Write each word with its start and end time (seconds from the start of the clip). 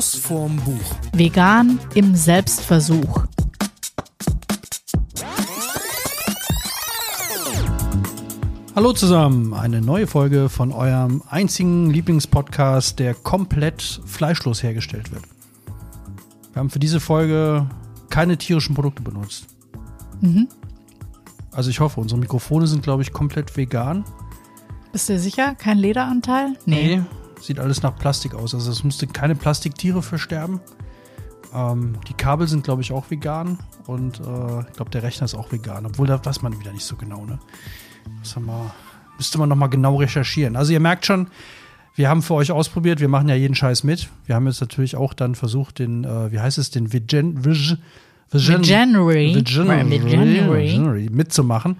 Schuss 0.00 0.14
vorm 0.14 0.56
Buch. 0.56 0.94
Vegan 1.12 1.78
im 1.94 2.14
Selbstversuch. 2.14 3.26
Hallo 8.74 8.94
zusammen, 8.94 9.52
eine 9.52 9.82
neue 9.82 10.06
Folge 10.06 10.48
von 10.48 10.72
eurem 10.72 11.22
einzigen 11.28 11.90
Lieblingspodcast, 11.90 12.98
der 12.98 13.12
komplett 13.12 14.00
fleischlos 14.06 14.62
hergestellt 14.62 15.12
wird. 15.12 15.24
Wir 16.54 16.60
haben 16.60 16.70
für 16.70 16.78
diese 16.78 16.98
Folge 16.98 17.68
keine 18.08 18.38
tierischen 18.38 18.74
Produkte 18.74 19.02
benutzt. 19.02 19.48
Mhm. 20.22 20.48
Also 21.52 21.68
ich 21.68 21.80
hoffe, 21.80 22.00
unsere 22.00 22.18
Mikrofone 22.18 22.66
sind, 22.66 22.82
glaube 22.82 23.02
ich, 23.02 23.12
komplett 23.12 23.54
vegan. 23.54 24.04
Bist 24.92 25.10
du 25.10 25.18
sicher? 25.18 25.54
Kein 25.56 25.76
Lederanteil? 25.76 26.56
Nee. 26.64 27.02
Sieht 27.40 27.58
alles 27.58 27.82
nach 27.82 27.96
Plastik 27.96 28.34
aus. 28.34 28.54
Also 28.54 28.70
es 28.70 28.84
musste 28.84 29.06
keine 29.06 29.34
Plastiktiere 29.34 30.02
versterben. 30.02 30.60
Ähm, 31.54 31.94
die 32.08 32.14
Kabel 32.14 32.46
sind, 32.46 32.64
glaube 32.64 32.82
ich, 32.82 32.92
auch 32.92 33.10
vegan. 33.10 33.58
Und 33.86 34.20
äh, 34.20 34.60
ich 34.60 34.72
glaube, 34.74 34.90
der 34.92 35.02
Rechner 35.02 35.24
ist 35.24 35.34
auch 35.34 35.50
vegan. 35.50 35.86
Obwohl, 35.86 36.06
da 36.06 36.24
weiß 36.24 36.42
man 36.42 36.58
wieder 36.60 36.72
nicht 36.72 36.84
so 36.84 36.96
genau. 36.96 37.24
Ne? 37.24 37.38
Das 38.22 38.36
haben 38.36 38.46
wir, 38.46 38.72
müsste 39.16 39.38
man 39.38 39.48
nochmal 39.48 39.70
genau 39.70 39.96
recherchieren. 39.96 40.56
Also 40.56 40.72
ihr 40.72 40.80
merkt 40.80 41.06
schon, 41.06 41.28
wir 41.94 42.08
haben 42.08 42.22
für 42.22 42.34
euch 42.34 42.52
ausprobiert. 42.52 43.00
Wir 43.00 43.08
machen 43.08 43.28
ja 43.28 43.34
jeden 43.34 43.54
Scheiß 43.54 43.84
mit. 43.84 44.08
Wir 44.26 44.34
haben 44.34 44.46
jetzt 44.46 44.60
natürlich 44.60 44.96
auch 44.96 45.14
dann 45.14 45.34
versucht, 45.34 45.78
den, 45.78 46.04
äh, 46.04 46.30
wie 46.32 46.40
heißt 46.40 46.58
es, 46.58 46.70
den 46.70 46.92
Vegan, 46.92 47.44
Vegan, 47.44 47.78
Veganuary. 48.30 49.34
Veganuary, 49.34 49.90
Veganuary. 49.90 50.68
Veganuary 50.68 51.08
mitzumachen. 51.10 51.76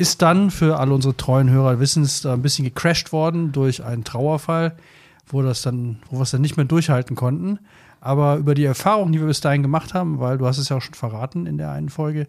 Ist 0.00 0.22
dann 0.22 0.50
für 0.50 0.78
alle 0.78 0.94
unsere 0.94 1.14
treuen 1.14 1.50
Hörer 1.50 1.78
wissen 1.78 2.04
es 2.04 2.24
ein 2.24 2.40
bisschen 2.40 2.64
gecrashed 2.64 3.12
worden 3.12 3.52
durch 3.52 3.84
einen 3.84 4.02
Trauerfall, 4.02 4.78
wo 5.26 5.42
das 5.42 5.60
dann, 5.60 5.98
wo 6.08 6.16
wir 6.16 6.22
es 6.22 6.30
dann 6.30 6.40
nicht 6.40 6.56
mehr 6.56 6.64
durchhalten 6.64 7.16
konnten. 7.16 7.58
Aber 8.00 8.36
über 8.36 8.54
die 8.54 8.64
Erfahrung, 8.64 9.12
die 9.12 9.20
wir 9.20 9.26
bis 9.26 9.42
dahin 9.42 9.60
gemacht 9.60 9.92
haben, 9.92 10.18
weil 10.18 10.38
du 10.38 10.46
hast 10.46 10.56
es 10.56 10.70
ja 10.70 10.78
auch 10.78 10.80
schon 10.80 10.94
verraten 10.94 11.44
in 11.44 11.58
der 11.58 11.70
einen 11.70 11.90
Folge, 11.90 12.28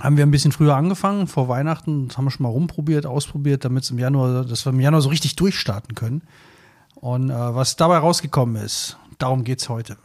haben 0.00 0.16
wir 0.16 0.26
ein 0.26 0.32
bisschen 0.32 0.50
früher 0.50 0.74
angefangen, 0.74 1.28
vor 1.28 1.46
Weihnachten, 1.46 2.08
das 2.08 2.18
haben 2.18 2.24
wir 2.24 2.32
schon 2.32 2.42
mal 2.42 2.48
rumprobiert, 2.48 3.06
ausprobiert, 3.06 3.64
damit 3.64 3.88
im 3.88 4.00
Januar, 4.00 4.44
dass 4.44 4.66
wir 4.66 4.72
im 4.72 4.80
Januar 4.80 5.00
so 5.00 5.10
richtig 5.10 5.36
durchstarten 5.36 5.94
können. 5.94 6.22
Und 6.96 7.30
äh, 7.30 7.54
was 7.54 7.76
dabei 7.76 7.98
rausgekommen 7.98 8.56
ist, 8.56 8.98
darum 9.18 9.44
geht 9.44 9.60
es 9.60 9.68
heute. 9.68 9.96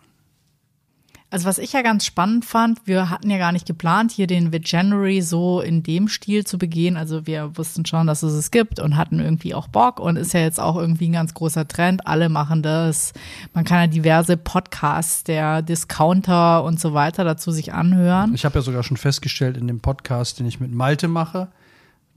Also 1.29 1.45
was 1.45 1.57
ich 1.57 1.73
ja 1.73 1.81
ganz 1.81 2.05
spannend 2.05 2.45
fand, 2.45 2.79
wir 2.85 3.09
hatten 3.09 3.29
ja 3.29 3.37
gar 3.37 3.51
nicht 3.51 3.65
geplant, 3.65 4.11
hier 4.11 4.27
den 4.27 4.53
Veganuary 4.53 5.21
so 5.21 5.59
in 5.59 5.83
dem 5.83 6.07
Stil 6.07 6.45
zu 6.45 6.57
begehen. 6.57 6.95
Also 6.95 7.27
wir 7.27 7.57
wussten 7.57 7.85
schon, 7.85 8.07
dass 8.07 8.23
es 8.23 8.31
es 8.31 8.49
gibt 8.49 8.79
und 8.79 8.95
hatten 8.95 9.19
irgendwie 9.19 9.53
auch 9.53 9.67
Bock 9.67 9.99
und 9.99 10.15
ist 10.15 10.33
ja 10.33 10.39
jetzt 10.39 10.59
auch 10.59 10.77
irgendwie 10.77 11.09
ein 11.09 11.13
ganz 11.13 11.33
großer 11.33 11.67
Trend. 11.67 12.07
Alle 12.07 12.29
machen 12.29 12.63
das. 12.63 13.11
Man 13.53 13.65
kann 13.65 13.79
ja 13.79 13.87
diverse 13.87 14.37
Podcasts 14.37 15.25
der 15.25 15.61
Discounter 15.61 16.63
und 16.63 16.79
so 16.79 16.93
weiter 16.93 17.25
dazu 17.25 17.51
sich 17.51 17.73
anhören. 17.73 18.33
Ich 18.33 18.45
habe 18.45 18.59
ja 18.59 18.61
sogar 18.61 18.83
schon 18.83 18.95
festgestellt 18.95 19.57
in 19.57 19.67
dem 19.67 19.81
Podcast, 19.81 20.39
den 20.39 20.45
ich 20.45 20.61
mit 20.61 20.71
Malte 20.71 21.09
mache, 21.09 21.49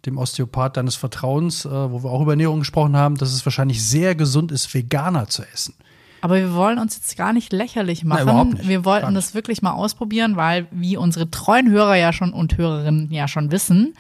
dem 0.07 0.19
Osteopath 0.19 0.77
deines 0.77 0.95
Vertrauens, 0.95 1.65
äh, 1.65 1.69
wo 1.69 2.05
wir 2.05 2.11
auch 2.11 2.23
über 2.23 2.33
Ernährung 2.35 2.61
gesprochen 2.61 2.97
haben, 2.97 3.17
dass 3.17 3.33
es 3.33 3.45
wahrscheinlich 3.45 3.85
sehr 3.85 4.15
gesund 4.15 4.53
ist, 4.53 4.73
Veganer 4.73 5.27
zu 5.27 5.43
essen. 5.53 5.75
Aber 6.21 6.37
wir 6.37 6.55
wollen 6.55 6.79
uns 6.79 6.97
jetzt 6.97 7.17
gar 7.17 7.33
nicht 7.33 7.53
lächerlich 7.53 8.05
machen. 8.05 8.27
Nein, 8.27 8.35
überhaupt 8.35 8.53
nicht. 8.55 8.69
Wir 8.69 8.85
wollten 8.85 9.15
das 9.15 9.35
wirklich 9.35 9.63
mal 9.63 9.73
ausprobieren, 9.73 10.37
weil, 10.37 10.67
wie 10.71 10.97
unsere 10.97 11.31
treuen 11.31 11.71
Hörer 11.71 11.97
ja 11.97 12.13
schon 12.13 12.33
und 12.33 12.59
Hörerinnen 12.59 13.11
ja 13.11 13.27
schon 13.29 13.51
wissen, 13.51 13.95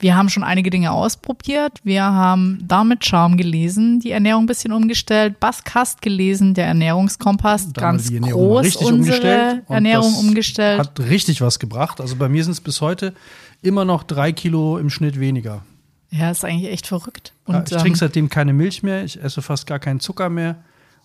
wir 0.00 0.16
haben 0.16 0.30
schon 0.30 0.42
einige 0.42 0.70
Dinge 0.70 0.92
ausprobiert. 0.92 1.78
Wir 1.84 2.04
haben 2.04 2.58
damit 2.66 3.04
Schaum 3.04 3.36
gelesen, 3.36 4.00
die 4.00 4.10
Ernährung 4.10 4.44
ein 4.44 4.46
bisschen 4.46 4.72
umgestellt, 4.72 5.38
Baskast 5.40 6.00
gelesen, 6.00 6.54
der 6.54 6.66
Ernährungskompass, 6.66 7.72
ganz 7.74 8.08
die 8.08 8.14
Ernährung 8.16 8.40
groß 8.40 8.64
richtig 8.64 8.86
unsere 8.86 9.16
umgestellt 9.16 9.62
Ernährung 9.68 10.12
das 10.12 10.22
umgestellt. 10.22 10.78
Hat 10.80 11.00
richtig 11.00 11.42
was 11.42 11.58
gebracht. 11.58 12.00
Also 12.00 12.16
bei 12.16 12.30
mir 12.30 12.42
sind 12.42 12.52
es 12.52 12.62
bis 12.62 12.80
heute 12.80 13.12
immer 13.60 13.84
noch 13.84 14.02
drei 14.02 14.32
Kilo 14.32 14.78
im 14.78 14.88
Schnitt 14.88 15.20
weniger. 15.20 15.62
Ja, 16.10 16.30
ist 16.30 16.44
eigentlich 16.44 16.72
echt 16.72 16.86
verrückt. 16.86 17.34
Und, 17.44 17.54
Ja, 17.54 17.64
ich 17.66 17.72
ähm, 17.72 17.78
trinke 17.78 17.98
seitdem 17.98 18.30
keine 18.30 18.54
Milch 18.54 18.82
mehr, 18.82 19.04
ich 19.04 19.22
esse 19.22 19.42
fast 19.42 19.66
gar 19.66 19.78
keinen 19.78 20.00
Zucker 20.00 20.30
mehr 20.30 20.56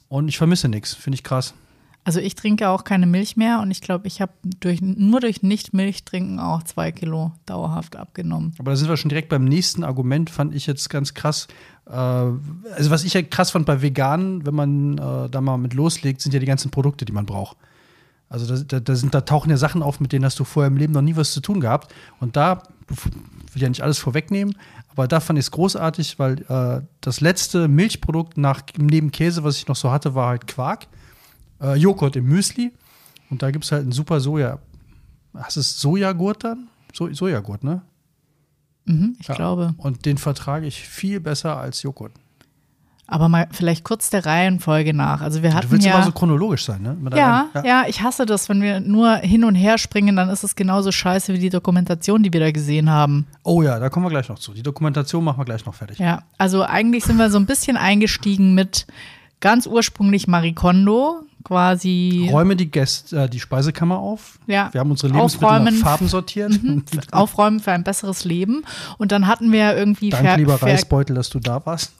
und 0.08 0.28
ich 0.28 0.38
vermisse 0.38 0.70
nichts. 0.70 0.94
Finde 0.94 1.16
ich 1.16 1.24
krass. 1.24 1.54
also 2.04 2.20
ich 2.20 2.36
trinke 2.36 2.70
auch 2.70 2.84
keine 2.84 3.08
Milch 3.08 3.36
mehr 3.36 3.60
und 3.62 3.72
ich 3.72 3.82
glaube, 3.82 4.08
ich 4.08 4.22
habe 4.22 4.32
durch, 4.60 4.82
nur 4.82 5.20
durch 5.20 5.42
Nicht-Milch-Trinken 5.42 6.40
auch 6.40 6.64
zwei 6.64 6.92
Kilo 6.92 7.32
dauerhaft 7.46 7.96
abgenommen. 7.96 8.54
Aber 8.60 8.72
da 8.72 8.78
sind 8.78 8.90
wir 8.90 8.98
schon 8.98 9.10
direkt 9.10 9.30
beim 9.30 9.46
nächsten 9.46 9.84
Argument, 9.84 10.30
fand 10.30 10.54
ich 10.54 10.68
jetzt 10.68 10.90
ganz 10.90 11.14
krass. 11.14 11.48
Äh, 11.88 11.92
also 11.92 12.90
was 12.90 13.04
ich 13.04 13.14
ja 13.14 13.22
krass 13.22 13.52
fand 13.52 13.66
bei 13.66 13.82
Veganen, 13.82 14.46
wenn 14.46 14.56
man 14.56 14.98
äh, 14.98 15.30
da 15.30 15.42
mal 15.42 15.58
mit 15.58 15.74
loslegt, 15.74 16.22
sind 16.22 16.34
ja 16.34 16.40
die 16.40 16.46
ganzen 16.46 16.72
Produkte, 16.72 17.06
die 17.06 17.14
man 17.14 17.26
braucht. 17.26 17.58
Also 18.28 18.54
da, 18.54 18.62
da, 18.64 18.80
da, 18.80 18.96
sind, 18.96 19.14
da 19.14 19.22
tauchen 19.22 19.50
ja 19.50 19.58
Sachen 19.58 19.84
auf, 19.84 20.00
mit 20.00 20.12
denen 20.12 20.26
hast 20.26 20.40
du 20.40 20.44
vorher 20.44 20.68
im 20.68 20.78
Leben 20.78 20.94
noch 20.94 21.02
nie 21.02 21.16
was 21.16 21.32
zu 21.32 21.42
tun 21.42 21.60
gehabt. 21.60 21.94
Und 22.20 22.36
da 22.36 22.64
ich 22.92 23.56
will 23.56 23.62
ja 23.62 23.70
nicht 23.70 23.82
alles 23.82 24.00
vorwegnehmen, 24.00 24.56
aber 24.96 25.08
da 25.08 25.20
fand 25.20 25.38
ich 25.38 25.46
es 25.46 25.52
großartig, 25.52 26.18
weil 26.20 26.42
äh, 26.50 26.82
das 27.02 27.20
letzte 27.22 27.68
Milchprodukt 27.68 28.38
nach 28.38 28.62
neben 28.78 29.12
Käse, 29.12 29.44
was 29.44 29.58
ich 29.58 29.68
noch 29.68 29.76
so 29.76 29.92
hatte, 29.92 30.16
war 30.16 30.30
halt 30.30 30.48
Quark, 30.48 30.88
äh, 31.62 31.76
Joghurt 31.76 32.16
im 32.16 32.26
Müsli. 32.26 32.72
Und 33.30 33.42
da 33.42 33.52
gibt 33.52 33.66
es 33.66 33.72
halt 33.72 33.84
einen 33.84 33.92
super 33.92 34.20
Soja. 34.20 34.60
Hast 35.34 35.56
du 35.58 35.60
es 35.60 35.80
Sojagurt 35.82 36.44
dann? 36.44 36.68
So, 36.94 37.12
Sojagurt, 37.14 37.64
ne? 37.64 37.82
Mhm, 38.86 39.18
ich 39.20 39.28
Ja. 39.28 39.36
glaube. 39.36 39.74
Und 39.78 40.06
den 40.06 40.18
vertrage 40.18 40.66
ich 40.68 40.88
viel 40.88 41.20
besser 41.20 41.58
als 41.58 41.82
Joghurt. 41.82 42.12
Aber 43.08 43.30
mal 43.30 43.48
vielleicht 43.52 43.84
kurz 43.84 44.10
der 44.10 44.26
Reihenfolge 44.26 44.94
nach. 44.94 45.22
Also 45.22 45.44
wir 45.44 45.54
hatten 45.54 45.68
Du 45.68 45.72
willst 45.74 45.86
ja. 45.86 45.94
immer 45.94 46.04
so 46.04 46.12
chronologisch 46.12 46.66
sein, 46.66 46.82
ne? 46.82 46.98
Ja, 47.16 47.50
Reihen- 47.54 47.66
ja, 47.66 47.84
ich 47.88 48.02
hasse 48.02 48.26
das, 48.26 48.50
wenn 48.50 48.62
wir 48.62 48.80
nur 48.80 49.18
hin 49.18 49.44
und 49.44 49.54
her 49.54 49.78
springen, 49.78 50.16
dann 50.16 50.30
ist 50.30 50.44
es 50.44 50.56
genauso 50.56 50.92
scheiße 50.92 51.34
wie 51.34 51.40
die 51.40 51.50
Dokumentation, 51.52 52.24
die 52.24 52.34
wir 52.34 52.40
da 52.40 52.52
gesehen 52.52 52.90
haben. 52.90 53.28
Oh 53.44 53.62
ja, 53.62 53.78
da 53.78 53.90
kommen 53.90 54.08
wir 54.08 54.10
gleich 54.10 54.28
noch 54.30 54.40
zu. 54.40 54.54
Die 54.54 54.64
Dokumentation 54.64 55.24
machen 55.24 55.40
wir 55.40 55.46
gleich 55.46 55.66
noch 55.66 55.76
fertig. 55.76 56.00
Ja, 56.00 56.24
also 56.40 56.64
eigentlich 56.64 57.04
sind 57.04 57.18
wir 57.18 57.30
so 57.30 57.38
ein 57.38 57.46
bisschen 57.46 57.78
eingestiegen 57.78 58.56
mit 58.56 58.88
ganz 59.40 59.68
ursprünglich 59.68 60.28
Marie 60.28 60.54
Kondo, 60.54 61.22
quasi 61.44 62.28
Räume 62.32 62.56
die, 62.56 62.72
Gäste, 62.72 63.24
äh, 63.26 63.30
die 63.30 63.40
Speisekammer 63.40 64.00
auf. 64.00 64.40
Ja. 64.48 64.70
Wir 64.74 64.82
haben 64.82 64.90
unsere 64.90 65.14
Lebensmittel 65.14 65.46
Aufräumen. 65.48 65.76
nach 65.80 65.88
Farben 65.88 66.08
sortiert. 66.08 66.60
Aufräumen 67.12 67.60
für 67.60 67.72
ein 67.72 67.84
besseres 67.84 68.26
Leben. 68.26 68.64
Und 68.98 69.12
dann 69.12 69.28
hatten 69.28 69.52
wir 69.52 69.60
ja 69.60 69.74
irgendwie 69.74 70.10
Danke, 70.10 70.38
lieber 70.38 70.60
Reisbeutel, 70.60 71.16
dass 71.16 71.30
du 71.30 71.40
da 71.40 71.64
warst. 71.68 71.94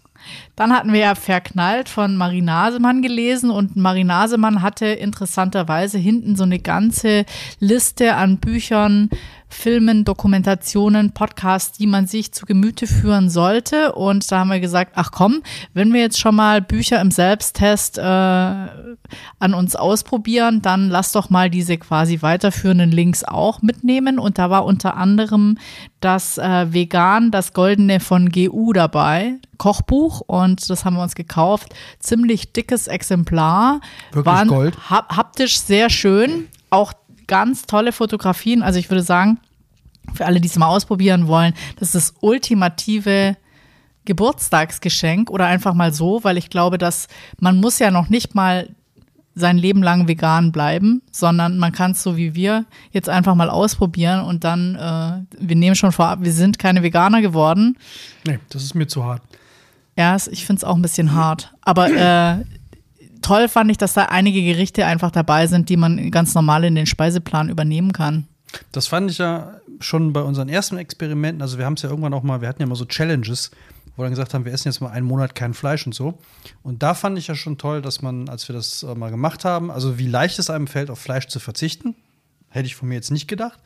Dann 0.56 0.74
hatten 0.74 0.94
wir 0.94 1.00
ja 1.02 1.16
Verknallt 1.16 1.90
von 1.90 2.16
Marie 2.16 2.42
Nasemann 2.42 3.02
gelesen 3.02 3.50
und 3.50 3.76
Marie 3.76 4.04
Nasemann 4.04 4.62
hatte 4.62 4.86
interessanterweise 4.86 5.98
hinten 5.98 6.36
so 6.36 6.44
eine 6.44 6.60
ganze 6.60 7.26
Liste 7.60 8.16
an 8.16 8.38
Büchern, 8.38 9.10
Filmen, 9.56 10.04
Dokumentationen, 10.06 11.12
Podcasts, 11.12 11.78
die 11.78 11.88
man 11.88 12.08
sich 12.08 12.32
zu 12.34 12.46
Gemüte 12.46 12.88
führen 12.88 13.30
sollte. 13.30 13.94
Und 13.94 14.32
da 14.32 14.40
haben 14.40 14.50
wir 14.52 14.60
gesagt, 14.60 14.92
ach 14.96 15.12
komm, 15.12 15.42
wenn 15.74 15.94
wir 15.94 16.02
jetzt 16.02 16.20
schon 16.20 16.36
mal 16.36 16.62
Bücher 16.62 17.02
im 17.02 17.10
Selbsttest 17.12 17.98
äh, 17.98 18.02
an 18.02 19.54
uns 19.54 19.76
ausprobieren, 19.76 20.62
dann 20.62 20.90
lass 20.90 21.12
doch 21.12 21.30
mal 21.30 21.50
diese 21.50 21.78
quasi 21.78 22.22
weiterführenden 22.22 22.92
Links 22.92 23.24
auch 23.24 23.62
mitnehmen. 23.62 24.20
Und 24.20 24.38
da 24.38 24.50
war 24.50 24.66
unter 24.66 24.98
anderem 24.98 25.58
das 26.02 26.38
äh, 26.38 26.72
Vegan, 26.74 27.32
das 27.32 27.54
Goldene 27.54 28.00
von 28.00 28.30
GU 28.30 28.74
dabei, 28.74 29.36
Kochbuch. 29.58 30.22
Und 30.22 30.70
das 30.70 30.86
haben 30.86 30.96
wir 30.98 31.04
uns 31.04 31.16
gekauft. 31.16 31.74
Ziemlich 32.00 32.54
dickes 32.54 32.88
Exemplar. 32.88 33.80
Wirklich 34.12 34.26
Waren 34.26 34.48
Gold? 34.50 34.78
hap- 34.90 35.16
haptisch 35.16 35.60
sehr 35.60 35.90
schön. 35.90 36.48
Auch 36.70 36.94
ganz 37.28 37.64
tolle 37.64 37.92
Fotografien. 37.92 38.64
Also 38.64 38.80
ich 38.80 38.90
würde 38.90 39.04
sagen, 39.04 39.40
für 40.14 40.26
alle, 40.26 40.42
die 40.42 40.48
es 40.48 40.58
mal 40.58 40.68
ausprobieren 40.68 41.28
wollen, 41.28 41.54
das 41.78 41.94
ist 41.94 41.96
das 41.96 42.14
ultimative 42.22 43.38
Geburtstagsgeschenk 44.06 45.32
oder 45.32 45.48
einfach 45.48 45.74
mal 45.74 45.94
so, 45.94 46.24
weil 46.24 46.38
ich 46.38 46.50
glaube, 46.50 46.78
dass 46.78 47.08
man 47.40 47.60
muss 47.60 47.80
ja 47.80 47.92
noch 47.92 48.10
nicht 48.10 48.36
mal 48.36 48.70
sein 49.34 49.58
Leben 49.58 49.84
lang 49.84 50.08
vegan 50.08 50.52
bleiben, 50.54 51.02
sondern 51.12 51.58
man 51.58 51.74
kann 51.74 51.92
es 51.92 52.02
so 52.02 52.16
wie 52.16 52.36
wir 52.36 52.66
jetzt 52.92 53.10
einfach 53.10 53.36
mal 53.36 53.50
ausprobieren 53.50 54.22
und 54.22 54.46
dann, 54.46 54.76
äh, 54.76 55.38
wir 55.38 55.56
nehmen 55.58 55.76
schon 55.76 55.92
vorab, 55.92 56.20
wir 56.22 56.32
sind 56.32 56.58
keine 56.58 56.84
Veganer 56.84 57.22
geworden. 57.22 57.78
Nee, 58.26 58.40
das 58.50 58.64
ist 58.64 58.76
mir 58.76 58.88
zu 58.88 59.04
hart. 59.04 59.22
Ja, 59.98 60.16
ich 60.16 60.46
finde 60.46 60.60
es 60.60 60.64
auch 60.64 60.76
ein 60.76 60.82
bisschen 60.82 61.14
hart. 61.14 61.54
Aber 61.62 61.90
äh, 61.90 62.44
toll 63.22 63.48
fand 63.48 63.72
ich, 63.72 63.78
dass 63.78 63.94
da 63.94 64.06
einige 64.06 64.42
Gerichte 64.42 64.86
einfach 64.86 65.12
dabei 65.12 65.48
sind, 65.48 65.70
die 65.70 65.78
man 65.78 66.12
ganz 66.12 66.34
normal 66.36 66.64
in 66.64 66.76
den 66.76 66.86
Speiseplan 66.86 67.50
übernehmen 67.50 67.94
kann. 67.94 68.28
Das 68.72 68.88
fand 68.88 69.12
ich 69.12 69.18
ja 69.18 69.60
schon 69.80 70.14
bei 70.14 70.22
unseren 70.22 70.50
ersten 70.50 70.78
Experimenten. 70.78 71.42
Also 71.42 71.58
wir 71.58 71.66
haben 71.66 71.74
es 71.74 71.82
ja 71.82 71.90
irgendwann 71.90 72.14
auch 72.14 72.24
mal, 72.24 72.42
wir 72.42 72.48
hatten 72.48 72.62
ja 72.62 72.68
mal 72.68 72.76
so 72.76 72.86
Challenges, 72.86 73.52
wo 73.96 74.02
wir 74.02 74.06
dann 74.06 74.12
gesagt 74.12 74.34
haben, 74.34 74.46
wir 74.46 74.54
essen 74.54 74.68
jetzt 74.68 74.80
mal 74.82 74.92
einen 74.92 75.06
Monat 75.06 75.36
kein 75.36 75.54
Fleisch 75.54 75.86
und 75.86 75.94
so. 75.94 76.18
Und 76.64 76.84
da 76.84 76.94
fand 76.94 77.18
ich 77.18 77.28
ja 77.28 77.36
schon 77.36 77.58
toll, 77.58 77.82
dass 77.82 78.02
man, 78.02 78.30
als 78.30 78.48
wir 78.48 78.56
das 78.56 78.84
äh, 78.84 78.96
mal 78.96 79.12
gemacht 79.12 79.46
haben, 79.46 79.72
also 79.72 79.98
wie 79.98 80.08
leicht 80.08 80.40
es 80.40 80.50
einem 80.50 80.68
fällt, 80.68 80.90
auf 80.90 81.00
Fleisch 81.00 81.28
zu 81.28 81.40
verzichten. 81.40 81.96
Hätte 82.50 82.68
ich 82.68 82.76
von 82.76 82.88
mir 82.88 82.96
jetzt 82.96 83.12
nicht 83.12 83.28
gedacht. 83.28 83.60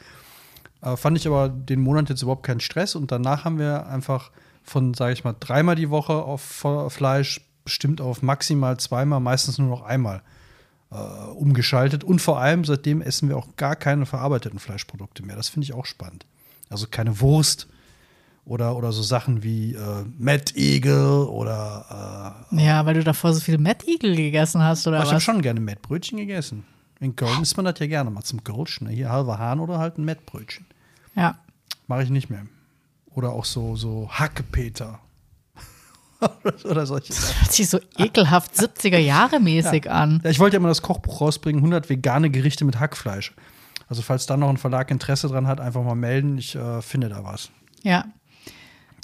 Äh, 0.82 0.98
fand 0.98 1.18
ich 1.18 1.28
aber 1.28 1.50
den 1.50 1.82
Monat 1.82 2.10
jetzt 2.10 2.22
überhaupt 2.22 2.44
keinen 2.44 2.60
Stress. 2.60 2.96
Und 2.96 3.12
danach 3.12 3.46
haben 3.46 3.60
wir 3.60 3.88
einfach 3.88 4.32
von, 4.64 4.94
sage 4.94 5.14
ich 5.14 5.24
mal, 5.24 5.36
dreimal 5.40 5.76
die 5.76 5.90
Woche 5.90 6.14
auf 6.14 6.64
Fleisch 6.90 7.42
bestimmt 7.70 8.02
auf 8.02 8.24
maximal 8.24 8.78
zweimal, 8.78 9.20
meistens 9.20 9.60
nur 9.60 9.70
noch 9.70 9.84
einmal 9.84 10.24
äh, 10.92 10.96
umgeschaltet. 10.96 12.04
Und 12.04 12.20
vor 12.20 12.40
allem, 12.40 12.66
seitdem 12.66 13.02
essen 13.02 13.30
wir 13.30 13.38
auch 13.38 13.56
gar 13.58 13.76
keine 13.76 14.08
verarbeiteten 14.08 14.58
Fleischprodukte 14.58 15.24
mehr. 15.24 15.36
Das 15.36 15.50
finde 15.50 15.66
ich 15.66 15.74
auch 15.74 15.86
spannend. 15.86 16.26
Also 16.68 16.88
keine 16.90 17.20
Wurst 17.20 17.68
oder, 18.44 18.76
oder 18.76 18.92
so 18.92 19.04
Sachen 19.04 19.44
wie 19.44 19.76
äh, 19.76 20.04
Mettigel 20.18 21.28
oder. 21.28 22.44
Äh, 22.52 22.66
ja, 22.66 22.86
weil 22.88 22.96
du 22.96 23.04
davor 23.04 23.34
so 23.34 23.40
viel 23.40 23.60
Mettigel 23.60 24.16
gegessen 24.16 24.64
hast, 24.64 24.88
oder 24.88 24.98
ich 24.98 25.02
was? 25.04 25.10
Ich 25.10 25.14
habe 25.14 25.22
schon 25.22 25.42
gerne 25.44 25.60
Mettbrötchen 25.60 26.18
gegessen. 26.18 26.66
In 27.00 27.16
Köln 27.16 27.44
isst 27.44 27.56
man 27.56 27.66
das 27.66 27.78
ja 27.78 27.86
gerne 27.86 28.10
mal 28.10 28.24
zum 28.24 28.44
Grillchen. 28.44 28.88
Ne? 28.88 28.94
Hier 28.94 29.10
halber 29.10 29.38
Hahn 29.38 29.60
oder 29.60 29.78
halt 29.78 30.00
ein 30.00 30.06
Mettbrötchen. 30.06 30.66
Ja. 31.16 31.38
Mache 31.88 32.04
ich 32.04 32.10
nicht 32.10 32.32
mehr. 32.32 32.46
Oder 33.14 33.30
auch 33.32 33.46
so, 33.46 33.76
so 33.76 34.10
Hackepeter. 34.12 35.00
oder 36.64 36.86
solche 36.86 37.14
Sachen. 37.14 37.28
Das 37.28 37.42
hört 37.42 37.54
sich 37.54 37.70
so 37.70 37.80
ekelhaft 37.98 38.54
70er 38.54 38.98
Jahre 38.98 39.40
mäßig 39.40 39.86
ja. 39.86 39.92
an. 39.92 40.22
Ja, 40.24 40.30
ich 40.30 40.40
wollte 40.40 40.58
ja 40.58 40.60
mal 40.60 40.68
das 40.70 40.82
Kochbuch 40.82 41.22
rausbringen, 41.22 41.60
100 41.60 41.90
vegane 41.90 42.30
Gerichte 42.30 42.66
mit 42.66 42.80
Hackfleisch. 42.80 43.34
Also 43.88 44.02
falls 44.02 44.26
da 44.28 44.38
noch 44.38 44.50
ein 44.50 44.58
Verlag 44.58 44.92
Interesse 44.92 45.28
dran 45.28 45.48
hat, 45.48 45.60
einfach 45.60 45.84
mal 45.84 45.96
melden. 45.96 46.38
Ich 46.38 46.56
äh, 46.56 46.82
finde 46.82 47.10
da 47.10 47.24
was. 47.24 47.50
Ja. 47.82 48.06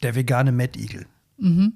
Der 0.04 0.16
vegane 0.16 0.52
Mettigel. 0.52 1.08
Mhm. 1.38 1.74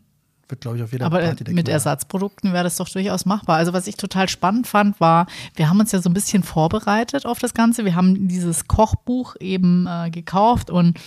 Wird, 0.50 0.62
glaube 0.62 0.78
ich, 0.78 0.84
auf 0.84 0.92
jeder 0.92 1.06
Aber 1.06 1.20
Party 1.20 1.44
mit 1.54 1.66
Knall. 1.66 1.74
Ersatzprodukten 1.74 2.54
wäre 2.54 2.64
das 2.64 2.78
doch 2.78 2.90
durchaus 2.90 3.26
machbar. 3.26 3.58
Also, 3.58 3.72
was 3.72 3.86
ich 3.86 3.98
total 3.98 4.28
spannend 4.30 4.66
fand, 4.66 5.00
war, 5.00 5.28
wir 5.56 5.70
haben 5.70 5.80
uns 5.80 5.92
ja 5.92 6.02
so 6.02 6.10
ein 6.10 6.14
bisschen 6.14 6.42
vorbereitet 6.42 7.28
auf 7.28 7.38
das 7.38 7.54
Ganze. 7.54 7.86
Wir 7.86 7.96
haben 7.96 8.28
dieses 8.28 8.68
Kochbuch 8.68 9.36
eben 9.40 9.88
äh, 9.88 10.10
gekauft 10.10 10.72
und 10.72 11.00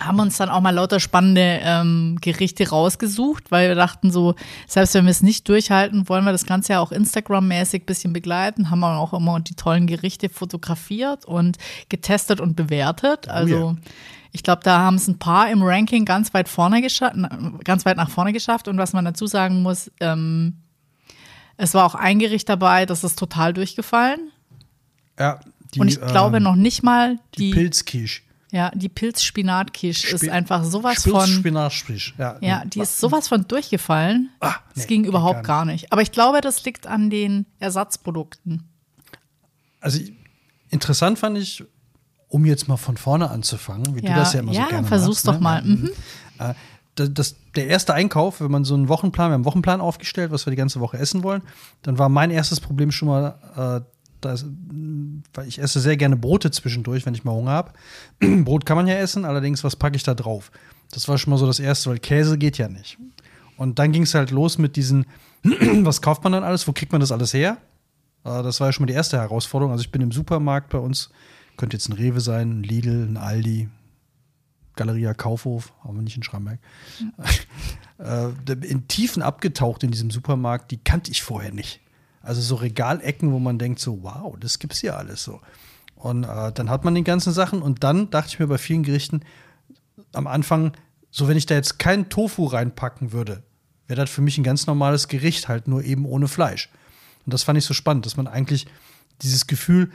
haben 0.00 0.18
uns 0.18 0.38
dann 0.38 0.48
auch 0.48 0.60
mal 0.60 0.70
lauter 0.70 0.98
spannende 0.98 1.60
ähm, 1.62 2.16
Gerichte 2.20 2.68
rausgesucht, 2.68 3.50
weil 3.50 3.68
wir 3.68 3.74
dachten 3.74 4.10
so, 4.10 4.34
selbst 4.66 4.94
wenn 4.94 5.04
wir 5.04 5.10
es 5.10 5.22
nicht 5.22 5.48
durchhalten, 5.48 6.08
wollen 6.08 6.24
wir 6.24 6.32
das 6.32 6.46
Ganze 6.46 6.72
ja 6.72 6.80
auch 6.80 6.90
Instagram-mäßig 6.90 7.82
ein 7.82 7.86
bisschen 7.86 8.12
begleiten, 8.12 8.70
haben 8.70 8.80
wir 8.80 8.96
auch 8.96 9.12
immer 9.12 9.40
die 9.40 9.54
tollen 9.54 9.86
Gerichte 9.86 10.28
fotografiert 10.28 11.26
und 11.26 11.58
getestet 11.88 12.40
und 12.40 12.56
bewertet. 12.56 13.28
Also 13.28 13.56
oh 13.56 13.70
ja. 13.72 13.76
ich 14.32 14.42
glaube, 14.42 14.62
da 14.64 14.78
haben 14.78 14.96
es 14.96 15.06
ein 15.06 15.18
paar 15.18 15.50
im 15.50 15.62
Ranking 15.62 16.06
ganz 16.06 16.32
weit 16.32 16.48
vorne 16.48 16.80
geschafft, 16.80 17.16
ganz 17.64 17.84
weit 17.84 17.98
nach 17.98 18.10
vorne 18.10 18.32
geschafft. 18.32 18.68
Und 18.68 18.78
was 18.78 18.94
man 18.94 19.04
dazu 19.04 19.26
sagen 19.26 19.62
muss, 19.62 19.90
ähm, 20.00 20.56
es 21.58 21.74
war 21.74 21.84
auch 21.84 21.94
ein 21.94 22.18
Gericht 22.18 22.48
dabei, 22.48 22.86
das 22.86 23.04
ist 23.04 23.18
total 23.18 23.52
durchgefallen. 23.52 24.30
Ja. 25.18 25.40
Die, 25.74 25.80
und 25.80 25.88
ich 25.88 26.00
glaube 26.00 26.38
ähm, 26.38 26.42
noch 26.42 26.56
nicht 26.56 26.82
mal 26.82 27.18
die, 27.36 27.50
die 27.50 27.54
Pilzquiche. 27.54 28.22
Ja, 28.52 28.70
die 28.74 28.88
Pilz-Spinat-Quiche 28.88 30.08
Sp 30.10 30.26
ist 30.26 30.28
einfach 30.28 30.64
sowas 30.64 31.02
Pilz 31.02 31.16
von. 31.16 31.26
Spinat-Quiche, 31.26 32.14
ja. 32.18 32.36
Ja, 32.40 32.64
die 32.64 32.80
ist 32.80 32.98
sowas 32.98 33.28
von 33.28 33.46
durchgefallen. 33.46 34.30
Ah, 34.40 34.56
das 34.74 34.84
nee, 34.84 34.88
ging 34.88 35.04
überhaupt 35.04 35.44
gar 35.44 35.60
gar 35.60 35.64
nicht. 35.64 35.92
Aber 35.92 36.02
ich 36.02 36.12
glaube, 36.12 36.40
das 36.40 36.64
liegt 36.64 36.86
an 36.86 37.10
den 37.10 37.46
Ersatzprodukten. 37.58 38.68
Also 39.80 40.00
interessant 40.68 41.18
fand 41.18 41.38
ich, 41.38 41.64
um 42.28 42.44
jetzt 42.44 42.68
mal 42.68 42.76
von 42.76 42.96
vorne 42.96 43.30
anzufangen, 43.30 43.96
wie 43.96 44.04
ja, 44.04 44.14
du 44.14 44.20
das 44.20 44.32
ja 44.32 44.40
immer 44.40 44.52
ja, 44.52 44.64
so 44.64 44.68
gerne 44.68 44.86
versuch's 44.86 45.24
machst. 45.24 45.36
doch 45.36 45.40
mal. 45.40 45.62
Mhm. 45.62 45.90
Äh, 46.38 46.54
das, 46.94 47.14
das, 47.14 47.36
der 47.56 47.68
erste 47.68 47.94
Einkauf, 47.94 48.40
wenn 48.40 48.50
man 48.50 48.64
so 48.64 48.74
einen 48.74 48.88
Wochenplan, 48.88 49.30
wir 49.30 49.34
haben 49.34 49.40
einen 49.40 49.44
Wochenplan 49.44 49.80
aufgestellt, 49.80 50.30
was 50.32 50.46
wir 50.46 50.50
die 50.50 50.56
ganze 50.56 50.80
Woche 50.80 50.98
essen 50.98 51.22
wollen, 51.22 51.42
dann 51.82 51.98
war 51.98 52.08
mein 52.08 52.30
erstes 52.30 52.60
Problem 52.60 52.90
schon 52.90 53.08
mal, 53.08 53.84
äh, 53.84 53.99
das, 54.20 54.44
weil 55.34 55.48
ich 55.48 55.58
esse 55.58 55.80
sehr 55.80 55.96
gerne 55.96 56.16
Brote 56.16 56.50
zwischendurch, 56.50 57.06
wenn 57.06 57.14
ich 57.14 57.24
mal 57.24 57.32
Hunger 57.32 57.50
habe. 57.50 57.72
Brot 58.44 58.66
kann 58.66 58.76
man 58.76 58.86
ja 58.86 58.94
essen, 58.96 59.24
allerdings, 59.24 59.64
was 59.64 59.76
packe 59.76 59.96
ich 59.96 60.02
da 60.02 60.14
drauf? 60.14 60.50
Das 60.90 61.08
war 61.08 61.18
schon 61.18 61.30
mal 61.30 61.36
so 61.36 61.46
das 61.46 61.60
Erste, 61.60 61.90
weil 61.90 61.98
Käse 61.98 62.38
geht 62.38 62.58
ja 62.58 62.68
nicht. 62.68 62.98
Und 63.56 63.78
dann 63.78 63.92
ging 63.92 64.02
es 64.02 64.14
halt 64.14 64.30
los 64.30 64.58
mit 64.58 64.76
diesen, 64.76 65.06
was 65.42 66.02
kauft 66.02 66.24
man 66.24 66.32
dann 66.32 66.44
alles? 66.44 66.66
Wo 66.66 66.72
kriegt 66.72 66.92
man 66.92 67.00
das 67.00 67.12
alles 67.12 67.34
her? 67.34 67.58
Äh, 68.24 68.42
das 68.42 68.60
war 68.60 68.68
ja 68.68 68.72
schon 68.72 68.84
mal 68.84 68.88
die 68.88 68.94
erste 68.94 69.18
Herausforderung. 69.18 69.72
Also 69.72 69.82
ich 69.82 69.90
bin 69.90 70.02
im 70.02 70.12
Supermarkt 70.12 70.70
bei 70.70 70.78
uns, 70.78 71.10
könnte 71.56 71.76
jetzt 71.76 71.88
ein 71.88 71.94
Rewe 71.94 72.20
sein, 72.20 72.60
ein 72.60 72.62
Lidl, 72.62 73.06
ein 73.06 73.16
Aldi, 73.16 73.68
Galeria 74.76 75.14
Kaufhof, 75.14 75.72
haben 75.84 75.96
wir 75.96 76.02
nicht 76.02 76.16
in 76.16 76.22
Schramberg. 76.22 76.58
Mhm. 77.00 78.62
in 78.62 78.88
Tiefen 78.88 79.22
abgetaucht 79.22 79.82
in 79.82 79.90
diesem 79.90 80.10
Supermarkt, 80.10 80.70
die 80.70 80.78
kannte 80.78 81.10
ich 81.10 81.22
vorher 81.22 81.52
nicht. 81.52 81.80
Also 82.20 82.40
so 82.40 82.56
Regalecken, 82.56 83.32
wo 83.32 83.38
man 83.38 83.58
denkt 83.58 83.80
so, 83.80 84.02
wow, 84.02 84.36
das 84.38 84.58
gibt's 84.58 84.80
hier 84.80 84.96
alles 84.96 85.24
so. 85.24 85.40
Und 85.94 86.24
äh, 86.24 86.52
dann 86.52 86.70
hat 86.70 86.84
man 86.84 86.94
die 86.94 87.04
ganzen 87.04 87.32
Sachen 87.32 87.62
und 87.62 87.84
dann 87.84 88.10
dachte 88.10 88.30
ich 88.30 88.38
mir 88.38 88.46
bei 88.46 88.58
vielen 88.58 88.82
Gerichten 88.82 89.20
am 90.12 90.26
Anfang, 90.26 90.72
so 91.10 91.28
wenn 91.28 91.36
ich 91.36 91.46
da 91.46 91.54
jetzt 91.54 91.78
keinen 91.78 92.08
Tofu 92.08 92.46
reinpacken 92.46 93.12
würde, 93.12 93.42
wäre 93.86 94.00
das 94.00 94.10
für 94.10 94.22
mich 94.22 94.38
ein 94.38 94.44
ganz 94.44 94.66
normales 94.66 95.08
Gericht, 95.08 95.48
halt 95.48 95.68
nur 95.68 95.82
eben 95.84 96.06
ohne 96.06 96.28
Fleisch. 96.28 96.70
Und 97.26 97.34
das 97.34 97.42
fand 97.42 97.58
ich 97.58 97.64
so 97.64 97.74
spannend, 97.74 98.06
dass 98.06 98.16
man 98.16 98.26
eigentlich 98.26 98.66
dieses 99.22 99.46
Gefühl, 99.46 99.90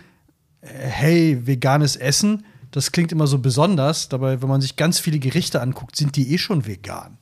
äh, 0.62 0.68
hey, 0.68 1.48
veganes 1.48 1.96
Essen, 1.96 2.46
das 2.72 2.92
klingt 2.92 3.12
immer 3.12 3.28
so 3.28 3.40
besonders, 3.40 4.10
dabei, 4.10 4.42
wenn 4.42 4.50
man 4.50 4.62
sich 4.62 4.76
ganz 4.76 5.00
viele 5.00 5.20
Gerichte 5.20 5.62
anguckt, 5.62 5.96
sind 5.96 6.16
die 6.16 6.34
eh 6.34 6.38
schon 6.38 6.66
vegan. 6.66 7.18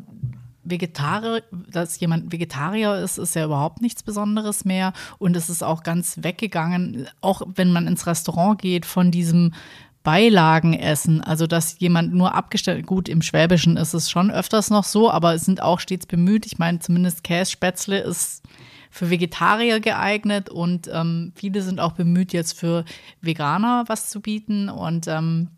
Vegetarier, 0.64 1.42
dass 1.70 2.00
jemand 2.00 2.32
Vegetarier 2.32 2.98
ist, 2.98 3.18
ist 3.18 3.36
ja 3.36 3.46
überhaupt 3.46 3.82
nichts 3.82 4.04
Besonderes 4.04 4.64
mehr. 4.64 4.94
Und 5.18 5.36
es 5.36 5.50
ist 5.50 5.64
auch 5.64 5.82
ganz 5.82 6.20
weggegangen, 6.22 7.08
auch 7.20 7.42
wenn 7.56 7.74
man 7.74 7.88
ins 7.88 8.06
Restaurant 8.06 8.62
geht, 8.62 8.86
von 8.86 9.10
diesem 9.10 9.54
Beilagen 10.04 10.74
essen. 10.74 11.22
Also, 11.22 11.48
dass 11.48 11.80
jemand 11.80 12.14
nur 12.14 12.34
abgestellt, 12.34 12.86
gut, 12.86 13.08
im 13.08 13.22
Schwäbischen 13.22 13.78
ist 13.78 13.94
es 13.94 14.10
schon 14.10 14.32
öfters 14.32 14.70
noch 14.70 14.84
so, 14.84 15.12
aber 15.12 15.34
es 15.34 15.46
sind 15.46 15.62
auch 15.62 15.80
stets 15.80 16.06
bemüht. 16.06 16.46
Ich 16.46 16.58
meine, 16.58 16.80
zumindest 16.80 17.24
Kässpätzle 17.24 18.00
ist 18.00 18.44
für 18.90 19.10
Vegetarier 19.10 19.80
geeignet 19.80 20.50
und 20.50 20.90
ähm, 20.92 21.32
viele 21.36 21.62
sind 21.62 21.80
auch 21.80 21.94
bemüht, 21.94 22.34
jetzt 22.34 22.60
für 22.60 22.84
Veganer 23.22 23.86
was 23.88 24.10
zu 24.10 24.20
bieten. 24.20 24.70
Und 24.70 25.08
ähm, 25.08 25.50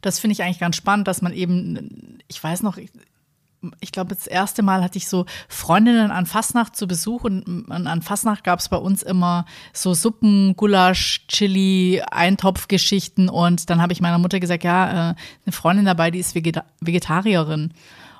das 0.00 0.18
finde 0.18 0.32
ich 0.32 0.42
eigentlich 0.42 0.60
ganz 0.60 0.76
spannend, 0.76 1.08
dass 1.08 1.20
man 1.20 1.32
eben, 1.32 2.18
ich 2.28 2.42
weiß 2.42 2.62
noch, 2.62 2.78
ich 3.80 3.92
glaube, 3.92 4.14
das 4.14 4.26
erste 4.26 4.62
Mal 4.62 4.82
hatte 4.82 4.98
ich 4.98 5.08
so 5.08 5.26
Freundinnen 5.48 6.10
an 6.10 6.26
Fastnacht 6.26 6.76
zu 6.76 6.86
Besuch 6.86 7.24
und 7.24 7.70
an 7.70 8.02
Fastnacht 8.02 8.44
gab 8.44 8.58
es 8.58 8.68
bei 8.68 8.76
uns 8.76 9.02
immer 9.02 9.46
so 9.72 9.94
Suppen, 9.94 10.56
Gulasch, 10.56 11.26
Chili, 11.28 12.02
Eintopfgeschichten 12.10 13.28
und 13.28 13.70
dann 13.70 13.80
habe 13.80 13.92
ich 13.92 14.00
meiner 14.00 14.18
Mutter 14.18 14.40
gesagt, 14.40 14.64
ja, 14.64 15.10
äh, 15.10 15.14
eine 15.46 15.52
Freundin 15.52 15.84
dabei, 15.84 16.10
die 16.10 16.18
ist 16.18 16.34
Vegeta 16.34 16.64
Vegetarierin. 16.80 17.72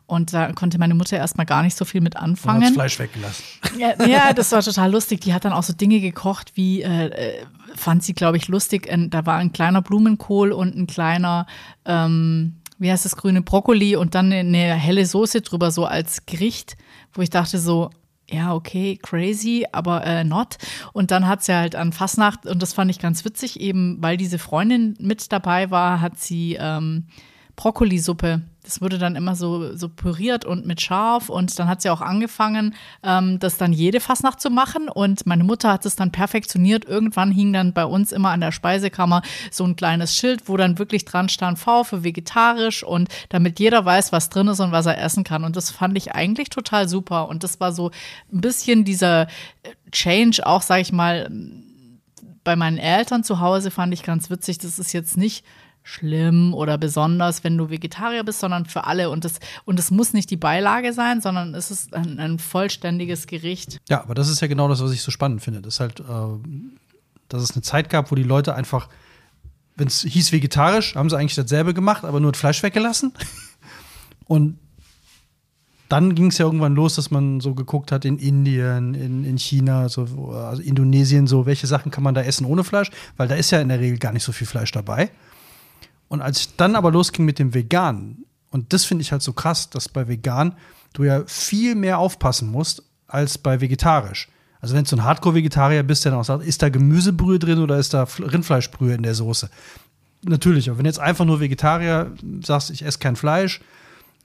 Und 0.07 0.35
da 0.35 0.53
konnte 0.53 0.79
meine 0.79 0.95
Mutter 0.95 1.17
erstmal 1.17 1.47
gar 1.47 1.63
nicht 1.63 1.75
so 1.75 1.87
viel 1.87 2.03
mit 2.03 2.17
anfangen. 2.17 2.59
Und 2.59 2.65
das 2.65 2.73
Fleisch 2.73 2.99
weggelassen. 2.99 3.45
Ja, 3.79 4.05
ja, 4.05 4.33
das 4.35 4.53
war 4.53 4.61
total 4.61 4.91
lustig. 4.91 5.21
Die 5.23 5.33
hat 5.33 5.47
dann 5.47 5.55
auch 5.55 5.63
so 5.63 5.73
Dinge 5.73 6.01
gekocht, 6.01 6.53
wie 6.55 6.83
äh, 6.83 7.07
äh 7.07 7.47
fand 7.75 8.03
sie, 8.03 8.13
glaube 8.13 8.37
ich, 8.37 8.49
lustig. 8.49 8.91
Da 9.09 9.25
war 9.25 9.39
ein 9.39 9.53
kleiner 9.53 9.81
Blumenkohl 9.81 10.53
und 10.53 10.77
ein 10.77 10.87
kleiner 10.87 11.47
ähm, 11.87 12.57
wie 12.83 12.91
heißt 12.91 13.05
das, 13.05 13.17
grüne 13.17 13.43
Brokkoli 13.43 13.95
und 13.95 14.15
dann 14.17 14.33
eine 14.33 14.75
helle 14.75 15.07
Soße 15.07 15.41
drüber, 15.41 15.71
so 15.71 15.87
als 15.87 16.27
Gericht, 16.27 16.77
wo 17.15 17.23
ich 17.23 17.31
dachte 17.31 17.59
so, 17.59 17.91
ja, 18.29 18.55
okay, 18.55 18.99
crazy, 19.01 19.67
aber 19.71 20.05
äh, 20.05 20.25
not. 20.25 20.57
Und 20.93 21.11
dann 21.11 21.29
hat 21.29 21.45
sie 21.45 21.55
halt 21.55 21.77
an 21.77 21.93
Fastnacht, 21.93 22.47
und 22.47 22.61
das 22.61 22.73
fand 22.73 22.91
ich 22.91 22.99
ganz 22.99 23.25
witzig, 23.25 23.61
eben 23.61 23.99
weil 24.01 24.17
diese 24.17 24.39
Freundin 24.39 24.97
mit 24.99 25.31
dabei 25.31 25.71
war, 25.71 26.01
hat 26.01 26.19
sie 26.19 26.57
ähm, 26.59 27.07
Brokkolisuppe 27.55 28.43
das 28.65 28.81
wurde 28.81 28.99
dann 28.99 29.17
immer 29.17 29.35
so, 29.35 29.77
so 29.77 29.89
püriert 29.89 30.45
und 30.45 30.67
mit 30.67 30.81
scharf 30.81 31.29
und 31.29 31.59
dann 31.59 31.69
hat 31.69 31.83
sie 31.83 31.91
auch 31.91 32.01
angefangen, 32.01 32.75
ähm, 33.03 33.39
das 33.41 33.57
dann 33.57 33.73
jede 33.73 33.99
Fastnacht 33.99 34.41
zu 34.41 34.51
machen 34.51 34.89
und 34.89 35.27
meine 35.27 35.43
Mutter 35.43 35.73
hat 35.73 35.85
es 35.85 35.97
dann 35.97 36.13
perfektioniert. 36.13 36.85
Irgendwann 36.85 37.33
hing 37.33 37.53
dann 37.53 37.73
bei 37.73 37.85
uns 37.85 38.13
immer 38.13 38.31
an 38.31 38.41
der 38.41 38.53
Speisekammer 38.53 39.23
so 39.51 39.65
ein 39.65 39.75
kleines 39.75 40.15
Schild, 40.15 40.49
wo 40.49 40.57
dann 40.57 40.79
wirklich 40.79 41.05
dran 41.05 41.29
stand 41.29 41.59
V 41.59 41.83
für 41.85 42.05
vegetarisch 42.05 42.85
und 42.85 43.09
damit 43.31 43.59
jeder 43.59 43.85
weiß, 43.85 44.13
was 44.13 44.31
drin 44.31 44.49
ist 44.49 44.61
und 44.61 44.71
was 44.71 44.87
er 44.87 45.03
essen 45.03 45.25
kann. 45.25 45.45
Und 45.45 45.57
das 45.57 45.71
fand 45.71 45.97
ich 45.97 46.15
eigentlich 46.15 46.49
total 46.49 46.89
super 46.89 47.29
und 47.29 47.43
das 47.43 47.59
war 47.59 47.73
so 47.73 47.91
ein 48.33 48.41
bisschen 48.41 48.85
dieser 48.85 49.27
Change 49.91 50.47
auch, 50.47 50.63
sag 50.63 50.81
ich 50.81 50.93
mal, 50.93 51.29
bei 52.45 52.57
meinen 52.57 52.79
Eltern 52.79 53.25
zu 53.25 53.41
Hause 53.41 53.71
fand 53.71 53.93
ich 53.93 54.03
ganz 54.03 54.31
witzig. 54.31 54.59
Das 54.59 54.79
ist 54.79 54.93
jetzt 54.93 55.17
nicht 55.17 55.45
schlimm 55.83 56.55
oder 56.55 56.79
besonders, 56.79 57.45
wenn 57.45 57.57
du 57.57 57.71
Vegetarier 57.71 58.25
bist, 58.25 58.41
sondern 58.41 58.67
für 58.67 58.85
alle. 58.85 59.11
Und 59.11 59.25
es 59.25 59.41
und 59.65 59.91
muss 59.91 60.13
nicht 60.13 60.31
die 60.31 60.37
Beilage 60.37 60.93
sein, 60.93 61.21
sondern 61.21 61.55
es 61.55 61.71
ist 61.71 61.95
ein, 61.95 62.19
ein, 62.19 62.39
vollständiges 62.39 63.27
Gericht. 63.27 63.81
Ja, 63.89 64.03
aber 64.03 64.15
das 64.15 64.29
ist 64.29 64.41
ja 64.41 64.47
genau 64.47 64.69
das, 64.69 64.83
was 64.83 64.93
ich 64.93 65.03
so 65.03 65.11
spannend 65.11 65.43
finde. 65.43 65.61
Das 65.61 65.75
ist 65.75 65.81
halt, 65.81 66.01
äh, 66.01 66.05
dass 67.29 67.43
es 67.43 67.53
eine 67.53 67.63
Zeit 67.63 67.91
gab, 67.91 68.11
wo 68.11 68.15
die 68.15 68.23
Leute 68.23 68.55
einfach, 68.55 68.89
wenn 69.77 69.89
es 69.89 70.03
hieß 70.03 70.33
vegetarisch, 70.33 70.95
haben 70.95 71.11
sie 71.11 71.19
eigentlich 71.19 71.35
dasselbe 71.35 71.75
gemacht, 71.75 72.05
aber 72.05 72.21
nur 72.21 72.33
das 72.33 72.41
Fleisch 72.41 72.63
weggelassen. 72.63 73.13
Und 74.27 74.59
dann 75.89 76.15
ging 76.15 76.29
es 76.29 76.39
ja 76.39 76.47
irgendwann 76.47 76.75
los, 76.75 76.95
dass 76.95 77.11
man 77.11 77.41
so 77.41 77.55
geguckt 77.55 77.93
hat 77.93 78.07
in 78.07 78.17
Indien, 78.17 78.95
in, 78.95 79.25
in 79.27 79.37
China, 79.37 79.91
so, 79.91 80.33
also 80.33 80.63
Indonesien, 80.63 81.27
so, 81.27 81.45
welche 81.45 81.67
Sachen 81.67 81.91
kann 81.91 82.03
man 82.03 82.15
da 82.15 82.23
essen 82.23 82.47
ohne 82.47 82.65
Fleisch, 82.65 82.91
weil 83.19 83.29
da 83.29 83.35
ist 83.35 83.51
ja 83.51 83.61
in 83.61 83.69
der 83.69 83.79
Regel 83.79 83.99
gar 83.99 84.13
nicht 84.13 84.23
so 84.23 84.33
viel 84.33 84.47
Fleisch 84.47 84.73
dabei. 84.73 85.11
Und 86.13 86.21
als 86.21 86.41
ich 86.41 86.57
dann 86.57 86.77
aber 86.77 86.91
losging 86.91 87.25
mit 87.25 87.39
dem 87.39 87.55
Vegan, 87.55 88.27
und 88.51 88.75
das 88.75 88.85
finde 88.85 89.01
ich 89.01 89.13
halt 89.13 89.23
so 89.23 89.33
krass, 89.33 89.71
dass 89.71 89.89
bei 89.89 90.09
Vegan 90.09 90.57
du 90.93 91.05
ja 91.05 91.23
viel 91.25 91.75
mehr 91.75 91.97
aufpassen 91.97 92.51
musst 92.51 92.83
als 93.07 93.39
bei 93.39 93.63
vegetarisch. 93.63 94.29
Also 94.61 94.75
wenn 94.75 94.85
du 94.85 94.91
so 94.91 94.97
ein 94.97 95.05
Hardcore-Vegetarier 95.05 95.83
bist, 95.83 96.05
der 96.05 96.13
dann 96.13 96.21
auch 96.21 96.25
sagt, 96.27 96.45
ist 96.45 96.61
da 96.61 96.69
Gemüsebrühe 96.69 97.39
drin 97.39 97.61
oder 97.61 97.79
ist 97.79 97.95
da 97.95 98.07
Rindfleischbrühe 98.19 98.93
in 98.93 99.03
der 99.03 99.15
Soße? 99.15 99.49
Natürlich, 100.27 100.69
aber 100.69 100.81
wenn 100.81 100.85
jetzt 100.85 101.01
einfach 101.01 101.25
nur 101.25 101.41
Vegetarier 101.41 102.13
sagst, 102.45 102.69
ich 102.69 102.85
esse 102.85 102.99
kein 102.99 103.17
Fleisch, 103.17 103.63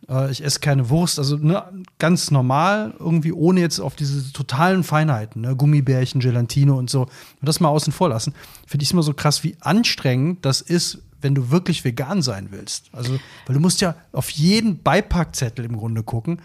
äh, 0.09 0.29
ich 0.29 0.43
esse 0.43 0.59
keine 0.59 0.89
Wurst, 0.89 1.19
also 1.19 1.37
ne, 1.37 1.63
ganz 1.99 2.31
normal, 2.31 2.95
irgendwie 2.99 3.31
ohne 3.31 3.61
jetzt 3.61 3.79
auf 3.79 3.95
diese 3.95 4.33
totalen 4.33 4.83
Feinheiten, 4.83 5.43
ne, 5.43 5.55
Gummibärchen, 5.55 6.19
Gelatine 6.19 6.73
und 6.73 6.89
so, 6.89 7.03
und 7.03 7.09
das 7.43 7.61
mal 7.61 7.69
außen 7.69 7.93
vor 7.93 8.09
lassen, 8.09 8.33
finde 8.65 8.83
ich 8.83 8.91
immer 8.91 9.03
so 9.03 9.13
krass, 9.13 9.45
wie 9.45 9.55
anstrengend 9.61 10.43
das 10.43 10.59
ist, 10.59 11.01
wenn 11.21 11.35
du 11.35 11.51
wirklich 11.51 11.83
vegan 11.83 12.21
sein 12.21 12.47
willst. 12.51 12.89
Also, 12.93 13.19
weil 13.45 13.53
du 13.53 13.59
musst 13.59 13.81
ja 13.81 13.95
auf 14.11 14.29
jeden 14.29 14.81
Beipackzettel 14.83 15.65
im 15.65 15.77
Grunde 15.77 16.03
gucken, 16.03 16.41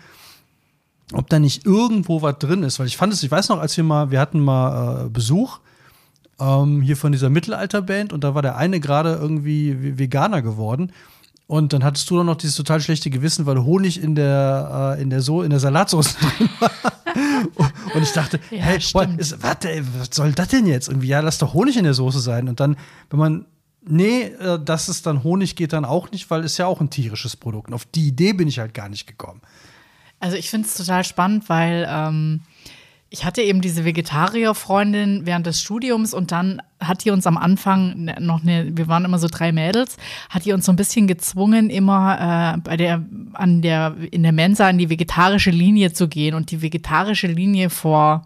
ob 1.12 1.28
da 1.28 1.38
nicht 1.38 1.66
irgendwo 1.66 2.22
was 2.22 2.38
drin 2.38 2.62
ist. 2.62 2.78
Weil 2.78 2.86
ich 2.86 2.96
fand 2.96 3.12
es, 3.12 3.22
ich 3.22 3.30
weiß 3.30 3.48
noch, 3.48 3.58
als 3.58 3.76
wir 3.76 3.84
mal, 3.84 4.10
wir 4.10 4.20
hatten 4.20 4.40
mal 4.40 5.06
äh, 5.06 5.08
Besuch 5.08 5.60
ähm, 6.40 6.80
hier 6.80 6.96
von 6.96 7.12
dieser 7.12 7.30
Mittelalterband 7.30 8.12
und 8.12 8.24
da 8.24 8.34
war 8.34 8.42
der 8.42 8.56
eine 8.56 8.80
gerade 8.80 9.14
irgendwie 9.14 9.98
Veganer 9.98 10.42
geworden. 10.42 10.92
Und 11.46 11.74
dann 11.74 11.84
hattest 11.84 12.08
du 12.08 12.16
doch 12.16 12.24
noch 12.24 12.36
dieses 12.36 12.56
total 12.56 12.80
schlechte 12.80 13.10
Gewissen, 13.10 13.44
weil 13.44 13.62
Honig 13.62 14.02
in 14.02 14.14
der, 14.14 14.94
äh, 14.96 15.02
in 15.02 15.10
der, 15.10 15.20
so 15.20 15.42
in 15.42 15.50
der 15.50 15.60
Salatsauce 15.60 16.16
drin 16.38 16.48
war. 16.58 16.70
und 17.94 18.02
ich 18.02 18.12
dachte, 18.12 18.40
ja, 18.50 18.58
hey, 18.58 18.78
boah, 18.92 19.06
ist, 19.18 19.42
warte, 19.42 19.68
was 19.98 20.08
soll 20.12 20.32
das 20.32 20.48
denn 20.48 20.66
jetzt? 20.66 20.88
Irgendwie, 20.88 21.08
ja, 21.08 21.20
lass 21.20 21.36
doch 21.38 21.52
Honig 21.52 21.76
in 21.76 21.84
der 21.84 21.92
Soße 21.92 22.20
sein. 22.20 22.48
Und 22.48 22.60
dann, 22.60 22.76
wenn 23.10 23.18
man 23.18 23.44
Nee, 23.84 24.22
äh, 24.22 24.62
dass 24.62 24.88
es 24.88 25.02
dann 25.02 25.24
Honig 25.24 25.56
geht 25.56 25.72
dann 25.72 25.84
auch 25.84 26.10
nicht, 26.10 26.30
weil 26.30 26.44
es 26.44 26.56
ja 26.58 26.66
auch 26.66 26.80
ein 26.80 26.90
tierisches 26.90 27.36
Produkt. 27.36 27.68
Und 27.68 27.74
auf 27.74 27.84
die 27.84 28.08
Idee 28.08 28.32
bin 28.32 28.48
ich 28.48 28.58
halt 28.58 28.74
gar 28.74 28.88
nicht 28.88 29.06
gekommen. 29.06 29.40
Also 30.20 30.36
ich 30.36 30.50
finde 30.50 30.68
es 30.68 30.74
total 30.76 31.02
spannend, 31.02 31.48
weil 31.48 31.86
ähm, 31.90 32.42
ich 33.12 33.24
hatte 33.24 33.42
eben 33.42 33.60
diese 33.60 33.84
Vegetarierfreundin 33.84 35.26
während 35.26 35.46
des 35.46 35.60
Studiums 35.60 36.14
und 36.14 36.32
dann 36.32 36.62
hat 36.80 37.04
die 37.04 37.10
uns 37.10 37.26
am 37.26 37.36
Anfang 37.36 38.10
noch 38.20 38.42
eine, 38.42 38.74
wir 38.74 38.88
waren 38.88 39.04
immer 39.04 39.18
so 39.18 39.26
drei 39.30 39.52
Mädels, 39.52 39.96
hat 40.30 40.44
die 40.44 40.52
uns 40.52 40.64
so 40.64 40.72
ein 40.72 40.76
bisschen 40.76 41.08
gezwungen, 41.08 41.68
immer 41.68 42.54
äh, 42.54 42.60
bei 42.60 42.76
der, 42.76 43.04
an 43.34 43.62
der, 43.62 43.96
in 44.12 44.22
der 44.22 44.32
Mensa 44.32 44.70
in 44.70 44.78
die 44.78 44.88
vegetarische 44.88 45.50
Linie 45.50 45.92
zu 45.92 46.08
gehen 46.08 46.34
und 46.34 46.52
die 46.52 46.62
vegetarische 46.62 47.26
Linie 47.26 47.68
vor 47.68 48.24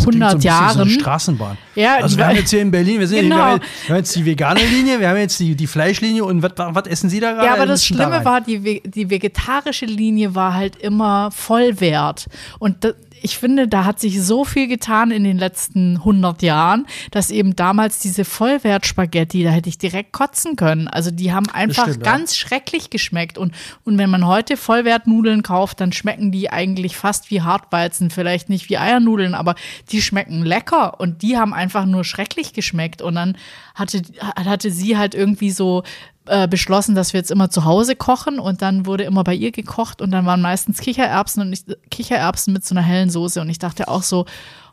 100 0.00 0.32
so 0.32 0.38
Jahren. 0.38 0.74
So 0.74 0.82
eine 0.82 0.90
Straßenbahn. 0.90 1.58
Ja, 1.74 1.96
also 1.96 2.16
wir 2.16 2.26
haben 2.26 2.36
jetzt 2.36 2.50
hier 2.50 2.60
in 2.60 2.70
Berlin, 2.70 3.00
wir, 3.00 3.06
sind, 3.06 3.22
genau. 3.22 3.36
wir, 3.36 3.44
haben, 3.44 3.60
jetzt, 3.60 3.86
wir 3.86 3.88
haben 3.90 3.98
jetzt 3.98 4.16
die 4.16 4.26
vegane 4.26 4.60
Linie, 4.64 5.00
wir 5.00 5.08
haben 5.08 5.16
jetzt 5.16 5.40
die, 5.40 5.54
die 5.54 5.66
Fleischlinie 5.66 6.24
und 6.24 6.42
was 6.42 6.86
essen 6.86 7.10
Sie 7.10 7.20
da 7.20 7.32
gerade? 7.32 7.46
Ja, 7.46 7.54
aber 7.54 7.66
das 7.66 7.84
Schlimme 7.84 8.20
da 8.20 8.24
war, 8.24 8.40
die, 8.40 8.82
die 8.84 9.10
vegetarische 9.10 9.86
Linie 9.86 10.34
war 10.34 10.54
halt 10.54 10.76
immer 10.76 11.30
Vollwert. 11.30 12.26
Und 12.58 12.84
das, 12.84 12.94
ich 13.24 13.38
finde, 13.38 13.66
da 13.68 13.86
hat 13.86 14.00
sich 14.00 14.22
so 14.22 14.44
viel 14.44 14.68
getan 14.68 15.10
in 15.10 15.24
den 15.24 15.38
letzten 15.38 15.96
100 15.96 16.42
Jahren, 16.42 16.86
dass 17.10 17.30
eben 17.30 17.56
damals 17.56 17.98
diese 17.98 18.22
Vollwert-Spaghetti, 18.26 19.42
da 19.42 19.48
hätte 19.48 19.70
ich 19.70 19.78
direkt 19.78 20.12
kotzen 20.12 20.56
können. 20.56 20.88
Also 20.88 21.10
die 21.10 21.32
haben 21.32 21.48
einfach 21.48 21.88
stimmt, 21.88 22.04
ganz 22.04 22.38
ja. 22.38 22.46
schrecklich 22.46 22.90
geschmeckt. 22.90 23.38
Und, 23.38 23.54
und 23.84 23.96
wenn 23.96 24.10
man 24.10 24.26
heute 24.26 24.58
Vollwertnudeln 24.58 25.42
kauft, 25.42 25.80
dann 25.80 25.92
schmecken 25.92 26.32
die 26.32 26.50
eigentlich 26.50 26.98
fast 26.98 27.30
wie 27.30 27.40
Hartweizen. 27.40 28.10
Vielleicht 28.10 28.50
nicht 28.50 28.68
wie 28.68 28.76
Eiernudeln, 28.76 29.34
aber 29.34 29.54
die 29.90 30.02
schmecken 30.02 30.42
lecker. 30.42 31.00
Und 31.00 31.22
die 31.22 31.38
haben 31.38 31.54
einfach 31.54 31.86
nur 31.86 32.04
schrecklich 32.04 32.52
geschmeckt. 32.52 33.00
Und 33.00 33.14
dann 33.14 33.38
hatte, 33.74 34.02
hatte 34.20 34.70
sie 34.70 34.98
halt 34.98 35.14
irgendwie 35.14 35.50
so 35.50 35.82
äh, 36.26 36.48
beschlossen, 36.48 36.94
dass 36.94 37.12
wir 37.12 37.20
jetzt 37.20 37.30
immer 37.30 37.50
zu 37.50 37.64
Hause 37.64 37.96
kochen 37.96 38.38
und 38.38 38.62
dann 38.62 38.86
wurde 38.86 39.04
immer 39.04 39.24
bei 39.24 39.34
ihr 39.34 39.52
gekocht 39.52 40.00
und 40.00 40.10
dann 40.10 40.26
waren 40.26 40.40
meistens 40.40 40.78
Kichererbsen 40.78 41.42
und 41.42 41.50
nicht, 41.50 41.66
Kichererbsen 41.90 42.52
mit 42.52 42.64
so 42.64 42.74
einer 42.74 42.82
hellen 42.82 43.10
Soße 43.10 43.40
und 43.40 43.50
ich 43.50 43.58
dachte 43.58 43.88
auch 43.88 44.02
so, 44.02 44.26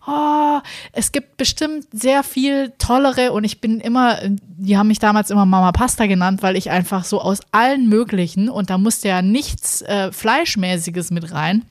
oh, 0.08 0.60
es 0.94 1.12
gibt 1.12 1.38
bestimmt 1.38 1.88
sehr 1.92 2.24
viel 2.24 2.72
tollere 2.78 3.32
und 3.32 3.44
ich 3.44 3.62
bin 3.62 3.80
immer, 3.80 4.20
die 4.28 4.78
haben 4.78 4.88
mich 4.88 5.00
damals 5.00 5.30
immer 5.30 5.46
Mama 5.46 5.72
Pasta 5.72 6.06
genannt, 6.08 6.42
weil 6.42 6.56
ich 6.56 6.72
einfach 6.72 7.04
so 7.04 7.22
aus 7.22 7.40
allen 7.52 7.88
möglichen 7.88 8.50
und 8.50 8.70
da 8.70 8.78
musste 8.78 9.10
ja 9.10 9.22
nichts 9.22 9.82
äh, 9.82 10.12
Fleischmäßiges 10.12 11.12
mit 11.12 11.32
rein 11.32 11.66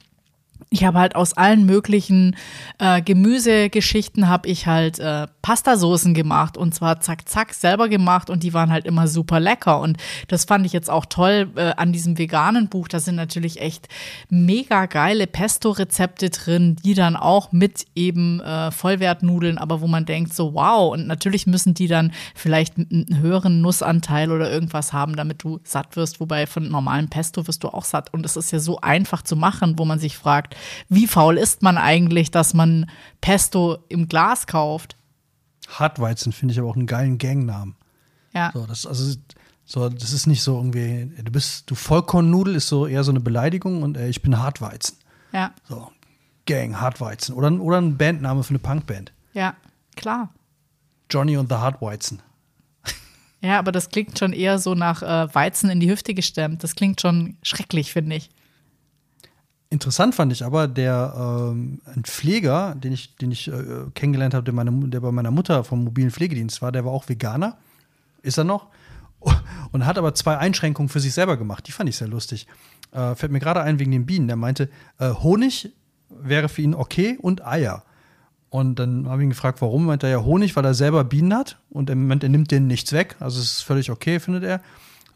ich 0.72 0.84
habe 0.84 1.00
halt 1.00 1.16
aus 1.16 1.32
allen 1.32 1.66
möglichen 1.66 2.36
äh, 2.78 3.02
Gemüsegeschichten 3.02 4.28
habe 4.28 4.48
ich 4.48 4.68
halt 4.68 5.00
äh, 5.00 5.26
Pastasoßen 5.42 6.14
gemacht 6.14 6.56
und 6.56 6.72
zwar 6.72 7.00
zack 7.00 7.28
zack 7.28 7.54
selber 7.54 7.88
gemacht 7.88 8.30
und 8.30 8.44
die 8.44 8.54
waren 8.54 8.70
halt 8.70 8.86
immer 8.86 9.08
super 9.08 9.40
lecker 9.40 9.80
und 9.80 9.96
das 10.28 10.44
fand 10.44 10.64
ich 10.64 10.72
jetzt 10.72 10.88
auch 10.88 11.06
toll 11.06 11.50
äh, 11.56 11.72
an 11.76 11.92
diesem 11.92 12.18
veganen 12.18 12.68
Buch. 12.68 12.86
Da 12.86 13.00
sind 13.00 13.16
natürlich 13.16 13.60
echt 13.60 13.88
mega 14.28 14.86
geile 14.86 15.26
Pesto-Rezepte 15.26 16.30
drin, 16.30 16.76
die 16.84 16.94
dann 16.94 17.16
auch 17.16 17.50
mit 17.50 17.86
eben 17.96 18.38
äh, 18.40 18.70
Vollwertnudeln, 18.70 19.58
aber 19.58 19.80
wo 19.80 19.88
man 19.88 20.04
denkt 20.06 20.32
so 20.34 20.54
wow 20.54 20.92
und 20.92 21.08
natürlich 21.08 21.48
müssen 21.48 21.74
die 21.74 21.88
dann 21.88 22.12
vielleicht 22.36 22.76
einen 22.78 23.18
höheren 23.18 23.60
Nussanteil 23.60 24.30
oder 24.30 24.48
irgendwas 24.48 24.92
haben, 24.92 25.16
damit 25.16 25.42
du 25.42 25.58
satt 25.64 25.96
wirst. 25.96 26.20
Wobei 26.20 26.46
von 26.46 26.68
normalem 26.68 27.08
Pesto 27.08 27.48
wirst 27.48 27.64
du 27.64 27.70
auch 27.70 27.84
satt 27.84 28.14
und 28.14 28.24
es 28.24 28.36
ist 28.36 28.52
ja 28.52 28.60
so 28.60 28.80
einfach 28.80 29.22
zu 29.22 29.34
machen, 29.34 29.76
wo 29.76 29.84
man 29.84 29.98
sich 29.98 30.16
fragt 30.16 30.54
wie 30.88 31.06
faul 31.06 31.38
ist 31.38 31.62
man 31.62 31.78
eigentlich, 31.78 32.30
dass 32.30 32.54
man 32.54 32.90
Pesto 33.20 33.78
im 33.88 34.08
Glas 34.08 34.46
kauft? 34.46 34.96
Hartweizen 35.68 36.32
finde 36.32 36.52
ich 36.52 36.58
aber 36.58 36.68
auch 36.68 36.76
einen 36.76 36.86
geilen 36.86 37.18
Gangnamen. 37.18 37.76
Ja. 38.32 38.50
So, 38.52 38.66
das, 38.66 38.86
also, 38.86 39.16
so, 39.64 39.88
das 39.88 40.12
ist 40.12 40.26
nicht 40.26 40.42
so 40.42 40.56
irgendwie, 40.56 41.12
du 41.22 41.30
bist, 41.30 41.70
du 41.70 41.74
Vollkornnudel 41.74 42.56
ist 42.56 42.68
so 42.68 42.86
eher 42.86 43.04
so 43.04 43.12
eine 43.12 43.20
Beleidigung 43.20 43.82
und 43.82 43.96
äh, 43.96 44.08
ich 44.08 44.22
bin 44.22 44.38
Hartweizen. 44.38 44.96
Ja. 45.32 45.52
So, 45.68 45.90
Gang, 46.46 46.80
Hartweizen. 46.80 47.34
Oder, 47.34 47.52
oder 47.60 47.80
ein 47.80 47.96
Bandname 47.96 48.42
für 48.42 48.50
eine 48.50 48.58
Punkband. 48.58 49.12
Ja, 49.32 49.54
klar. 49.96 50.30
Johnny 51.08 51.36
und 51.36 51.48
the 51.48 51.56
Hartweizen. 51.56 52.22
Ja, 53.42 53.58
aber 53.58 53.72
das 53.72 53.88
klingt 53.88 54.18
schon 54.18 54.32
eher 54.32 54.58
so 54.58 54.74
nach 54.74 55.02
äh, 55.02 55.34
Weizen 55.34 55.70
in 55.70 55.80
die 55.80 55.90
Hüfte 55.90 56.12
gestemmt. 56.12 56.62
Das 56.62 56.74
klingt 56.74 57.00
schon 57.00 57.36
schrecklich, 57.42 57.92
finde 57.92 58.16
ich. 58.16 58.28
Interessant 59.72 60.16
fand 60.16 60.32
ich 60.32 60.44
aber, 60.44 60.66
der 60.66 61.14
ähm, 61.16 61.80
ein 61.86 62.02
Pfleger, 62.02 62.74
den 62.74 62.92
ich, 62.92 63.14
den 63.16 63.30
ich 63.30 63.46
äh, 63.46 63.62
kennengelernt 63.94 64.34
habe, 64.34 64.42
der, 64.50 64.64
der 64.64 65.00
bei 65.00 65.12
meiner 65.12 65.30
Mutter 65.30 65.62
vom 65.62 65.84
mobilen 65.84 66.10
Pflegedienst 66.10 66.60
war, 66.60 66.72
der 66.72 66.84
war 66.84 66.90
auch 66.90 67.08
Veganer, 67.08 67.56
ist 68.22 68.36
er 68.36 68.42
noch, 68.42 68.66
und 69.72 69.86
hat 69.86 69.96
aber 69.96 70.12
zwei 70.14 70.38
Einschränkungen 70.38 70.88
für 70.88 70.98
sich 70.98 71.14
selber 71.14 71.36
gemacht. 71.36 71.68
Die 71.68 71.72
fand 71.72 71.88
ich 71.88 71.96
sehr 71.96 72.08
lustig. 72.08 72.48
Äh, 72.90 73.14
fällt 73.14 73.30
mir 73.30 73.38
gerade 73.38 73.62
ein 73.62 73.78
wegen 73.78 73.92
den 73.92 74.06
Bienen. 74.06 74.26
Der 74.26 74.36
meinte, 74.36 74.68
äh, 74.98 75.10
Honig 75.10 75.70
wäre 76.08 76.48
für 76.48 76.62
ihn 76.62 76.74
okay 76.74 77.16
und 77.20 77.46
Eier. 77.46 77.84
Und 78.48 78.80
dann 78.80 79.08
habe 79.08 79.22
ich 79.22 79.26
ihn 79.26 79.30
gefragt, 79.30 79.62
warum. 79.62 79.86
Meint 79.86 80.02
er 80.02 80.10
ja 80.10 80.24
Honig, 80.24 80.56
weil 80.56 80.64
er 80.64 80.74
selber 80.74 81.04
Bienen 81.04 81.32
hat 81.32 81.58
und 81.70 81.88
er 81.88 81.94
meint, 81.94 82.24
er 82.24 82.28
nimmt 82.28 82.50
denen 82.50 82.66
nichts 82.66 82.92
weg. 82.92 83.14
Also 83.20 83.38
es 83.38 83.52
ist 83.52 83.62
völlig 83.62 83.92
okay, 83.92 84.18
findet 84.18 84.42
er. 84.42 84.60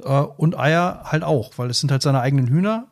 Äh, 0.04 0.25
und 0.37 0.56
Eier 0.56 1.00
halt 1.04 1.25
auch, 1.25 1.52
weil 1.56 1.70
es 1.70 1.80
sind 1.80 1.90
halt 1.90 2.02
seine 2.02 2.20
eigenen 2.20 2.46
Hühner 2.46 2.87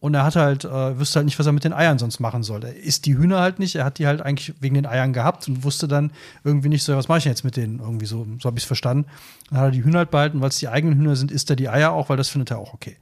und 0.00 0.14
er 0.14 0.24
hat 0.24 0.34
halt, 0.34 0.64
äh, 0.64 0.98
wüsste 0.98 1.18
halt 1.18 1.26
nicht, 1.26 1.38
was 1.38 1.44
er 1.44 1.52
mit 1.52 1.64
den 1.64 1.74
Eiern 1.74 1.98
sonst 1.98 2.20
machen 2.20 2.42
soll. 2.42 2.64
Er 2.64 2.74
isst 2.74 3.04
die 3.04 3.18
Hühner 3.18 3.40
halt 3.40 3.58
nicht. 3.58 3.76
Er 3.76 3.84
hat 3.84 3.98
die 3.98 4.06
halt 4.06 4.22
eigentlich 4.22 4.54
wegen 4.58 4.74
den 4.74 4.86
Eiern 4.86 5.12
gehabt 5.12 5.46
und 5.46 5.62
wusste 5.62 5.88
dann 5.88 6.10
irgendwie 6.42 6.70
nicht 6.70 6.84
so, 6.84 6.96
was 6.96 7.08
mache 7.08 7.18
ich 7.18 7.26
jetzt 7.26 7.44
mit 7.44 7.56
denen? 7.56 7.80
Irgendwie 7.80 8.06
so, 8.06 8.26
so 8.40 8.46
habe 8.46 8.56
ich 8.56 8.64
es 8.64 8.66
verstanden. 8.66 9.04
Dann 9.50 9.58
hat 9.58 9.66
er 9.66 9.70
die 9.72 9.84
Hühner 9.84 9.98
halt 9.98 10.10
behalten, 10.10 10.40
weil 10.40 10.48
es 10.48 10.58
die 10.58 10.68
eigenen 10.68 10.98
Hühner 10.98 11.16
sind, 11.16 11.30
isst 11.30 11.50
er 11.50 11.56
die 11.56 11.68
Eier 11.68 11.92
auch, 11.92 12.08
weil 12.08 12.16
das 12.16 12.30
findet 12.30 12.50
er 12.50 12.58
auch 12.58 12.72
okay. 12.72 12.96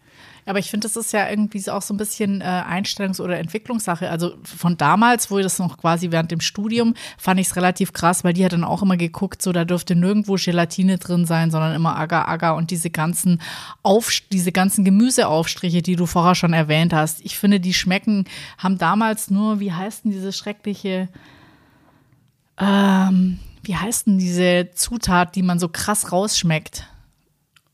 Aber 0.48 0.58
ich 0.58 0.70
finde, 0.70 0.88
das 0.88 0.96
ist 0.96 1.12
ja 1.12 1.28
irgendwie 1.28 1.68
auch 1.70 1.82
so 1.82 1.92
ein 1.92 1.96
bisschen 1.96 2.40
äh, 2.40 2.44
Einstellungs- 2.44 3.20
oder 3.20 3.38
Entwicklungssache. 3.38 4.10
Also 4.10 4.34
von 4.42 4.76
damals, 4.76 5.30
wo 5.30 5.38
ich 5.38 5.44
das 5.44 5.58
noch 5.58 5.76
quasi 5.76 6.10
während 6.10 6.30
dem 6.30 6.40
Studium, 6.40 6.94
fand 7.18 7.38
ich 7.38 7.48
es 7.48 7.56
relativ 7.56 7.92
krass, 7.92 8.24
weil 8.24 8.32
die 8.32 8.44
hat 8.44 8.52
dann 8.52 8.64
auch 8.64 8.82
immer 8.82 8.96
geguckt, 8.96 9.42
so 9.42 9.52
da 9.52 9.64
dürfte 9.64 9.94
nirgendwo 9.94 10.36
Gelatine 10.36 10.98
drin 10.98 11.26
sein, 11.26 11.50
sondern 11.50 11.74
immer 11.74 11.96
Agar 11.96 12.28
Agar 12.28 12.56
und 12.56 12.70
diese 12.70 12.90
ganzen 12.90 13.40
Auf 13.82 14.10
diese 14.32 14.52
ganzen 14.52 14.84
Gemüseaufstriche, 14.84 15.82
die 15.82 15.96
du 15.96 16.06
vorher 16.06 16.34
schon 16.34 16.52
erwähnt 16.52 16.92
hast. 16.92 17.20
Ich 17.24 17.38
finde, 17.38 17.60
die 17.60 17.74
schmecken, 17.74 18.24
haben 18.56 18.78
damals 18.78 19.30
nur, 19.30 19.60
wie 19.60 19.72
heißt 19.72 20.04
denn 20.04 20.12
diese 20.12 20.32
schreckliche 20.32 21.08
ähm, 22.60 23.38
wie 23.62 23.76
heißt 23.76 24.06
denn 24.06 24.18
diese 24.18 24.70
Zutat, 24.74 25.36
die 25.36 25.42
man 25.42 25.58
so 25.58 25.68
krass 25.68 26.10
rausschmeckt? 26.10 26.86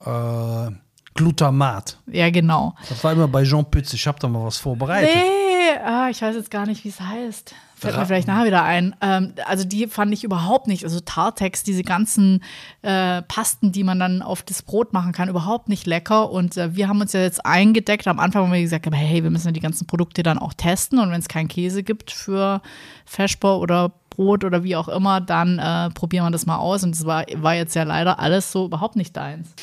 Äh, 0.04 0.70
Glutamat. 1.14 1.99
Ja, 2.06 2.30
genau. 2.30 2.75
Das 2.88 3.02
war 3.04 3.12
immer 3.12 3.28
bei 3.28 3.44
Jean 3.44 3.64
Pütz. 3.64 3.92
Ich 3.92 4.06
habe 4.06 4.18
da 4.18 4.28
mal 4.28 4.44
was 4.44 4.59
vorbereitet. 4.59 5.14
Nee, 5.14 5.78
ah, 5.85 6.09
ich 6.11 6.21
weiß 6.21 6.35
jetzt 6.35 6.50
gar 6.50 6.66
nicht, 6.66 6.85
wie 6.85 6.88
es 6.88 7.00
heißt. 7.00 7.54
Fällt 7.76 7.97
mir 7.97 8.06
vielleicht 8.06 8.28
nachher 8.28 8.47
wieder 8.47 8.62
ein. 8.62 8.97
Ähm, 9.00 9.35
also 9.47 9.64
die 9.64 9.87
fand 9.87 10.12
ich 10.12 10.25
überhaupt 10.25 10.66
nicht. 10.66 10.85
Also 10.85 11.00
Tartex, 11.00 11.62
diese 11.62 11.83
ganzen 11.83 12.42
äh, 12.83 13.23
Pasten, 13.23 13.73
die 13.73 13.85
man 13.85 13.99
dann 13.99 14.23
auf 14.23 14.42
das 14.42 14.62
Brot 14.62 14.92
machen 14.92 15.12
kann, 15.12 15.28
überhaupt 15.28 15.68
nicht 15.68 15.87
lecker. 15.87 16.30
Und 16.30 16.56
äh, 16.56 16.75
wir 16.75 16.88
haben 16.88 17.00
uns 17.00 17.12
ja 17.12 17.21
jetzt 17.21 17.44
eingedeckt. 17.44 18.09
Am 18.09 18.21
Anfang 18.21 18.44
haben 18.44 18.52
wir 18.52 18.61
gesagt, 18.61 18.88
hey, 18.90 19.23
wir 19.23 19.30
müssen 19.30 19.49
ja 19.49 19.52
die 19.52 19.61
ganzen 19.61 19.87
Produkte 19.87 20.23
dann 20.23 20.38
auch 20.38 20.54
testen. 20.54 20.99
Und 20.99 21.11
wenn 21.11 21.21
es 21.21 21.28
keinen 21.28 21.49
Käse 21.49 21.83
gibt 21.83 22.11
für 22.11 22.62
Feschbar 23.04 23.61
oder 23.61 23.92
Brot 24.11 24.44
oder 24.44 24.64
wie 24.64 24.76
auch 24.76 24.88
immer, 24.88 25.21
dann 25.21 25.59
äh, 25.59 25.90
probieren 25.90 26.25
wir 26.26 26.30
das 26.30 26.47
mal 26.47 26.56
aus. 26.56 26.85
Und 26.85 26.94
es 26.94 27.04
war, 27.04 27.25
war 27.37 27.54
jetzt 27.54 27.75
ja 27.75 27.83
leider 27.83 28.18
alles 28.18 28.50
so 28.50 28.66
überhaupt 28.66 28.97
nicht 28.97 29.16
deins. 29.16 29.54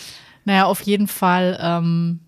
Naja, 0.45 0.65
auf 0.65 0.81
jeden 0.81 1.07
Fall 1.07 1.57
ähm, 1.61 2.19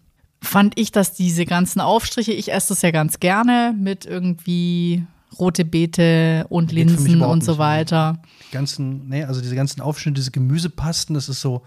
fand 0.41 0.77
ich, 0.79 0.91
dass 0.91 1.13
diese 1.13 1.45
ganzen 1.45 1.79
Aufstriche, 1.81 2.31
ich 2.33 2.51
esse 2.51 2.69
das 2.69 2.81
ja 2.81 2.91
ganz 2.91 3.19
gerne 3.19 3.73
mit 3.77 4.05
irgendwie 4.05 5.05
rote 5.39 5.65
Beete 5.65 6.45
und 6.49 6.67
Geht 6.67 6.75
Linsen 6.89 7.21
und 7.21 7.43
so 7.43 7.53
nicht. 7.53 7.57
weiter. 7.59 8.21
Die 8.49 8.53
ganzen, 8.53 9.07
nee, 9.09 9.23
also 9.23 9.41
diese 9.41 9.55
ganzen 9.55 9.81
Aufschnitte, 9.81 10.15
diese 10.15 10.31
Gemüsepasten, 10.31 11.15
das 11.15 11.27
ist 11.29 11.41
so. 11.41 11.63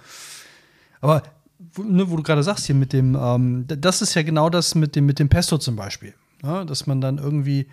Aber 1.00 1.23
wo- 1.75 1.83
ne, 1.83 2.09
wo 2.11 2.17
du 2.17 2.23
gerade 2.23 2.43
sagst 2.43 2.67
hier 2.67 2.75
mit 2.76 2.93
dem, 2.93 3.17
ähm, 3.21 3.65
das 3.67 4.03
ist 4.03 4.15
ja 4.15 4.23
genau 4.23 4.50
das 4.50 4.75
mit 4.75 4.95
dem, 4.95 5.07
mit 5.07 5.19
dem 5.19 5.29
Pesto 5.29 5.59
zum 5.59 5.75
Beispiel. 5.76 6.15
Ja, 6.43 6.65
dass 6.65 6.87
man 6.87 7.00
dann 7.00 7.19
irgendwie 7.19 7.67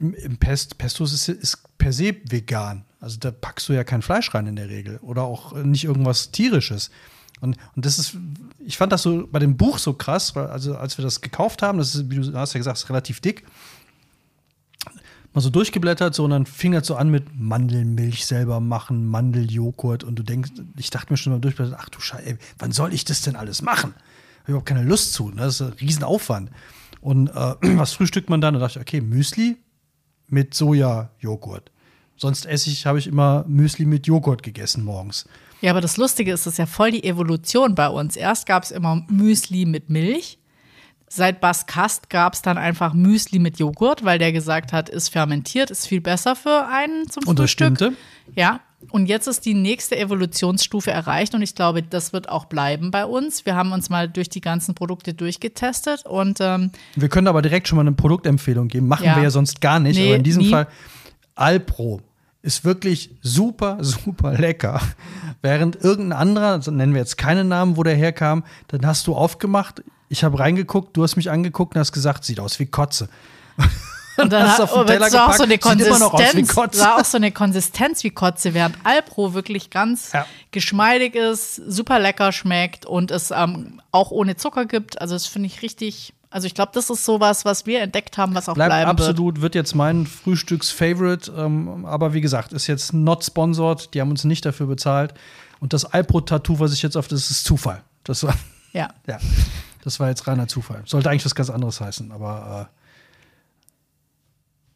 im- 0.00 0.14
im 0.14 0.36
Pest, 0.38 0.78
Pesto 0.78 1.04
ist, 1.04 1.28
ist 1.28 1.58
per 1.78 1.92
se 1.92 2.16
vegan. 2.28 2.84
Also 2.98 3.18
da 3.20 3.30
packst 3.30 3.68
du 3.68 3.72
ja 3.72 3.84
kein 3.84 4.02
Fleisch 4.02 4.34
rein 4.34 4.46
in 4.48 4.56
der 4.56 4.68
Regel. 4.68 4.98
Oder 5.02 5.22
auch 5.22 5.52
nicht 5.54 5.84
irgendwas 5.84 6.32
tierisches. 6.32 6.90
Und, 7.40 7.56
und 7.74 7.84
das 7.84 7.98
ist, 7.98 8.16
ich 8.64 8.76
fand 8.76 8.92
das 8.92 9.02
so 9.02 9.28
bei 9.30 9.38
dem 9.38 9.56
Buch 9.56 9.78
so 9.78 9.92
krass, 9.92 10.34
weil 10.34 10.46
also 10.46 10.76
als 10.76 10.96
wir 10.96 11.04
das 11.04 11.20
gekauft 11.20 11.62
haben, 11.62 11.78
das 11.78 11.94
ist, 11.94 12.10
wie 12.10 12.16
du 12.16 12.32
hast 12.34 12.54
ja 12.54 12.58
gesagt, 12.58 12.78
ist 12.78 12.88
relativ 12.88 13.20
dick 13.20 13.44
mal 15.36 15.42
so 15.42 15.50
durchgeblättert, 15.50 16.14
so 16.14 16.24
und 16.24 16.30
dann 16.30 16.46
fing 16.46 16.72
das 16.72 16.86
so 16.86 16.96
an 16.96 17.10
mit 17.10 17.38
Mandelmilch 17.38 18.24
selber 18.24 18.58
machen, 18.58 19.06
Mandeljoghurt 19.06 20.02
und 20.02 20.18
du 20.18 20.22
denkst, 20.22 20.52
ich 20.78 20.88
dachte 20.88 21.12
mir 21.12 21.18
schon 21.18 21.34
beim 21.34 21.42
Durchblättern, 21.42 21.76
ach 21.78 21.90
du 21.90 22.00
Scheiße, 22.00 22.24
ey, 22.24 22.38
wann 22.58 22.72
soll 22.72 22.94
ich 22.94 23.04
das 23.04 23.20
denn 23.20 23.36
alles 23.36 23.60
machen? 23.60 23.94
Habe 24.40 24.52
überhaupt 24.52 24.66
keine 24.66 24.82
Lust 24.82 25.12
zu, 25.12 25.28
ne? 25.28 25.42
das 25.42 25.60
ist 25.60 25.60
ein 25.60 25.74
Riesenaufwand. 25.74 26.50
Und 27.02 27.28
äh, 27.28 27.34
was 27.60 27.92
frühstückt 27.92 28.30
man 28.30 28.40
dann? 28.40 28.54
Da 28.54 28.60
dachte 28.60 28.78
ich, 28.78 28.82
okay, 28.82 29.02
Müsli 29.02 29.58
mit 30.28 30.54
Sojajoghurt. 30.54 31.70
Sonst 32.16 32.46
esse 32.46 32.70
ich, 32.70 32.86
habe 32.86 32.98
ich 32.98 33.06
immer 33.06 33.44
Müsli 33.46 33.84
mit 33.84 34.06
Joghurt 34.06 34.42
gegessen 34.42 34.84
morgens. 34.84 35.26
Ja, 35.60 35.70
aber 35.70 35.80
das 35.80 35.96
Lustige 35.96 36.32
ist, 36.32 36.46
das 36.46 36.54
ist 36.54 36.58
ja 36.58 36.66
voll 36.66 36.90
die 36.90 37.04
Evolution 37.04 37.74
bei 37.74 37.88
uns. 37.88 38.16
Erst 38.16 38.46
gab 38.46 38.62
es 38.64 38.70
immer 38.70 39.02
Müsli 39.08 39.64
mit 39.64 39.88
Milch. 39.90 40.38
Seit 41.08 41.40
Bas 41.40 41.66
Kast 41.66 42.10
gab 42.10 42.34
es 42.34 42.42
dann 42.42 42.58
einfach 42.58 42.92
Müsli 42.92 43.38
mit 43.38 43.58
Joghurt, 43.60 44.04
weil 44.04 44.18
der 44.18 44.32
gesagt 44.32 44.72
hat, 44.72 44.88
ist 44.88 45.08
fermentiert, 45.08 45.70
ist 45.70 45.86
viel 45.86 46.00
besser 46.00 46.34
für 46.34 46.66
einen 46.66 47.08
zum 47.08 47.22
Und 47.26 47.38
das 47.38 47.44
Frühstück. 47.52 47.76
stimmte. 47.76 47.92
Ja, 48.34 48.60
und 48.90 49.06
jetzt 49.06 49.28
ist 49.28 49.46
die 49.46 49.54
nächste 49.54 49.96
Evolutionsstufe 49.96 50.90
erreicht 50.90 51.34
und 51.34 51.42
ich 51.42 51.54
glaube, 51.54 51.82
das 51.82 52.12
wird 52.12 52.28
auch 52.28 52.46
bleiben 52.46 52.90
bei 52.90 53.06
uns. 53.06 53.46
Wir 53.46 53.54
haben 53.54 53.70
uns 53.72 53.88
mal 53.88 54.08
durch 54.08 54.28
die 54.28 54.40
ganzen 54.40 54.74
Produkte 54.74 55.14
durchgetestet 55.14 56.04
und 56.04 56.38
ähm, 56.40 56.72
Wir 56.96 57.08
können 57.08 57.28
aber 57.28 57.40
direkt 57.40 57.68
schon 57.68 57.76
mal 57.76 57.82
eine 57.82 57.92
Produktempfehlung 57.92 58.66
geben. 58.68 58.88
Machen 58.88 59.06
Ja. 59.06 59.16
wir 59.16 59.22
ja 59.22 59.30
sonst 59.30 59.60
gar 59.60 59.78
nicht. 59.78 59.96
Nee, 59.96 60.08
aber 60.08 60.16
in 60.16 60.22
diesem 60.24 60.42
nie. 60.42 60.50
Fall 60.50 60.66
Alpro 61.36 62.00
ist 62.46 62.64
wirklich 62.64 63.10
super, 63.22 63.78
super 63.82 64.32
lecker. 64.32 64.80
Während 65.42 65.76
irgendein 65.82 66.18
anderer, 66.18 66.52
also 66.52 66.70
nennen 66.70 66.94
wir 66.94 67.00
jetzt 67.00 67.18
keinen 67.18 67.48
Namen, 67.48 67.76
wo 67.76 67.82
der 67.82 67.94
herkam, 67.96 68.44
dann 68.68 68.86
hast 68.86 69.06
du 69.06 69.14
aufgemacht, 69.14 69.82
ich 70.08 70.22
habe 70.24 70.38
reingeguckt, 70.38 70.96
du 70.96 71.02
hast 71.02 71.16
mich 71.16 71.30
angeguckt 71.30 71.74
und 71.74 71.80
hast 71.80 71.92
gesagt, 71.92 72.24
sieht 72.24 72.40
aus 72.40 72.58
wie 72.60 72.66
Kotze. 72.66 73.08
Und 74.18 74.32
dann 74.32 74.44
Hast 74.44 74.52
hat, 74.52 74.58
du 74.60 74.62
auf 74.62 74.70
den 74.72 74.80
oh, 74.80 74.84
Teller 74.84 75.10
sah 75.10 75.26
auch 75.26 75.32
so 75.34 75.42
eine 75.42 75.58
gepackt, 75.58 75.78
sieht 75.78 75.88
immer 75.88 75.98
noch 75.98 76.14
aus 76.14 76.20
wie 76.20 76.24
Konsistenz, 76.24 76.54
Kotze. 76.54 76.78
sah 76.78 76.96
auch 76.96 77.04
so 77.04 77.16
eine 77.18 77.32
Konsistenz 77.32 78.02
wie 78.02 78.10
Kotze, 78.10 78.54
während 78.54 78.76
Alpro 78.82 79.34
wirklich 79.34 79.68
ganz 79.68 80.12
Ja. 80.12 80.24
geschmeidig 80.52 81.14
ist, 81.14 81.56
super 81.56 81.98
lecker 81.98 82.32
schmeckt 82.32 82.86
und 82.86 83.10
es 83.10 83.30
ähm, 83.30 83.82
auch 83.92 84.10
ohne 84.10 84.36
Zucker 84.36 84.64
gibt. 84.64 84.98
Also 85.02 85.14
das 85.14 85.26
finde 85.26 85.48
ich 85.48 85.60
richtig. 85.60 86.14
Also 86.36 86.48
ich 86.48 86.52
glaube, 86.52 86.72
das 86.74 86.90
ist 86.90 87.02
sowas, 87.02 87.46
was 87.46 87.64
wir 87.64 87.80
entdeckt 87.80 88.18
haben, 88.18 88.34
was 88.34 88.46
auch 88.46 88.52
Bleibt 88.52 88.68
bleiben 88.68 88.90
wird. 88.90 89.08
absolut, 89.08 89.40
wird 89.40 89.54
jetzt 89.54 89.74
mein 89.74 90.06
Frühstücks-Favorite. 90.06 91.32
Ähm, 91.34 91.86
aber 91.86 92.12
wie 92.12 92.20
gesagt, 92.20 92.52
ist 92.52 92.66
jetzt 92.66 92.92
not 92.92 93.24
sponsored. 93.24 93.94
Die 93.94 94.02
haben 94.02 94.10
uns 94.10 94.24
nicht 94.24 94.44
dafür 94.44 94.66
bezahlt. 94.66 95.14
Und 95.60 95.72
das 95.72 95.86
Alpro-Tattoo, 95.86 96.60
was 96.60 96.74
ich 96.74 96.82
jetzt 96.82 96.94
auf, 96.94 97.08
das 97.08 97.30
ist 97.30 97.44
Zufall. 97.44 97.82
Das 98.04 98.22
war. 98.22 98.36
Ja. 98.74 98.90
Ja, 99.06 99.18
das 99.82 99.98
war 99.98 100.10
jetzt 100.10 100.26
reiner 100.26 100.46
Zufall. 100.46 100.82
Sollte 100.84 101.08
eigentlich 101.08 101.24
was 101.24 101.34
ganz 101.34 101.48
anderes 101.48 101.80
heißen, 101.80 102.12
aber 102.12 102.68
äh, 102.70 102.76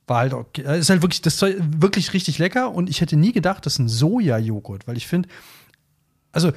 war 0.09 0.16
halt 0.16 0.33
okay. 0.33 0.62
Äh, 0.62 0.79
Ist 0.79 0.88
halt 0.88 1.03
wirklich, 1.03 1.20
das 1.20 1.37
Zeug 1.37 1.57
wirklich 1.61 2.14
richtig 2.14 2.38
lecker 2.38 2.73
und 2.73 2.88
ich 2.88 3.03
hätte 3.03 3.16
nie 3.16 3.33
gedacht, 3.33 3.66
das 3.66 3.75
ist 3.75 3.81
ein 3.81 3.88
Soja-Joghurt, 3.90 4.88
weil 4.88 4.96
ich 4.96 5.07
finde, 5.07 5.29
also 6.33 6.53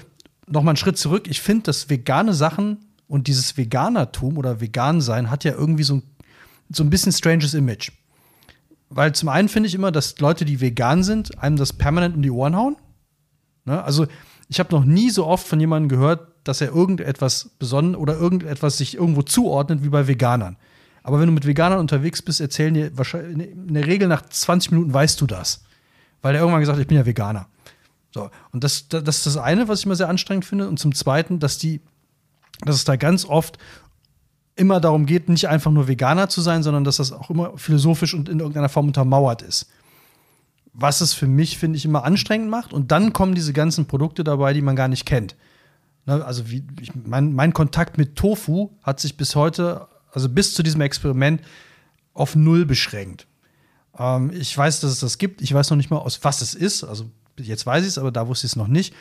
noch 0.48 0.63
mal 0.63 0.72
einen 0.72 0.78
Schritt 0.78 0.98
zurück, 0.98 1.28
ich 1.28 1.42
finde, 1.42 1.63
dass 1.63 1.89
vegane 1.89 2.34
Sachen 2.34 2.78
und 3.08 3.28
dieses 3.28 3.58
Veganertum 3.58 4.38
oder 4.38 4.62
Vegan-Sein 4.62 5.30
hat 5.30 5.44
ja 5.44 5.54
irgendwie 5.54 5.84
so 5.84 5.96
ein, 5.96 6.04
so 6.70 6.84
ein 6.84 6.89
bisschen 6.89 7.12
stranges 7.12 7.54
Image. 7.54 7.92
Weil 8.89 9.13
zum 9.13 9.30
einen 9.30 9.50
finde 9.50 9.68
ich 9.68 9.76
immer, 9.76 9.92
dass 9.92 10.20
Leute, 10.20 10.46
die 10.46 10.62
vegan 10.62 11.04
sind, 11.04 11.39
einem 11.42 11.56
das 11.56 11.74
permanent 11.74 12.16
um 12.16 12.22
die 12.22 12.32
Ohren 12.32 12.56
hauen. 12.56 12.78
Ne? 13.66 13.84
Also 13.84 14.08
ich 14.50 14.60
habe 14.60 14.74
noch 14.76 14.86
nie 14.86 15.10
so 15.10 15.26
oft 15.26 15.48
von 15.48 15.60
jemandem 15.60 15.89
gehört, 15.89 16.28
dass 16.44 16.62
er 16.62 16.70
irgendetwas 16.70 17.52
besonnen 17.58 17.96
oder 17.96 18.16
irgendetwas 18.16 18.78
sich 18.78 18.96
irgendwo 18.96 19.22
zuordnet 19.22 19.84
wie 19.84 19.89
bei 19.89 20.08
Veganern. 20.08 20.58
Aber 21.02 21.20
wenn 21.20 21.28
du 21.28 21.34
mit 21.34 21.46
Veganern 21.46 21.80
unterwegs 21.80 22.22
bist, 22.22 22.39
erzählen 22.39 22.74
dir 22.74 22.98
wahrscheinlich 22.98 23.52
in 23.52 23.74
der 23.74 23.88
Regel 23.88 24.08
nach 24.08 24.22
20 24.22 24.72
Minuten 24.72 24.94
weißt 24.94 25.20
du 25.20 25.28
das. 25.28 25.63
Weil 26.22 26.36
er 26.36 26.42
irgendwann 26.42 26.62
gesagt 26.62 26.78
hat, 26.78 26.82
ich 26.82 26.88
bin 26.88 26.98
ja 26.98 27.06
Veganer. 27.06 27.48
So, 28.13 28.30
und 28.52 28.63
das, 28.63 28.88
das 28.88 29.04
das 29.04 29.18
ist 29.18 29.26
das 29.26 29.38
eine, 29.38 29.68
was 29.68 29.80
ich 29.80 29.86
immer 29.86 29.96
sehr 29.96 30.08
anstrengend 30.08 30.46
finde. 30.46 30.68
Und 30.70 30.80
zum 30.80 30.94
Zweiten, 30.94 31.39
dass 31.39 31.58
die, 31.58 31.82
dass 32.62 32.76
es 32.76 32.86
da 32.86 32.96
ganz 32.96 33.26
oft 33.26 33.58
immer 34.56 34.80
darum 34.80 35.06
geht, 35.06 35.30
nicht 35.30 35.48
einfach 35.48 35.72
nur 35.72 35.88
Veganer 35.88 36.30
zu 36.30 36.42
sein, 36.42 36.63
sondern 36.63 36.84
dass 36.84 36.98
das 36.98 37.12
auch 37.12 37.30
immer 37.30 37.58
philosophisch 37.58 38.13
und 38.13 38.30
in 38.30 38.39
irgendeiner 38.39 38.70
Form 38.70 38.88
untermauert 38.88 39.42
ist. 39.42 39.68
Was 40.74 41.02
es 41.02 41.13
für 41.13 41.28
mich, 41.28 41.58
finde 41.58 41.78
ich, 41.78 41.86
immer 41.86 42.04
anstrengend 42.04 42.50
macht. 42.50 42.74
Und 42.74 42.92
dann 42.92 43.13
kommen 43.13 43.36
diese 43.36 43.54
ganzen 43.54 43.86
Produkte 43.86 44.24
dabei, 44.24 44.54
die 44.54 44.62
man 44.62 44.76
gar 44.76 44.88
nicht 44.88 45.06
kennt. 45.06 45.36
Ne, 46.06 46.24
also 46.24 46.50
wie, 46.50 46.63
ich, 46.82 46.94
mein, 46.96 47.34
mein 47.34 47.54
Kontakt 47.54 47.98
mit 47.98 48.16
Tofu 48.16 48.72
hat 48.82 49.00
sich 49.00 49.18
bis 49.18 49.36
heute, 49.36 49.88
also 50.12 50.30
bis 50.30 50.54
zu 50.54 50.63
diesem 50.63 50.82
Experiment, 50.82 51.42
auf 52.13 52.36
null 52.36 52.66
beschränkt. 52.66 53.28
Ähm, 53.98 54.32
ich 54.34 54.56
weiß, 54.56 54.82
dass 54.82 54.92
es 54.92 55.00
das 55.00 55.18
gibt. 55.18 55.42
Ich 55.42 55.54
weiß 55.54 55.70
noch 55.70 55.78
nicht 55.78 55.89
mal, 55.89 55.98
aus 55.98 56.24
was 56.24 56.42
es 56.42 56.54
ist. 56.54 56.84
Also 56.84 57.10
jetzt 57.38 57.65
weiß 57.65 57.84
ich 57.84 57.89
es, 57.89 57.98
aber 57.98 58.12
da 58.12 58.28
wusste 58.28 58.46
ich 58.48 58.54
es 58.54 58.56
noch 58.56 58.67
nicht. 58.67 58.93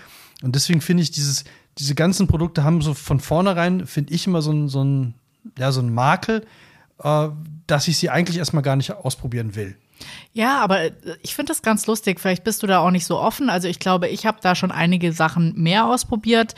Und 0.42 0.54
deswegen 0.54 0.80
finde 0.80 1.02
ich, 1.02 1.10
dieses, 1.10 1.44
diese 1.78 1.94
ganzen 1.94 2.26
Produkte 2.26 2.64
haben 2.64 2.82
so 2.82 2.94
von 2.94 3.20
vornherein, 3.20 3.86
finde 3.86 4.12
ich, 4.12 4.26
immer 4.26 4.42
so 4.42 4.52
ein, 4.52 4.68
so 4.68 4.82
ein, 4.82 5.14
ja, 5.58 5.72
so 5.72 5.80
ein 5.80 5.92
Makel, 5.92 6.44
äh, 7.02 7.28
dass 7.66 7.88
ich 7.88 7.98
sie 7.98 8.10
eigentlich 8.10 8.38
erstmal 8.38 8.62
gar 8.62 8.76
nicht 8.76 8.92
ausprobieren 8.92 9.54
will. 9.54 9.76
Ja, 10.32 10.60
aber 10.60 10.80
äh, 10.82 10.92
ich 11.22 11.34
finde 11.34 11.50
das 11.52 11.62
ganz 11.62 11.86
lustig. 11.86 12.20
Vielleicht 12.20 12.44
bist 12.44 12.62
du 12.62 12.66
da 12.66 12.78
auch 12.78 12.90
nicht 12.90 13.06
so 13.06 13.18
offen. 13.18 13.50
Also 13.50 13.68
ich 13.68 13.78
glaube, 13.78 14.08
ich 14.08 14.26
habe 14.26 14.38
da 14.42 14.54
schon 14.54 14.72
einige 14.72 15.12
Sachen 15.12 15.54
mehr 15.56 15.86
ausprobiert. 15.86 16.54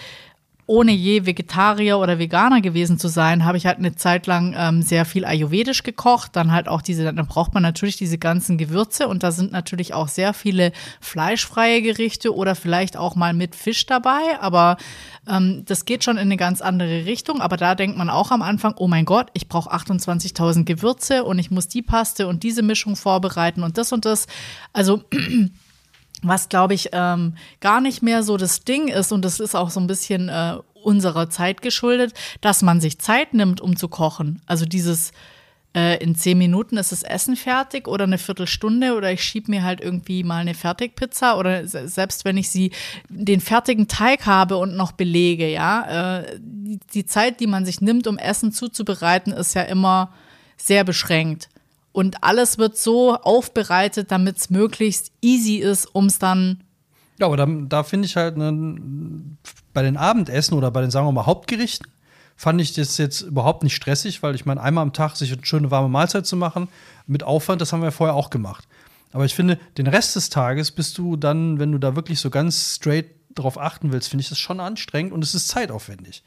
Ohne 0.67 0.93
je 0.93 1.27
Vegetarier 1.27 1.99
oder 1.99 2.19
Veganer 2.19 2.61
gewesen 2.61 2.99
zu 2.99 3.09
sein, 3.09 3.45
habe 3.45 3.59
ich 3.59 3.67
halt 3.67 3.79
eine 3.79 3.97
Zeit 3.97 4.27
lang 4.27 4.55
ähm, 4.57 4.83
sehr 4.83 5.05
viel 5.05 5.25
Ayurvedisch 5.25 5.83
gekocht. 5.83 6.37
Dann 6.37 6.53
halt 6.53 6.69
auch 6.69 6.81
diese, 6.81 7.05
dann 7.05 7.27
braucht 7.27 7.53
man 7.53 7.63
natürlich 7.63 7.97
diese 7.97 8.17
ganzen 8.17 8.57
Gewürze 8.57 9.09
und 9.09 9.23
da 9.23 9.31
sind 9.31 9.53
natürlich 9.53 9.93
auch 9.93 10.09
sehr 10.09 10.33
viele 10.33 10.73
fleischfreie 11.01 11.83
Gerichte 11.83 12.35
oder 12.35 12.55
vielleicht 12.55 12.97
auch 12.97 13.15
mal 13.15 13.35
mit 13.35 13.55
Fisch 13.55 13.85
dabei. 13.85 14.41
Aber 14.41 14.79
ähm, 15.29 15.65
das 15.67 15.85
geht 15.85 16.05
schon 16.05 16.17
in 16.17 16.23
eine 16.23 16.37
ganz 16.37 16.61
andere 16.61 17.05
Richtung. 17.05 17.41
Aber 17.41 17.57
da 17.57 17.75
denkt 17.75 17.99
man 17.99 18.09
auch 18.09 18.31
am 18.31 18.43
Anfang, 18.43 18.75
oh 18.77 18.89
mein 18.89 19.05
Gott, 19.05 19.29
ich 19.35 19.49
brauche 19.49 19.73
28.000 19.73 20.65
Gewürze 20.65 21.25
und 21.25 21.39
ich 21.39 21.51
muss 21.51 21.69
die 21.69 21.83
Paste 21.83 22.27
und 22.27 22.43
diese 22.43 22.63
Mischung 22.63 22.97
vorbereiten 22.97 23.63
und 23.63 23.79
das 23.79 23.93
und 23.93 24.05
das. 24.05 24.27
Also 24.73 25.05
was 26.29 26.49
glaube 26.49 26.75
ich 26.75 26.91
ähm, 26.93 27.37
gar 27.61 27.81
nicht 27.81 28.03
mehr 28.03 28.23
so 28.23 28.37
das 28.37 28.65
Ding 28.65 28.89
ist 28.89 29.13
und 29.13 29.25
das 29.25 29.41
ist 29.41 29.55
auch 29.55 29.71
so 29.71 29.81
ein 29.81 29.87
bisschen 29.87 30.29
äh, 30.29 30.59
unserer 30.83 31.31
Zeit 31.31 31.63
geschuldet, 31.63 32.13
dass 32.41 32.63
man 32.63 32.81
sich 32.81 32.99
Zeit 32.99 33.35
nimmt, 33.35 33.61
um 33.61 33.77
zu 33.77 33.89
kochen. 33.89 34.43
Also 34.47 34.67
dieses 34.67 35.13
äh, 35.75 36.03
in 36.03 36.15
zehn 36.15 36.39
Minuten 36.39 36.77
ist 36.77 36.93
das 36.93 37.03
Essen 37.03 37.37
fertig 37.37 37.89
oder 37.89 38.05
eine 38.05 38.19
Viertelstunde 38.19 38.95
oder 38.97 39.11
ich 39.11 39.25
schiebe 39.25 39.51
mir 39.51 39.65
halt 39.65 39.81
irgendwie 39.81 40.23
mal 40.23 40.39
eine 40.39 40.55
Fertigpizza 40.55 41.37
oder 41.37 41.67
selbst 41.67 42.25
wenn 42.25 42.37
ich 42.37 42.49
sie 42.49 42.71
den 43.09 43.41
fertigen 43.41 43.89
Teig 43.89 44.27
habe 44.27 44.57
und 44.57 44.77
noch 44.77 44.93
belege, 44.93 45.51
ja, 45.51 46.21
äh, 46.21 46.39
die, 46.41 46.79
die 46.93 47.07
Zeit, 47.07 47.41
die 47.41 47.47
man 47.47 47.65
sich 47.65 47.81
nimmt, 47.81 48.07
um 48.07 48.19
Essen 48.19 48.53
zuzubereiten, 48.53 49.33
ist 49.33 49.55
ja 49.55 49.63
immer 49.63 50.13
sehr 50.57 50.85
beschränkt. 50.85 51.49
Und 51.95 52.23
alles 52.23 52.59
wird 52.59 52.77
so 52.77 53.15
aufbereitet, 53.15 54.11
damit 54.11 54.37
es 54.37 54.51
möglichst 54.51 55.13
easy 55.23 55.57
ist, 55.57 55.87
um 55.87 56.07
es 56.07 56.19
dann 56.19 56.65
ja, 57.19 57.27
aber 57.27 57.37
da, 57.37 57.47
da 57.47 57.83
finde 57.85 58.07
ich 58.07 58.17
halt 58.17 58.37
ne, 58.37 59.39
bei 59.73 59.83
den 59.83 59.97
Abendessen 59.97 60.55
oder 60.55 60.71
bei 60.71 60.81
den, 60.81 60.91
sagen 60.91 61.07
wir 61.07 61.13
mal, 61.13 61.27
Hauptgerichten, 61.27 61.87
fand 62.37 62.61
ich 62.61 62.73
das 62.73 62.99
jetzt 62.99 63.21
überhaupt 63.21 63.63
nicht 63.63 63.77
stressig, 63.77 64.23
weil 64.23 64.35
ich 64.35 64.47
meine, 64.47 64.61
einmal 64.61 64.83
am 64.83 64.93
Tag 64.93 65.17
sich 65.17 65.33
eine 65.33 65.47
schöne 65.47 65.71
warme 65.71 65.89
Mahlzeit 65.89 66.27
zu 66.27 66.37
machen, 66.37 66.69
mit 67.07 67.23
Aufwand, 67.23 67.61
das 67.61 67.73
haben 67.73 67.83
wir 67.83 67.93
vorher 67.93 68.17
auch 68.17 68.31
gemacht. 68.31 68.67
Aber 69.13 69.25
ich 69.25 69.35
finde, 69.35 69.61
den 69.79 69.87
Rest 69.87 70.17
des 70.17 70.29
Tages 70.29 70.73
bist 70.73 70.99
du 70.99 71.17
dann, 71.17 71.61
wenn 71.61 71.71
du 71.71 71.79
da 71.79 71.95
wirklich 71.95 72.19
so 72.19 72.31
ganz 72.31 72.75
straight 72.75 73.07
drauf 73.37 73.59
achten 73.59 73.93
willst, 73.93 74.09
finde 74.09 74.23
ich 74.23 74.29
das 74.29 74.39
schon 74.39 74.59
anstrengend 74.59 75.13
und 75.13 75.23
es 75.23 75.35
ist 75.37 75.49
zeitaufwendig. 75.49 76.25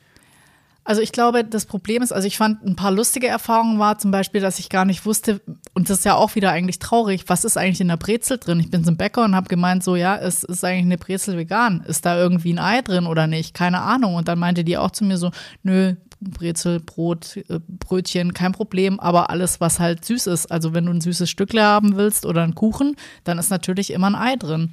Also 0.87 1.01
ich 1.01 1.11
glaube, 1.11 1.43
das 1.43 1.65
Problem 1.65 2.01
ist, 2.01 2.13
also 2.13 2.25
ich 2.25 2.37
fand 2.37 2.63
ein 2.63 2.77
paar 2.77 2.91
lustige 2.91 3.27
Erfahrungen 3.27 3.77
war 3.77 3.97
zum 3.97 4.09
Beispiel, 4.09 4.39
dass 4.39 4.57
ich 4.57 4.69
gar 4.69 4.85
nicht 4.85 5.05
wusste, 5.05 5.41
und 5.73 5.89
das 5.89 5.97
ist 5.97 6.05
ja 6.05 6.15
auch 6.15 6.35
wieder 6.35 6.51
eigentlich 6.51 6.79
traurig, 6.79 7.25
was 7.27 7.43
ist 7.43 7.57
eigentlich 7.57 7.81
in 7.81 7.89
der 7.89 7.97
Brezel 7.97 8.37
drin? 8.37 8.61
Ich 8.61 8.71
bin 8.71 8.85
zum 8.85 8.95
Bäcker 8.95 9.25
und 9.25 9.35
habe 9.35 9.49
gemeint, 9.49 9.83
so 9.83 9.97
ja, 9.97 10.15
es 10.15 10.45
ist 10.45 10.63
eigentlich 10.63 10.85
eine 10.85 10.97
Brezel 10.97 11.37
vegan. 11.37 11.81
Ist 11.81 12.05
da 12.05 12.17
irgendwie 12.17 12.53
ein 12.53 12.59
Ei 12.59 12.81
drin 12.83 13.05
oder 13.05 13.27
nicht? 13.27 13.53
Keine 13.53 13.81
Ahnung. 13.81 14.15
Und 14.15 14.29
dann 14.29 14.39
meinte 14.39 14.63
die 14.63 14.77
auch 14.77 14.91
zu 14.91 15.03
mir 15.03 15.17
so, 15.17 15.31
nö, 15.61 15.95
Brezel, 16.21 16.79
Brot, 16.79 17.35
äh, 17.35 17.59
Brötchen, 17.67 18.33
kein 18.33 18.53
Problem, 18.53 18.97
aber 19.01 19.29
alles, 19.29 19.59
was 19.59 19.81
halt 19.81 20.05
süß 20.05 20.27
ist. 20.27 20.49
Also 20.49 20.73
wenn 20.73 20.85
du 20.85 20.93
ein 20.93 21.01
süßes 21.01 21.29
Stückle 21.29 21.63
haben 21.63 21.97
willst 21.97 22.25
oder 22.25 22.43
einen 22.43 22.55
Kuchen, 22.55 22.95
dann 23.25 23.39
ist 23.39 23.49
natürlich 23.49 23.91
immer 23.91 24.07
ein 24.07 24.15
Ei 24.15 24.37
drin 24.37 24.71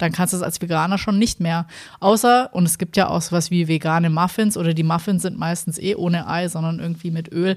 dann 0.00 0.12
kannst 0.12 0.32
du 0.32 0.38
es 0.38 0.42
als 0.42 0.60
Veganer 0.60 0.98
schon 0.98 1.18
nicht 1.18 1.40
mehr. 1.40 1.66
Außer, 2.00 2.50
und 2.52 2.64
es 2.64 2.78
gibt 2.78 2.96
ja 2.96 3.08
auch 3.08 3.20
sowas 3.20 3.50
wie 3.50 3.68
vegane 3.68 4.10
Muffins 4.10 4.56
oder 4.56 4.74
die 4.74 4.82
Muffins 4.82 5.22
sind 5.22 5.38
meistens 5.38 5.78
eh 5.78 5.94
ohne 5.94 6.28
Ei, 6.28 6.48
sondern 6.48 6.80
irgendwie 6.80 7.10
mit 7.10 7.32
Öl. 7.32 7.56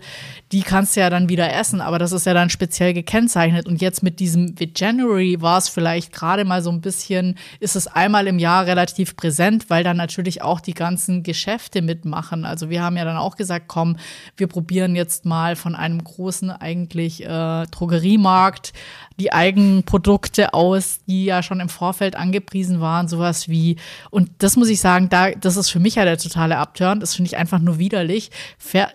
Die 0.52 0.62
kannst 0.62 0.96
du 0.96 1.00
ja 1.00 1.10
dann 1.10 1.30
wieder 1.30 1.54
essen, 1.54 1.82
aber 1.82 2.00
das 2.00 2.12
ist 2.12 2.26
ja 2.26 2.34
dann 2.34 2.50
speziell 2.50 2.94
gekennzeichnet. 2.94 3.68
Und 3.68 3.82
jetzt 3.82 4.04
mit 4.04 4.20
diesem 4.20 4.56
January 4.76 5.42
war 5.42 5.58
es 5.58 5.70
vielleicht 5.70 6.12
gerade 6.12 6.46
mal 6.46 6.62
so 6.62 6.70
ein 6.70 6.82
bisschen, 6.82 7.36
ist 7.60 7.76
es 7.76 7.88
einmal 7.88 8.28
im 8.28 8.40
Jahr 8.40 8.66
relativ 8.66 9.16
präsent, 9.16 9.70
weil 9.70 9.84
dann 9.84 9.98
natürlich 9.98 10.42
auch 10.42 10.60
die 10.60 10.74
ganzen 10.74 11.24
Geschäfte 11.24 11.82
mitmachen. 11.82 12.46
Also 12.46 12.70
wir 12.70 12.84
haben 12.84 12.98
ja 12.98 13.06
dann 13.06 13.18
auch 13.18 13.36
gesagt, 13.36 13.68
komm, 13.68 13.98
wir 14.36 14.48
probieren 14.48 14.96
jetzt 14.96 15.26
mal 15.26 15.56
von 15.56 15.76
einem 15.76 16.04
großen 16.04 16.52
eigentlich 16.52 17.24
äh, 17.24 17.66
Drogeriemarkt 17.68 18.74
die 19.20 19.32
Eigenprodukte 19.32 20.54
aus, 20.54 21.00
die 21.08 21.26
ja 21.26 21.44
schon 21.44 21.60
im 21.60 21.70
Vorfeld 21.70 22.16
angepriesen 22.16 22.82
waren, 22.82 23.08
sowas 23.08 23.48
wie, 23.48 23.78
und 24.10 24.30
das 24.40 24.56
muss 24.56 24.70
ich 24.70 24.80
sagen, 24.80 25.10
da, 25.10 25.32
das 25.32 25.58
ist 25.58 25.70
für 25.70 25.80
mich 25.80 25.96
ja 25.96 26.06
der 26.06 26.18
totale 26.18 26.58
Upturn, 26.58 27.00
das 27.00 27.16
finde 27.16 27.28
ich 27.28 27.38
einfach 27.38 27.60
nur 27.60 27.80
widerlich. 27.80 28.32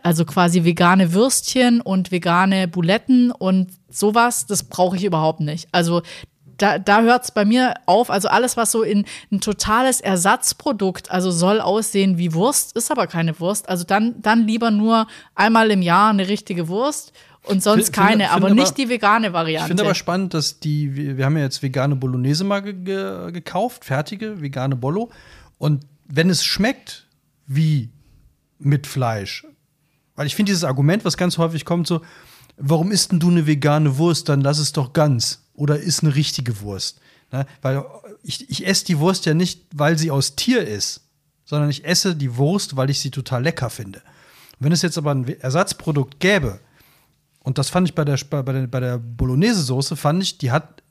Also 0.03 0.25
quasi 0.25 0.65
vegane 0.65 1.13
Würstchen 1.13 1.81
und 1.81 2.11
vegane 2.11 2.69
Buletten 2.69 3.31
und 3.31 3.69
sowas, 3.89 4.47
das 4.47 4.65
brauche 4.65 4.97
ich 4.97 5.05
überhaupt 5.05 5.41
nicht. 5.41 5.69
Also 5.73 6.03
da, 6.59 6.79
da 6.79 7.03
hört 7.03 7.25
es 7.25 7.31
bei 7.31 7.45
mir 7.45 7.75
auf. 7.87 8.11
Also 8.11 8.29
alles, 8.29 8.57
was 8.57 8.73
so 8.73 8.83
in 8.83 9.05
ein 9.31 9.41
totales 9.41 10.01
Ersatzprodukt, 10.01 11.11
also 11.11 11.31
soll 11.31 11.61
aussehen 11.61 12.19
wie 12.19 12.35
Wurst, 12.35 12.77
ist 12.77 12.91
aber 12.91 13.07
keine 13.07 13.39
Wurst. 13.41 13.69
Also 13.69 13.85
dann, 13.85 14.21
dann 14.21 14.47
lieber 14.47 14.71
nur 14.71 15.07
einmal 15.35 15.71
im 15.71 15.83
Jahr 15.83 16.11
eine 16.11 16.29
richtige 16.29 16.69
Wurst 16.69 17.13
und 17.49 17.63
sonst 17.63 17.87
find, 17.87 17.97
keine, 17.97 18.25
find, 18.25 18.37
aber, 18.37 18.51
nicht 18.51 18.77
die 18.77 18.89
vegane 18.89 19.33
Variante. 19.33 19.65
Ich 19.65 19.69
finde 19.69 19.85
aber 19.85 19.95
spannend, 19.95 20.35
dass 20.35 20.61
die, 20.61 21.17
wir 21.17 21.25
haben 21.25 21.37
ja 21.37 21.45
jetzt 21.45 21.63
vegane 21.63 21.97
Bolognese 21.97 22.45
mal 22.45 22.61
ge 22.63 22.75
ge 22.75 23.33
gekauft, 23.33 23.85
fertige 23.85 24.41
vegane 24.41 24.77
Bollo. 24.77 25.11
Und 25.59 25.85
wenn 26.07 26.31
es 26.31 26.45
schmeckt 26.45 27.07
wie 27.47 27.91
mit 28.59 28.87
Fleisch, 28.87 29.47
weil 30.17 30.27
ich 30.27 30.35
finde 30.35 30.51
dieses 30.51 30.65
Argument, 30.65 31.05
was 31.05 31.17
ganz 31.17 31.39
häufig 31.39 31.65
kommt, 31.65 31.87
so, 31.87 32.01
warum 32.57 32.91
isst 32.91 33.13
denn 33.13 33.21
du 33.21 33.31
eine 33.31 33.47
vegane 33.47 33.99
Wurst, 33.99 34.29
dann 34.29 34.41
lass 34.41 34.59
es 34.59 34.73
doch 34.73 34.93
ganz. 34.93 35.45
Oder 35.55 35.79
isst 35.79 36.03
eine 36.03 36.15
richtige 36.15 36.61
Wurst. 36.61 37.01
Ne? 37.33 37.47
Weil 37.63 37.85
ich, 38.23 38.49
ich 38.51 38.67
esse 38.67 38.85
die 38.85 38.99
Wurst 38.99 39.27
ja 39.27 39.35
nicht, 39.35 39.67
weil 39.75 39.99
sie 39.99 40.11
aus 40.11 40.37
Tier 40.37 40.67
ist, 40.67 41.03
sondern 41.45 41.71
ich 41.71 41.85
esse 41.85 42.15
die 42.15 42.37
Wurst, 42.37 42.77
weil 42.77 42.91
ich 42.91 43.01
sie 43.01 43.11
total 43.11 43.43
lecker 43.43 43.71
finde. 43.71 44.03
wenn 44.59 44.73
es 44.73 44.83
jetzt 44.83 44.99
aber 44.99 45.15
ein 45.15 45.29
Ersatzprodukt 45.41 46.21
gäbe, 46.21 46.61
und 47.49 47.57
das 47.57 47.71
fand 47.71 47.89
ich 47.89 47.95
bei 47.95 48.05
der, 48.05 48.19
bei 48.29 48.43
der, 48.43 48.67
bei 48.67 48.79
der 48.79 48.99
Bolognese-Soße, 48.99 49.97
fand 49.97 50.23
ich, 50.23 50.37
die 50.37 50.51
hat, 50.51 50.83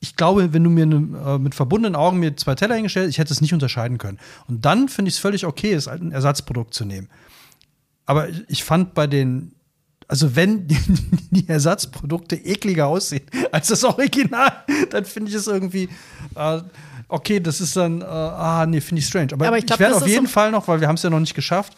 ich 0.00 0.16
glaube, 0.16 0.54
wenn 0.54 0.64
du 0.64 0.70
mir 0.70 0.86
ne, 0.86 1.38
mit 1.38 1.54
verbundenen 1.54 1.96
Augen 1.96 2.18
mir 2.18 2.34
zwei 2.34 2.54
Teller 2.54 2.76
hingestellt 2.76 3.10
ich 3.10 3.18
hätte 3.18 3.30
es 3.30 3.42
nicht 3.42 3.52
unterscheiden 3.52 3.98
können. 3.98 4.18
Und 4.48 4.64
dann 4.64 4.88
finde 4.88 5.10
ich 5.10 5.16
es 5.16 5.20
völlig 5.20 5.44
okay, 5.44 5.74
es 5.74 5.88
als 5.88 6.00
ein 6.00 6.10
Ersatzprodukt 6.10 6.72
zu 6.72 6.86
nehmen. 6.86 7.10
Aber 8.06 8.26
ich 8.48 8.64
fand 8.64 8.94
bei 8.94 9.06
den, 9.06 9.54
also 10.08 10.34
wenn 10.34 10.66
die, 10.66 10.78
die 11.30 11.46
Ersatzprodukte 11.46 12.36
ekliger 12.36 12.86
aussehen 12.86 13.26
als 13.52 13.68
das 13.68 13.84
Original, 13.84 14.64
dann 14.88 15.04
finde 15.04 15.28
ich 15.28 15.36
es 15.36 15.46
irgendwie. 15.46 15.90
Äh, 16.34 16.62
okay, 17.08 17.38
das 17.38 17.60
ist 17.60 17.76
dann, 17.76 18.00
äh, 18.00 18.04
ah, 18.04 18.64
nee, 18.64 18.80
finde 18.80 19.00
ich 19.00 19.06
strange. 19.08 19.34
Aber, 19.34 19.46
Aber 19.46 19.58
ich, 19.58 19.70
ich 19.70 19.78
werde 19.78 19.96
auf 19.96 20.06
jeden 20.06 20.24
so 20.24 20.32
Fall 20.32 20.52
noch, 20.52 20.68
weil 20.68 20.80
wir 20.80 20.88
haben 20.88 20.96
es 20.96 21.02
ja 21.02 21.10
noch 21.10 21.20
nicht 21.20 21.34
geschafft, 21.34 21.76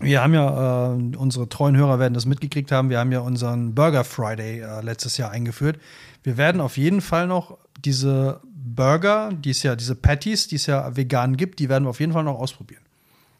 wir 0.00 0.22
haben 0.22 0.34
ja, 0.34 0.94
äh, 0.94 1.16
unsere 1.16 1.48
treuen 1.48 1.76
Hörer 1.76 1.98
werden 1.98 2.14
das 2.14 2.26
mitgekriegt 2.26 2.70
haben, 2.70 2.90
wir 2.90 2.98
haben 2.98 3.12
ja 3.12 3.20
unseren 3.20 3.74
Burger 3.74 4.04
Friday 4.04 4.60
äh, 4.60 4.82
letztes 4.82 5.16
Jahr 5.16 5.30
eingeführt. 5.30 5.78
Wir 6.22 6.36
werden 6.36 6.60
auf 6.60 6.76
jeden 6.76 7.00
Fall 7.00 7.26
noch 7.26 7.58
diese 7.84 8.40
Burger, 8.44 9.30
die 9.32 9.50
es 9.50 9.62
ja, 9.62 9.76
diese 9.76 9.94
Patties, 9.94 10.48
die 10.48 10.56
es 10.56 10.66
ja 10.66 10.96
vegan 10.96 11.36
gibt, 11.36 11.58
die 11.60 11.68
werden 11.68 11.84
wir 11.84 11.90
auf 11.90 12.00
jeden 12.00 12.12
Fall 12.12 12.24
noch 12.24 12.38
ausprobieren. 12.38 12.82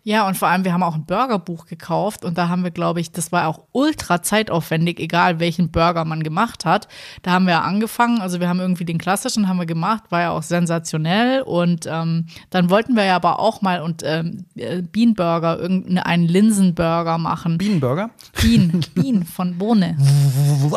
Ja, 0.09 0.29
und 0.29 0.37
vor 0.37 0.47
allem, 0.47 0.65
wir 0.65 0.73
haben 0.73 0.85
auch 0.85 0.95
ein 0.95 1.05
Burgerbuch 1.05 1.67
gekauft 1.67 2.25
und 2.25 2.39
da 2.39 2.49
haben 2.49 2.63
wir, 2.63 2.71
glaube 2.71 3.01
ich, 3.01 3.11
das 3.11 3.33
war 3.33 3.49
auch 3.49 3.65
ultra 3.73 4.23
zeitaufwendig, 4.23 5.01
egal 5.01 5.41
welchen 5.41 5.73
Burger 5.73 6.05
man 6.05 6.23
gemacht 6.23 6.65
hat. 6.65 6.87
Da 7.23 7.33
haben 7.33 7.49
wir 7.49 7.65
angefangen, 7.65 8.21
also 8.21 8.39
wir 8.39 8.49
haben 8.49 8.61
irgendwie 8.61 8.85
den 8.85 8.99
klassischen 8.99 9.49
haben 9.49 9.59
wir 9.59 9.67
gemacht, 9.67 10.05
war 10.11 10.21
ja 10.21 10.31
auch 10.31 10.45
sensationell 10.45 11.43
und 11.43 11.87
ähm, 11.91 12.27
dann 12.51 12.71
wollten 12.71 12.95
wir 12.95 13.03
ja 13.03 13.17
aber 13.17 13.41
auch 13.41 13.63
mal 13.63 13.83
und 13.83 14.05
ähm, 14.05 14.45
äh, 14.55 14.81
Beanburger, 14.81 15.59
irgendeinen 15.59 16.29
Linsenburger 16.29 17.19
machen. 17.19 17.59
Beanburger? 17.59 18.11
Bean, 18.41 18.83
Bean 18.95 19.25
von 19.25 19.59
Bohne. 19.59 19.97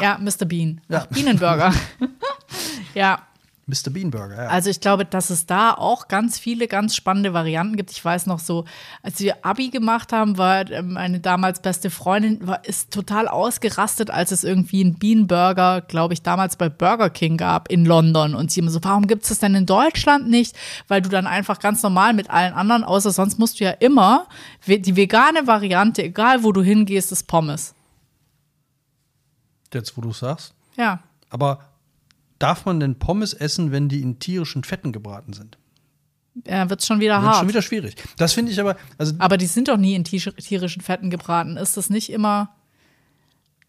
ja, 0.00 0.18
Mr. 0.18 0.44
Bean. 0.46 0.80
Ja. 0.88 1.04
Bienenburger. 1.10 1.72
ja, 2.94 3.18
Mr. 3.68 3.90
Beanburger, 3.90 4.44
ja. 4.44 4.48
Also 4.48 4.70
ich 4.70 4.80
glaube, 4.80 5.04
dass 5.04 5.28
es 5.28 5.44
da 5.44 5.74
auch 5.74 6.08
ganz 6.08 6.38
viele 6.38 6.68
ganz 6.68 6.96
spannende 6.96 7.34
Varianten 7.34 7.76
gibt. 7.76 7.90
Ich 7.90 8.02
weiß 8.02 8.24
noch 8.24 8.38
so, 8.38 8.64
als 9.02 9.20
wir 9.20 9.44
Abi 9.44 9.68
gemacht 9.68 10.10
haben, 10.10 10.38
war 10.38 10.70
ähm, 10.70 10.94
meine 10.94 11.20
damals 11.20 11.60
beste 11.60 11.90
Freundin, 11.90 12.46
war, 12.46 12.64
ist 12.64 12.90
total 12.90 13.28
ausgerastet, 13.28 14.10
als 14.10 14.32
es 14.32 14.42
irgendwie 14.42 14.82
einen 14.82 14.98
Beanburger, 14.98 15.82
glaube 15.82 16.14
ich, 16.14 16.22
damals 16.22 16.56
bei 16.56 16.70
Burger 16.70 17.10
King 17.10 17.36
gab 17.36 17.70
in 17.70 17.84
London. 17.84 18.34
Und 18.34 18.50
sie 18.50 18.60
immer 18.60 18.70
so, 18.70 18.82
warum 18.82 19.06
gibt 19.06 19.24
es 19.24 19.28
das 19.28 19.38
denn 19.38 19.54
in 19.54 19.66
Deutschland 19.66 20.30
nicht? 20.30 20.56
Weil 20.88 21.02
du 21.02 21.10
dann 21.10 21.26
einfach 21.26 21.58
ganz 21.58 21.82
normal 21.82 22.14
mit 22.14 22.30
allen 22.30 22.54
anderen, 22.54 22.84
außer 22.84 23.10
sonst 23.10 23.38
musst 23.38 23.60
du 23.60 23.64
ja 23.64 23.72
immer 23.72 24.28
die 24.66 24.96
vegane 24.96 25.46
Variante, 25.46 26.04
egal 26.04 26.42
wo 26.42 26.52
du 26.52 26.62
hingehst, 26.62 27.12
ist 27.12 27.26
Pommes. 27.26 27.74
Jetzt, 29.74 29.94
wo 29.94 30.00
du 30.00 30.12
sagst. 30.14 30.54
Ja. 30.74 31.00
Aber 31.28 31.60
darf 32.38 32.64
man 32.64 32.80
denn 32.80 32.98
Pommes 32.98 33.32
essen, 33.34 33.72
wenn 33.72 33.88
die 33.88 34.00
in 34.00 34.18
tierischen 34.18 34.64
Fetten 34.64 34.92
gebraten 34.92 35.32
sind? 35.32 35.58
Ja, 36.46 36.70
wird 36.70 36.84
schon 36.84 37.00
wieder 37.00 37.20
wird 37.20 37.30
hart. 37.30 37.38
schon 37.38 37.48
wieder 37.48 37.62
schwierig. 37.62 37.96
Das 38.16 38.32
finde 38.32 38.52
ich 38.52 38.60
aber. 38.60 38.76
Also 38.96 39.14
aber 39.18 39.36
die 39.36 39.46
sind 39.46 39.68
doch 39.68 39.76
nie 39.76 39.94
in 39.94 40.04
tierischen 40.04 40.82
Fetten 40.82 41.10
gebraten. 41.10 41.56
Ist 41.56 41.76
das 41.76 41.90
nicht 41.90 42.10
immer. 42.10 42.54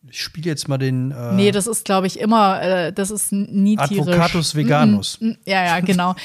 Ich 0.08 0.22
spiele 0.24 0.50
jetzt 0.50 0.70
mal 0.70 0.78
den. 0.78 1.12
Äh, 1.12 1.34
nee, 1.34 1.52
das 1.52 1.68
ist, 1.68 1.84
glaube 1.84 2.08
ich, 2.08 2.20
immer, 2.20 2.62
äh, 2.62 2.94
das 2.94 3.12
ist 3.12 3.34
nie 3.34 3.76
tierisch. 3.76 4.00
Advocatus 4.00 4.56
veganus. 4.56 5.18
Mm, 5.20 5.28
mm, 5.28 5.38
ja, 5.46 5.66
ja, 5.66 5.80
genau. 5.82 6.16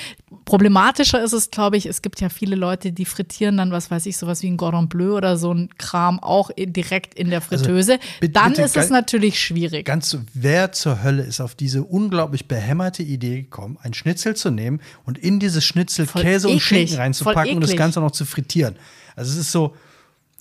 Problematischer 0.45 1.23
ist 1.23 1.33
es, 1.33 1.51
glaube 1.51 1.77
ich, 1.77 1.87
es 1.87 2.01
gibt 2.01 2.21
ja 2.21 2.29
viele 2.29 2.55
Leute, 2.55 2.93
die 2.93 3.05
frittieren 3.05 3.57
dann, 3.57 3.73
was 3.73 3.91
weiß 3.91 4.07
ich, 4.07 4.17
sowas 4.17 4.43
wie 4.43 4.51
ein 4.51 4.57
Gordon 4.57 4.89
Bleu 4.89 5.17
oder 5.17 5.37
so 5.37 5.53
ein 5.53 5.71
Kram 5.77 6.21
auch 6.21 6.51
direkt 6.57 7.15
in 7.15 7.31
der 7.31 7.41
also, 7.41 7.57
Fritteuse. 7.57 7.95
Also, 7.95 8.05
bitte, 8.21 8.33
dann 8.33 8.51
bitte, 8.51 8.63
ist 8.63 8.77
es 8.77 8.91
natürlich 8.91 9.41
schwierig. 9.41 9.87
Ganz 9.87 10.17
wer 10.35 10.71
zur 10.71 11.03
Hölle 11.03 11.25
ist 11.25 11.41
auf 11.41 11.57
diese 11.57 11.83
unglaublich 11.83 12.47
behämmerte 12.47 13.03
Idee 13.03 13.43
gekommen, 13.43 13.77
ein 13.83 13.93
Schnitzel 13.93 14.37
zu 14.37 14.51
nehmen 14.51 14.81
und 15.05 15.19
in 15.19 15.41
dieses 15.41 15.65
Schnitzel 15.65 16.07
voll 16.07 16.23
Käse 16.23 16.47
eklig, 16.47 16.55
und 16.55 16.61
Schinken 16.61 16.97
reinzupacken 16.97 17.57
und 17.57 17.65
das 17.65 17.75
Ganze 17.75 17.99
noch 17.99 18.13
zu 18.13 18.25
frittieren? 18.25 18.77
Also 19.17 19.33
es 19.33 19.39
ist 19.39 19.53
so, 19.53 19.75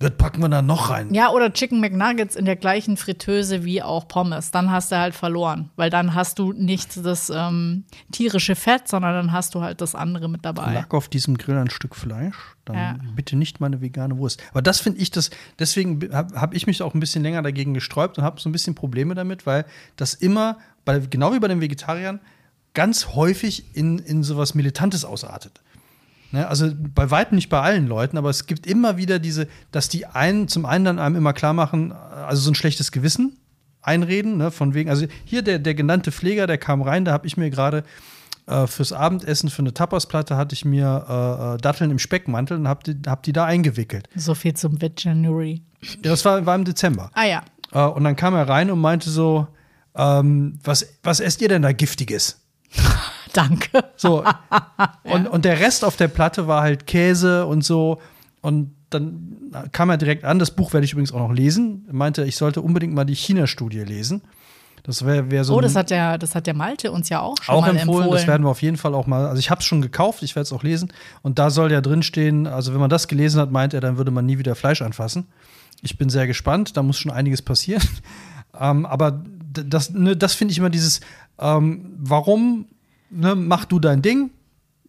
Was 0.04 0.12
packen 0.18 0.42
wir 0.42 0.50
da 0.50 0.62
noch 0.62 0.90
rein? 0.90 1.14
Ja, 1.14 1.30
oder 1.30 1.52
Chicken 1.54 1.80
McNuggets 1.80 2.36
in 2.36 2.46
der 2.46 2.56
gleichen 2.56 2.98
Fritteuse 2.98 3.64
wie 3.64 3.82
auch 3.82 4.08
Pommes. 4.08 4.52
Dann 4.52 4.70
hast 4.70 4.92
du 4.92 4.98
halt 4.98 5.16
verloren, 5.16 5.70
weil 5.76 5.90
dann 5.90 6.14
hast 6.14 6.40
du 6.40 6.52
nicht 6.54 7.04
das 7.06 7.32
ähm, 7.34 7.86
tierische 8.12 8.56
Fett, 8.56 8.88
sondern 8.88 9.14
dann 9.14 9.32
hast 9.32 9.56
du 9.56 9.62
halt 9.62 9.82
das 9.82 9.96
andere 9.96 10.30
mit 10.30 10.44
dabei. 10.46 10.74
Lag 10.74 10.92
auf 10.92 11.08
diesem 11.08 11.38
Grill 11.38 11.58
ein 11.58 11.70
Stück 11.70 11.96
Fleisch, 11.96 12.36
dann 12.66 12.76
Ja. 12.76 12.96
bitte 13.16 13.36
nicht 13.36 13.60
meine 13.60 13.82
vegane 13.82 14.18
Wurst. 14.18 14.42
Aber 14.52 14.62
das 14.62 14.80
finde 14.80 15.00
ich 15.00 15.10
das, 15.12 15.30
deswegen 15.60 16.14
habe 16.14 16.40
hab 16.40 16.54
ich 16.54 16.68
mich 16.68 16.82
auch 16.82 16.94
ein 16.94 17.00
bisschen 17.00 17.24
länger 17.24 17.42
dagegen 17.42 17.74
gesträubt 17.74 18.18
und 18.18 18.24
habe 18.24 18.40
so 18.42 18.50
ein 18.50 18.52
bisschen 18.52 18.76
Probleme 18.76 19.16
damit, 19.16 19.46
weil 19.46 19.66
das 19.96 20.14
immer, 20.14 20.58
bei, 20.86 21.00
genau 21.00 21.34
wie 21.34 21.40
bei 21.40 21.48
den 21.48 21.62
Vegetariern, 21.62 22.20
ganz 22.74 23.08
häufig 23.16 23.76
in, 23.76 24.00
in 24.00 24.24
sowas 24.24 24.54
Militantes 24.56 25.06
ausartet. 25.06 25.62
Ne, 26.34 26.48
also 26.48 26.72
bei 26.76 27.12
weitem 27.12 27.36
nicht 27.36 27.50
bei 27.50 27.62
allen 27.62 27.86
Leuten, 27.86 28.18
aber 28.18 28.32
es 28.32 28.48
gibt 28.48 28.66
immer 28.66 28.98
wieder 28.98 29.20
diese, 29.20 29.48
dass 29.72 29.88
die 29.88 30.08
einen 30.08 30.48
zum 30.48 30.66
einen 30.66 30.84
dann 30.84 30.98
einem 30.98 31.16
immer 31.16 31.32
klar 31.32 31.54
machen, 31.54 31.92
also 31.92 32.42
so 32.42 32.50
ein 32.50 32.56
schlechtes 32.56 32.92
Gewissen 32.92 33.38
einreden, 33.84 34.38
ne, 34.38 34.50
von 34.50 34.74
wegen, 34.74 34.90
also 34.90 35.06
hier 35.26 35.44
der, 35.44 35.60
der 35.60 35.76
genannte 35.76 36.12
Pfleger, 36.12 36.48
der 36.48 36.58
kam 36.58 36.82
rein, 36.82 37.06
da 37.06 37.12
habe 37.12 37.28
ich 37.28 37.38
mir 37.38 37.52
gerade 37.52 37.84
äh, 38.48 38.66
fürs 38.66 38.94
Abendessen 38.94 39.52
für 39.52 39.62
eine 39.62 39.76
Tapasplatte 39.76 40.36
hatte 40.36 40.54
ich 40.54 40.66
mir 40.66 41.06
äh, 41.08 41.54
äh, 41.54 41.58
Datteln 41.60 41.92
im 41.92 42.00
Speckmantel 42.00 42.58
und 42.58 42.68
habe 42.68 42.82
die, 42.84 43.08
hab 43.08 43.22
die 43.22 43.32
da 43.32 43.46
eingewickelt. 43.46 44.10
So 44.16 44.34
viel 44.34 44.56
zum 44.56 44.82
Veganuary. 44.82 45.62
Ja, 46.04 46.10
das 46.10 46.26
war, 46.26 46.44
war 46.48 46.56
im 46.56 46.66
Dezember. 46.66 47.12
Ah 47.14 47.26
ja. 47.26 47.44
Äh, 47.72 47.86
und 47.86 48.04
dann 48.06 48.16
kam 48.16 48.34
er 48.34 48.50
rein 48.50 48.72
und 48.72 48.80
meinte 48.80 49.12
so, 49.12 49.48
ähm, 49.96 50.58
was, 50.64 50.98
was 51.04 51.20
esst 51.20 51.44
ihr 51.44 51.50
denn 51.50 51.62
da 51.62 51.74
Giftiges? 51.74 52.40
Danke. 53.34 53.84
So. 53.96 54.24
und, 55.04 55.28
und 55.28 55.46
der 55.46 55.60
Rest 55.60 55.84
auf 55.84 55.96
der 55.98 56.08
Platte 56.08 56.48
war 56.48 56.62
halt 56.62 56.88
Käse 56.88 57.46
und 57.46 57.64
so. 57.64 58.00
Und 58.42 58.74
dann 58.90 59.68
kam 59.72 59.90
er 59.90 59.98
direkt 59.98 60.24
an. 60.24 60.40
Das 60.40 60.52
Buch 60.52 60.74
werde 60.74 60.86
ich 60.86 60.94
übrigens 60.94 61.12
auch 61.12 61.20
noch 61.20 61.34
lesen. 61.34 61.86
Er 61.88 61.96
meinte, 61.96 62.24
ich 62.24 62.38
sollte 62.38 62.62
unbedingt 62.62 62.94
mal 62.94 63.06
die 63.06 63.16
China-Studie 63.16 63.80
lesen. 63.80 64.22
Das 64.84 65.06
wäre 65.06 65.32
wär 65.32 65.46
so. 65.46 65.56
Oh, 65.56 65.62
das 65.62 65.76
hat 65.76 65.90
der, 65.90 66.18
das 66.18 66.36
hat 66.36 66.46
der 66.46 66.54
Malte 66.54 66.92
uns 66.92 67.08
ja 67.08 67.22
auch 67.22 67.36
schon 67.42 67.56
auch 67.56 67.62
mal 67.62 67.70
empfohlen. 67.70 68.04
empfohlen. 68.04 68.12
Das 68.12 68.28
werden 68.28 68.44
wir 68.44 68.50
auf 68.50 68.62
jeden 68.62 68.76
Fall 68.76 68.94
auch 68.94 69.08
mal. 69.08 69.26
Also 69.28 69.40
ich 69.40 69.50
habe 69.50 69.60
es 69.60 69.66
schon 69.66 69.82
gekauft, 69.82 70.24
ich 70.24 70.36
werde 70.36 70.44
es 70.44 70.54
auch 70.54 70.64
lesen. 70.64 70.92
Und 71.22 71.40
da 71.40 71.50
soll 71.50 71.72
ja 71.72 71.80
drinstehen, 71.80 72.48
also 72.48 72.74
wenn 72.74 72.82
man 72.82 72.90
das 72.90 73.08
gelesen 73.08 73.40
hat, 73.40 73.50
meint 73.50 73.74
er, 73.74 73.80
dann 73.80 73.98
würde 73.98 74.12
man 74.12 74.26
nie 74.26 74.38
wieder 74.38 74.56
Fleisch 74.56 74.82
anfassen. 74.82 75.28
Ich 75.82 75.98
bin 75.98 76.10
sehr 76.10 76.28
gespannt, 76.28 76.76
da 76.76 76.84
muss 76.84 77.00
schon 77.00 77.12
einiges 77.12 77.42
passieren. 77.42 77.82
ähm, 78.60 78.86
aber 78.86 79.24
das, 79.54 79.92
ne, 79.92 80.18
das 80.18 80.34
finde 80.34 80.52
ich 80.52 80.58
immer 80.58 80.70
dieses, 80.70 81.00
ähm, 81.40 81.94
warum 81.98 82.66
ne, 83.14 83.36
mach 83.36 83.66
du 83.66 83.80
dein 83.80 84.02
Ding, 84.02 84.32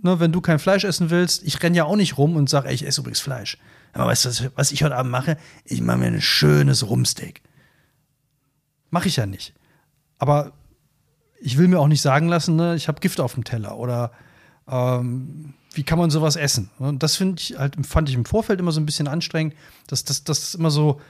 ne, 0.01 0.21
wenn 0.21 0.33
du 0.33 0.41
kein 0.41 0.59
Fleisch 0.59 0.85
essen 0.85 1.11
willst. 1.11 1.43
Ich 1.45 1.63
renne 1.63 1.77
ja 1.77 1.85
auch 1.85 1.97
nicht 1.97 2.19
rum 2.19 2.37
und 2.37 2.49
sage, 2.49 2.69
ey, 2.69 2.75
ich 2.75 2.87
esse 2.87 3.01
übrigens 3.01 3.21
Fleisch. 3.21 3.59
Aber 3.93 4.07
weißt 4.07 4.25
du, 4.25 4.51
was, 4.57 4.73
ich 4.73 4.83
heute 4.83 4.97
Abend 4.97 5.13
mache? 5.13 5.37
Ich 5.65 5.81
mache 5.81 5.99
mir 5.99 6.07
ein 6.07 6.21
schönes 6.21 6.89
Rumsteak. 6.89 7.43
Mache 8.91 9.09
ich 9.09 9.17
ja 9.17 9.27
nicht. 9.27 9.55
Aber 10.19 10.53
ich 11.41 11.59
will 11.59 11.69
mir 11.69 11.79
auch 11.79 11.89
nicht 11.89 12.03
sagen 12.03 12.29
lassen, 12.29 12.57
ne, 12.57 12.75
ich 12.75 12.89
habe 12.89 13.01
Gift 13.01 13.21
auf 13.21 13.35
dem 13.35 13.45
Teller 13.45 13.77
oder 13.77 14.13
ähm, 14.67 15.55
wie 15.75 15.83
kann 15.83 15.99
man 15.99 16.11
sowas 16.11 16.37
essen? 16.37 16.71
Und 16.79 17.03
das 17.03 17.17
finde 17.17 17.41
ich 17.41 17.59
halt, 17.59 17.75
fand 17.87 18.09
ich 18.09 18.15
im 18.15 18.25
Vorfeld 18.25 18.61
immer 18.61 18.73
so 18.73 18.81
ein 18.81 18.87
bisschen 18.87 19.09
anstrengend, 19.09 19.55
dass 19.87 20.05
das, 20.05 20.25
das 20.25 20.55
immer 20.55 20.71
so, 20.71 21.01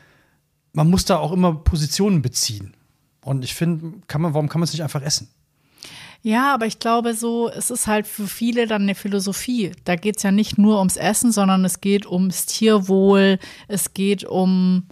man 0.73 0.91
muss 0.91 1.05
da 1.05 1.19
auch 1.19 1.33
immer 1.33 1.55
Positionen 1.55 2.23
beziehen. 2.23 2.75
Und 3.21 3.45
ich 3.45 3.55
finde, 3.55 4.03
warum 4.09 4.49
kann 4.49 4.61
man 4.61 4.65
es 4.65 4.73
nicht 4.73 4.83
einfach 4.83 5.03
essen? 5.03 5.29
Ja, 6.27 6.55
aber 6.55 6.65
ich 6.65 6.79
glaube 6.79 7.13
so, 7.13 7.51
es 7.51 7.71
ist 7.71 7.87
halt 7.87 8.07
für 8.07 8.27
viele 8.27 8.67
dann 8.67 8.83
eine 8.83 8.95
Philosophie. 8.95 9.73
Da 9.85 9.95
geht 9.95 10.17
es 10.17 10.23
ja 10.23 10.31
nicht 10.31 10.57
nur 10.57 10.79
ums 10.79 10.97
Essen, 10.97 11.33
sondern 11.33 11.67
es 11.67 11.83
geht 11.83 12.07
ums 12.07 12.47
Tierwohl, 12.47 13.39
es 13.69 13.93
geht 13.93 14.25
um 14.25 14.85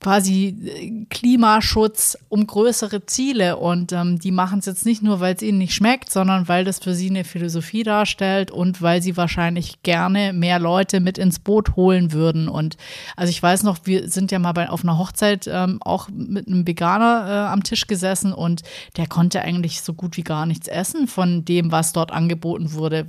quasi 0.00 0.56
äh, 0.64 1.04
Klimaschutz, 1.10 2.18
um 2.28 2.46
größere 2.46 3.06
Ziele. 3.06 3.56
Und 3.58 3.92
ähm, 3.92 4.18
die 4.18 4.32
machen 4.32 4.60
es 4.60 4.66
jetzt 4.66 4.86
nicht 4.86 5.02
nur, 5.02 5.20
weil 5.20 5.34
es 5.34 5.42
ihnen 5.42 5.58
nicht 5.58 5.74
schmeckt, 5.74 6.10
sondern 6.10 6.48
weil 6.48 6.64
das 6.64 6.78
für 6.78 6.94
sie 6.94 7.10
eine 7.10 7.24
Philosophie 7.24 7.82
darstellt 7.82 8.50
und 8.50 8.80
weil 8.80 9.02
sie 9.02 9.16
wahrscheinlich 9.16 9.82
gerne 9.82 10.32
mehr 10.32 10.58
Leute 10.58 11.00
mit 11.00 11.18
ins 11.18 11.38
Boot 11.38 11.76
holen 11.76 12.12
würden. 12.12 12.48
Und 12.48 12.76
also 13.16 13.30
ich 13.30 13.42
weiß 13.42 13.62
noch, 13.62 13.78
wir 13.84 14.08
sind 14.08 14.32
ja 14.32 14.38
mal 14.38 14.52
bei, 14.52 14.70
auf 14.70 14.82
einer 14.82 14.98
Hochzeit 14.98 15.48
ähm, 15.52 15.80
auch 15.82 16.08
mit 16.08 16.48
einem 16.48 16.66
Veganer 16.66 17.26
äh, 17.28 17.52
am 17.52 17.62
Tisch 17.62 17.86
gesessen 17.86 18.32
und 18.32 18.62
der 18.96 19.06
konnte 19.06 19.42
eigentlich 19.42 19.82
so 19.82 19.92
gut 19.92 20.16
wie 20.16 20.24
gar 20.24 20.46
nichts 20.46 20.66
essen 20.66 21.06
von 21.06 21.44
dem, 21.44 21.70
was 21.72 21.92
dort 21.92 22.10
angeboten 22.10 22.72
wurde. 22.72 23.06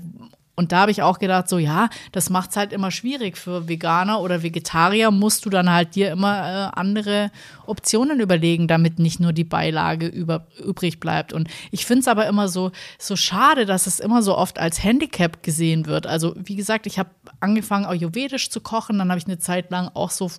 Und 0.62 0.72
da 0.72 0.82
habe 0.82 0.92
ich 0.92 1.02
auch 1.02 1.18
gedacht, 1.18 1.50
so 1.50 1.58
ja, 1.58 1.90
das 2.12 2.30
macht 2.30 2.52
es 2.52 2.56
halt 2.56 2.72
immer 2.72 2.92
schwierig 2.92 3.36
für 3.36 3.68
Veganer 3.68 4.22
oder 4.22 4.44
Vegetarier, 4.44 5.10
musst 5.10 5.44
du 5.44 5.50
dann 5.50 5.72
halt 5.72 5.96
dir 5.96 6.12
immer 6.12 6.38
äh, 6.38 6.80
andere 6.80 7.32
Optionen 7.66 8.20
überlegen, 8.20 8.68
damit 8.68 9.00
nicht 9.00 9.20
nur 9.20 9.34
die 9.34 9.44
Beilage 9.44 10.06
über, 10.06 10.46
übrig 10.64 11.00
bleibt. 11.00 11.34
Und 11.34 11.50
ich 11.72 11.88
finde 11.88 12.02
es 12.02 12.08
aber 12.08 12.28
immer 12.28 12.48
so, 12.48 12.72
so 13.00 13.16
schade, 13.16 13.66
dass 13.66 13.88
es 13.88 14.00
immer 14.00 14.22
so 14.22 14.38
oft 14.38 14.60
als 14.60 14.84
Handicap 14.84 15.42
gesehen 15.42 15.88
wird. 15.88 16.06
Also 16.06 16.36
wie 16.38 16.56
gesagt, 16.56 16.86
ich 16.86 17.00
habe 17.00 17.10
angefangen, 17.40 17.86
ayurvedisch 17.86 18.52
zu 18.52 18.62
kochen, 18.62 19.00
dann 19.00 19.10
habe 19.10 19.18
ich 19.18 19.26
eine 19.26 19.40
Zeit 19.40 19.72
lang 19.72 19.90
auch 19.96 20.12
so 20.12 20.30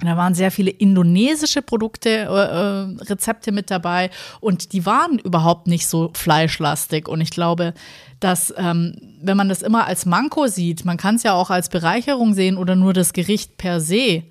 da 0.00 0.16
waren 0.16 0.34
sehr 0.34 0.50
viele 0.50 0.70
indonesische 0.70 1.60
Produkte, 1.60 2.10
äh, 2.10 2.22
äh, 2.22 3.04
Rezepte 3.10 3.50
mit 3.50 3.70
dabei 3.70 4.10
und 4.40 4.72
die 4.72 4.86
waren 4.86 5.18
überhaupt 5.18 5.66
nicht 5.66 5.88
so 5.88 6.10
fleischlastig. 6.14 7.08
Und 7.08 7.20
ich 7.20 7.30
glaube, 7.30 7.74
dass 8.20 8.54
ähm, 8.56 8.94
wenn 9.20 9.36
man 9.36 9.48
das 9.48 9.62
immer 9.62 9.86
als 9.86 10.06
Manko 10.06 10.46
sieht, 10.46 10.84
man 10.84 10.96
kann 10.96 11.16
es 11.16 11.24
ja 11.24 11.32
auch 11.32 11.50
als 11.50 11.68
Bereicherung 11.68 12.34
sehen 12.34 12.56
oder 12.56 12.76
nur 12.76 12.92
das 12.92 13.12
Gericht 13.12 13.56
per 13.56 13.80
se, 13.80 14.22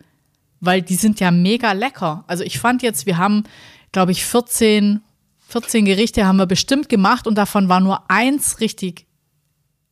weil 0.61 0.81
die 0.81 0.95
sind 0.95 1.19
ja 1.19 1.31
mega 1.31 1.73
lecker. 1.73 2.23
Also 2.27 2.43
ich 2.43 2.59
fand 2.59 2.81
jetzt, 2.81 3.05
wir 3.05 3.17
haben, 3.17 3.43
glaube 3.91 4.11
ich, 4.13 4.25
14, 4.25 5.01
14 5.49 5.85
Gerichte 5.85 6.25
haben 6.25 6.37
wir 6.37 6.45
bestimmt 6.45 6.87
gemacht 6.87 7.27
und 7.27 7.37
davon 7.37 7.67
war 7.67 7.79
nur 7.81 8.09
eins 8.09 8.61
richtig 8.61 9.06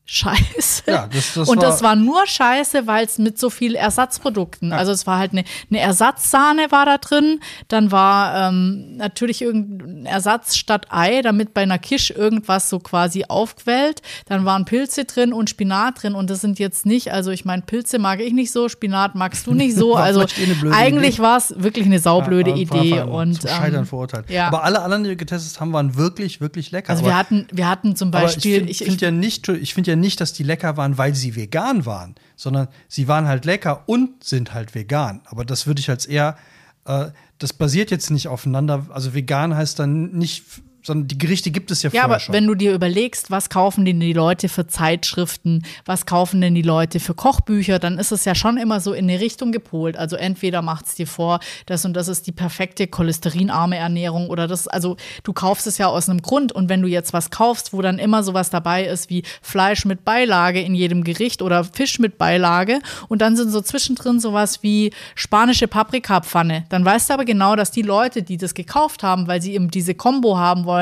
scheiße. 0.06 0.84
Ja, 0.88 1.08
das- 1.08 1.34
das 1.34 1.50
und 1.50 1.58
war- 1.58 1.64
das 1.64 1.82
war 1.82 1.96
nur 1.96 2.26
scheiße, 2.28 2.86
weil 2.88 3.06
es 3.06 3.18
mit 3.18 3.40
so 3.40 3.50
viel 3.50 3.76
Ersatzprodukten, 3.76 4.72
also 4.72 4.92
es 4.92 5.08
war 5.08 5.18
halt 5.18 5.32
eine, 5.32 5.44
eine 5.70 5.80
Ersatzsahne 5.80 6.68
war 6.72 6.86
da 6.86 6.98
drin, 7.00 7.40
dann 7.68 7.92
war 7.92 8.50
ähm, 8.50 8.98
natürlich 8.98 9.42
irgendein 9.42 10.06
Ersatz 10.06 10.56
statt 10.56 10.88
Ei, 10.90 11.22
damit 11.24 11.54
bei 11.54 11.62
einer 11.64 11.80
Kisch 11.80 12.12
irgendwas 12.12 12.70
so 12.70 12.80
quasi 12.80 13.26
aufquellt. 13.28 14.02
Dann 14.28 14.46
waren 14.46 14.66
Pilze 14.66 15.06
drin 15.06 15.34
und 15.34 15.50
Spinat 15.50 16.04
drin 16.04 16.14
und 16.14 16.30
das 16.30 16.42
sind 16.42 16.60
jetzt 16.60 16.86
nicht, 16.86 17.12
also 17.12 17.32
ich 17.32 17.44
meine, 17.46 17.64
Pilze 17.64 17.98
mag 18.00 18.20
ich 18.20 18.34
nicht 18.34 18.52
so, 18.52 18.70
Spinat 18.70 19.16
magst 19.16 19.48
du 19.48 19.54
nicht 19.54 19.76
so, 19.76 19.96
also 19.96 20.24
eigentlich 20.72 21.20
war 21.20 21.38
es 21.38 21.54
wirklich 21.58 21.86
eine 21.88 22.00
saublöde 22.00 22.52
Ja, 22.52 22.56
Idee 22.58 23.02
und 23.02 23.42
zum 23.42 23.50
Scheitern 23.50 23.80
ähm, 23.82 23.86
verurteilt. 23.88 24.30
ja. 24.30 24.48
Aber 24.48 24.64
alle 24.64 24.82
anderen, 24.82 25.04
die 25.04 25.10
wir 25.10 25.16
getestet 25.16 25.60
haben, 25.60 25.74
waren 25.74 25.96
wirklich, 25.96 26.42
wirklich 26.42 26.70
lecker. 26.72 26.92
also 26.92 27.04
wir 27.06 27.18
hatten, 27.18 27.48
wir 27.52 27.68
hatten 27.68 27.96
zum 27.96 28.12
Beispiel, 28.12 28.70
ich 28.70 28.78
finde 28.80 28.92
find 28.92 29.02
ja 29.02 29.12
nicht, 29.12 29.48
ich 29.50 29.74
finde 29.74 29.92
ja 29.92 29.95
nicht, 29.96 30.22
dass 30.22 30.34
die 30.34 30.44
lecker 30.44 30.78
waren, 30.78 30.98
weil 30.98 31.16
sie 31.16 31.36
vegan 31.36 31.86
waren, 31.86 32.16
sondern 32.36 32.68
sie 32.88 33.08
waren 33.08 33.28
halt 33.28 33.46
lecker 33.46 33.84
und 33.88 34.24
sind 34.24 34.54
halt 34.54 34.76
vegan. 34.76 35.22
Aber 35.26 35.46
das 35.46 35.68
würde 35.68 35.80
ich 35.80 35.90
als 35.90 36.06
eher, 36.06 36.38
äh, 36.86 37.08
das 37.38 37.54
basiert 37.54 37.92
jetzt 37.92 38.12
nicht 38.12 38.28
aufeinander. 38.28 38.88
Also 38.90 39.14
vegan 39.14 39.56
heißt 39.56 39.80
dann 39.80 40.12
nicht, 40.12 40.44
sondern 40.86 41.08
die 41.08 41.18
Gerichte 41.18 41.52
gibt 41.52 41.72
es 41.72 41.82
ja, 41.84 41.90
Ja, 41.90 42.02
vorher 42.02 42.06
aber 42.06 42.20
schon. 42.20 42.34
wenn 42.36 42.48
du 42.48 42.56
dir 42.56 42.74
überlegst, 42.74 43.32
was 43.32 43.50
kaufen 43.50 43.86
denn 43.86 44.00
die 44.00 44.14
Leute 44.14 44.50
für 44.50 44.68
Zeitschriften, 44.68 45.64
was 45.86 46.06
kaufen 46.06 46.42
denn 46.42 46.54
die 46.54 46.62
Leute 46.62 47.00
für 47.00 47.14
Kochbücher, 47.14 47.80
dann 47.80 47.98
ist 47.98 48.12
es 48.12 48.26
ja 48.26 48.36
schon 48.36 48.58
immer 48.58 48.80
so 48.80 48.94
in 48.94 49.10
eine 49.10 49.20
Richtung 49.20 49.52
gepolt. 49.52 49.98
Also 49.98 50.16
entweder 50.16 50.62
macht 50.62 50.86
es 50.86 50.96
dir 50.96 51.08
vor, 51.08 51.40
das 51.66 51.86
und 51.86 51.94
das 51.94 52.08
ist 52.08 52.28
die 52.28 52.32
perfekte 52.32 52.88
cholesterinarme 52.88 53.78
Ernährung 53.78 54.30
oder 54.30 54.48
das, 54.48 54.68
also 54.68 54.96
du 55.24 55.34
kaufst 55.34 55.66
es 55.68 55.78
ja 55.78 55.88
aus 55.88 56.08
einem 56.08 56.22
Grund 56.22 56.52
und 56.52 56.70
wenn 56.70 56.82
du 56.82 56.88
jetzt 56.88 57.14
was 57.14 57.32
kaufst, 57.32 57.74
wo 57.74 57.82
dann 57.82 57.98
immer 57.98 58.24
sowas 58.24 58.50
dabei 58.50 58.86
ist 58.86 59.10
wie 59.10 59.24
Fleisch 59.42 59.86
mit 59.86 60.06
Beilage 60.06 60.62
in 60.62 60.76
jedem 60.76 61.04
Gericht 61.04 61.42
oder 61.42 61.64
Fisch 61.64 61.98
mit 62.00 62.18
Beilage 62.18 62.80
und 63.08 63.22
dann 63.22 63.36
sind 63.36 63.50
so 63.50 63.62
zwischendrin 63.62 64.20
sowas 64.20 64.62
wie 64.62 64.92
spanische 65.16 65.68
Paprikapfanne, 65.68 66.66
dann 66.70 66.86
weißt 66.86 67.10
du 67.10 67.14
aber 67.16 67.26
genau, 67.26 67.56
dass 67.56 67.72
die 67.72 67.82
Leute, 67.82 68.22
die 68.22 68.38
das 68.38 68.54
gekauft 68.54 69.02
haben, 69.02 69.28
weil 69.28 69.42
sie 69.42 69.56
eben 69.56 69.72
diese 69.72 69.96
Combo 69.96 70.38
haben 70.38 70.66
wollen, 70.66 70.75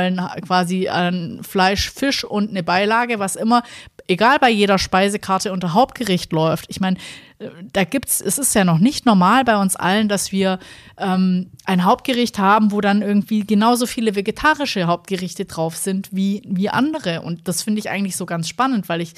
quasi 0.45 0.89
ein 0.89 1.39
Fleisch, 1.43 1.91
Fisch 1.91 2.23
und 2.23 2.49
eine 2.49 2.63
Beilage, 2.63 3.19
was 3.19 3.35
immer, 3.35 3.63
egal 4.07 4.39
bei 4.39 4.49
jeder 4.49 4.77
Speisekarte 4.77 5.51
unter 5.51 5.73
Hauptgericht 5.73 6.31
läuft. 6.31 6.65
Ich 6.69 6.79
meine, 6.79 6.97
äh, 7.39 7.49
da 7.71 7.83
gibt's, 7.83 8.21
es 8.21 8.37
ist 8.37 8.53
ja 8.55 8.63
noch 8.63 8.79
nicht 8.79 9.05
normal 9.05 9.43
bei 9.43 9.57
uns 9.57 9.75
allen, 9.75 10.09
dass 10.09 10.31
wir 10.31 10.59
ähm, 10.97 11.51
ein 11.65 11.85
Hauptgericht 11.85 12.37
haben, 12.39 12.71
wo 12.71 12.81
dann 12.81 13.01
irgendwie 13.01 13.45
genauso 13.45 13.85
viele 13.85 14.15
vegetarische 14.15 14.85
Hauptgerichte 14.85 15.45
drauf 15.45 15.75
sind 15.75 16.09
wie, 16.11 16.41
wie 16.45 16.69
andere. 16.69 17.21
Und 17.21 17.47
das 17.47 17.63
finde 17.63 17.79
ich 17.79 17.89
eigentlich 17.89 18.15
so 18.15 18.25
ganz 18.25 18.47
spannend, 18.47 18.89
weil 18.89 19.01
ich, 19.01 19.13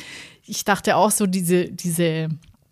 ich 0.45 0.65
dachte 0.65 0.95
auch 0.95 1.11
so, 1.11 1.25
diese, 1.25 1.65
diese 1.65 2.29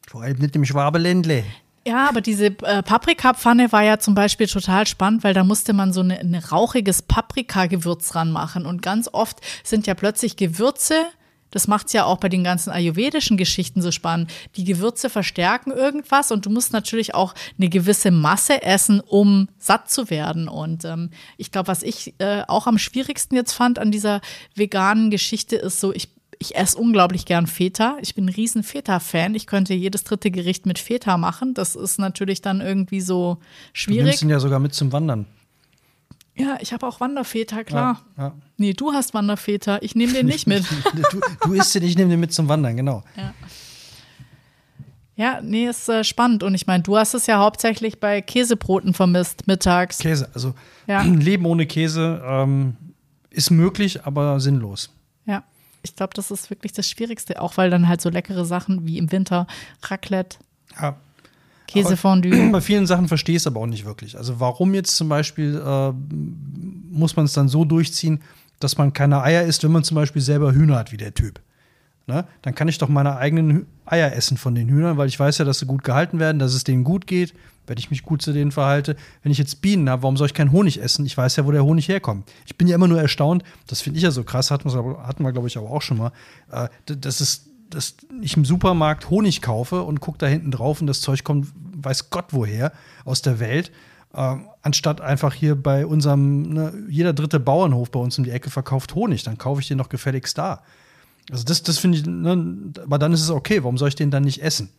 Vor 0.07 0.23
allem 0.23 0.37
nicht 0.37 0.55
im 0.55 0.65
Schwabeländle. 0.65 1.43
Ja, 1.85 2.07
aber 2.07 2.21
diese 2.21 2.45
äh, 2.45 2.81
Paprikapfanne 2.81 3.71
war 3.71 3.83
ja 3.83 3.99
zum 3.99 4.15
Beispiel 4.15 4.47
total 4.47 4.87
spannend, 4.87 5.23
weil 5.23 5.33
da 5.33 5.43
musste 5.43 5.73
man 5.73 5.91
so 5.91 6.01
ein 6.01 6.11
eine 6.11 6.49
rauchiges 6.49 7.01
Paprikagewürz 7.01 8.15
ranmachen. 8.15 8.65
Und 8.65 8.81
ganz 8.81 9.09
oft 9.11 9.41
sind 9.63 9.85
ja 9.85 9.93
plötzlich 9.93 10.37
Gewürze 10.37 10.95
Das 11.51 11.67
macht 11.67 11.87
es 11.87 11.93
ja 11.93 12.05
auch 12.05 12.17
bei 12.17 12.29
den 12.29 12.43
ganzen 12.43 12.71
ayurvedischen 12.71 13.37
Geschichten 13.37 13.81
so 13.81 13.91
spannend. 13.91 14.31
Die 14.55 14.63
Gewürze 14.63 15.09
verstärken 15.09 15.71
irgendwas 15.71 16.31
und 16.31 16.45
du 16.45 16.49
musst 16.49 16.73
natürlich 16.73 17.13
auch 17.13 17.35
eine 17.59 17.69
gewisse 17.69 18.09
Masse 18.09 18.63
essen, 18.63 19.01
um 19.01 19.49
satt 19.59 19.91
zu 19.91 20.09
werden. 20.09 20.47
Und 20.47 20.83
ähm, 20.83 21.11
ich 21.37 21.51
glaube, 21.51 21.67
was 21.67 21.83
ich 21.83 22.15
äh, 22.17 22.41
auch 22.47 22.65
am 22.65 22.79
schwierigsten 22.79 23.35
jetzt 23.35 23.53
fand 23.53 23.77
an 23.77 23.91
dieser 23.91 24.21
veganen 24.55 25.11
Geschichte 25.11 25.57
ist 25.57 25.79
so, 25.79 25.93
ich 25.93 26.09
ich 26.43 26.55
esse 26.55 26.77
unglaublich 26.77 27.25
gern 27.25 27.47
Feta. 27.47 27.97
Ich 28.01 28.15
bin 28.15 28.25
ein 28.25 28.29
riesen 28.29 28.63
Feta-Fan. 28.63 29.33
Ich 29.33 29.47
könnte 29.47 29.73
jedes 29.73 30.03
dritte 30.03 30.29
Gericht 30.29 30.65
mit 30.65 30.77
Feta 30.77 31.17
machen. 31.17 31.53
Das 31.53 31.75
ist 31.75 31.99
natürlich 31.99 32.41
dann 32.41 32.59
irgendwie 32.59 32.99
so 33.01 33.37
schwierig. 33.71 34.01
Du 34.01 34.05
nimmst 34.07 34.21
ihn 34.23 34.29
ja 34.29 34.39
sogar 34.39 34.59
mit 34.59 34.73
zum 34.73 34.91
Wandern. 34.91 35.25
Ja, 36.35 36.57
ich 36.59 36.73
habe 36.73 36.85
auch 36.85 36.99
Wanderfeta, 36.99 37.63
klar. 37.63 38.01
Ja, 38.17 38.23
ja. 38.23 38.33
Nee, 38.57 38.73
du 38.73 38.91
hast 38.91 39.13
Wanderfeta. 39.13 39.77
Ich 39.81 39.95
nehme 39.95 40.13
den 40.13 40.25
nicht 40.33 40.47
mit. 40.47 40.65
du, 41.11 41.21
du 41.43 41.53
isst 41.53 41.75
den, 41.75 41.83
ich 41.83 41.95
nehme 41.95 42.09
den 42.09 42.19
mit 42.19 42.33
zum 42.33 42.49
Wandern, 42.49 42.75
genau. 42.75 43.03
Ja. 43.15 43.33
Ja, 45.15 45.41
nee, 45.43 45.67
ist 45.67 45.87
äh, 45.89 46.03
spannend. 46.03 46.41
Und 46.41 46.55
ich 46.55 46.65
meine, 46.65 46.81
du 46.81 46.97
hast 46.97 47.13
es 47.13 47.27
ja 47.27 47.37
hauptsächlich 47.37 47.99
bei 47.99 48.21
Käsebroten 48.21 48.93
vermisst, 48.93 49.45
mittags. 49.47 49.99
Käse, 49.99 50.27
also 50.33 50.55
ja. 50.87 51.01
Leben 51.03 51.45
ohne 51.45 51.67
Käse 51.67 52.21
ähm, 52.25 52.75
ist 53.29 53.51
möglich, 53.51 54.05
aber 54.05 54.39
sinnlos. 54.39 54.89
Ich 55.83 55.95
glaube, 55.95 56.13
das 56.15 56.31
ist 56.31 56.49
wirklich 56.49 56.71
das 56.71 56.89
Schwierigste, 56.89 57.41
auch 57.41 57.57
weil 57.57 57.69
dann 57.69 57.87
halt 57.87 58.01
so 58.01 58.09
leckere 58.09 58.45
Sachen 58.45 58.87
wie 58.87 58.97
im 58.97 59.11
Winter 59.11 59.47
Raclette. 59.83 60.37
Ja. 60.81 60.95
Käsefondue. 61.67 62.49
Bei 62.51 62.61
vielen 62.61 62.87
Sachen 62.87 63.07
verstehe 63.07 63.35
ich 63.35 63.43
es 63.43 63.47
aber 63.47 63.59
auch 63.59 63.67
nicht 63.67 63.85
wirklich. 63.85 64.17
Also 64.17 64.39
warum 64.39 64.73
jetzt 64.73 64.95
zum 64.95 65.09
Beispiel 65.09 65.61
äh, 65.63 65.91
muss 66.89 67.15
man 67.15 67.25
es 67.25 67.33
dann 67.33 67.47
so 67.47 67.65
durchziehen, 67.65 68.21
dass 68.59 68.77
man 68.77 68.93
keine 68.93 69.21
Eier 69.21 69.43
isst, 69.43 69.63
wenn 69.63 69.71
man 69.71 69.83
zum 69.83 69.95
Beispiel 69.95 70.21
selber 70.21 70.53
Hühner 70.53 70.77
hat, 70.77 70.91
wie 70.91 70.97
der 70.97 71.13
Typ. 71.13 71.41
Ne? 72.07 72.25
Dann 72.41 72.55
kann 72.55 72.67
ich 72.67 72.77
doch 72.77 72.89
meine 72.89 73.17
eigenen 73.17 73.65
Eier 73.85 74.13
essen 74.13 74.37
von 74.37 74.55
den 74.55 74.69
Hühnern, 74.69 74.97
weil 74.97 75.07
ich 75.07 75.19
weiß 75.19 75.37
ja, 75.37 75.45
dass 75.45 75.59
sie 75.59 75.65
gut 75.65 75.83
gehalten 75.83 76.19
werden, 76.19 76.39
dass 76.39 76.53
es 76.53 76.63
denen 76.63 76.83
gut 76.83 77.07
geht, 77.07 77.33
wenn 77.67 77.77
ich 77.77 77.89
mich 77.89 78.03
gut 78.03 78.21
zu 78.21 78.33
denen 78.33 78.51
verhalte. 78.51 78.95
Wenn 79.21 79.31
ich 79.31 79.37
jetzt 79.37 79.61
Bienen 79.61 79.89
habe, 79.89 80.03
warum 80.03 80.17
soll 80.17 80.27
ich 80.27 80.33
keinen 80.33 80.51
Honig 80.51 80.81
essen? 80.81 81.05
Ich 81.05 81.17
weiß 81.17 81.35
ja, 81.35 81.45
wo 81.45 81.51
der 81.51 81.63
Honig 81.63 81.87
herkommt. 81.87 82.31
Ich 82.45 82.57
bin 82.57 82.67
ja 82.67 82.75
immer 82.75 82.87
nur 82.87 83.01
erstaunt, 83.01 83.43
das 83.67 83.81
finde 83.81 83.97
ich 83.97 84.03
ja 84.03 84.11
so 84.11 84.23
krass, 84.23 84.51
hatten 84.51 84.71
hatten 84.71 85.23
wir 85.23 85.31
glaube 85.31 85.47
ich, 85.47 85.57
aber 85.57 85.69
auch 85.69 85.81
schon 85.81 85.97
mal, 85.97 86.11
äh, 86.51 86.67
das 86.85 87.21
ist 87.21 87.49
dass 87.73 87.95
ich 88.21 88.37
im 88.37 88.45
Supermarkt 88.45 89.09
Honig 89.09 89.41
kaufe 89.41 89.83
und 89.83 89.99
gucke 89.99 90.19
da 90.19 90.27
hinten 90.27 90.51
drauf 90.51 90.79
und 90.81 90.87
das 90.87 91.01
Zeug 91.01 91.23
kommt, 91.23 91.47
weiß 91.55 92.09
Gott 92.09 92.25
woher, 92.29 92.71
aus 93.03 93.21
der 93.21 93.39
Welt. 93.39 93.71
Äh, 94.13 94.35
anstatt 94.61 95.01
einfach 95.01 95.33
hier 95.33 95.55
bei 95.55 95.85
unserem, 95.85 96.43
ne, 96.43 96.73
jeder 96.87 97.13
dritte 97.13 97.39
Bauernhof 97.39 97.89
bei 97.89 97.99
uns 97.99 98.17
um 98.17 98.23
die 98.23 98.31
Ecke 98.31 98.49
verkauft 98.49 98.93
Honig, 98.95 99.23
dann 99.23 99.37
kaufe 99.37 99.61
ich 99.61 99.67
den 99.67 99.77
noch 99.77 99.89
gefälligst 99.89 100.37
da. 100.37 100.61
Also 101.31 101.43
das, 101.43 101.63
das 101.63 101.79
finde 101.79 101.97
ich, 101.97 102.05
ne, 102.05 102.73
aber 102.83 102.99
dann 102.99 103.13
ist 103.13 103.21
es 103.21 103.29
okay, 103.29 103.63
warum 103.63 103.77
soll 103.77 103.89
ich 103.89 103.95
den 103.95 104.11
dann 104.11 104.23
nicht 104.23 104.43
essen? 104.43 104.69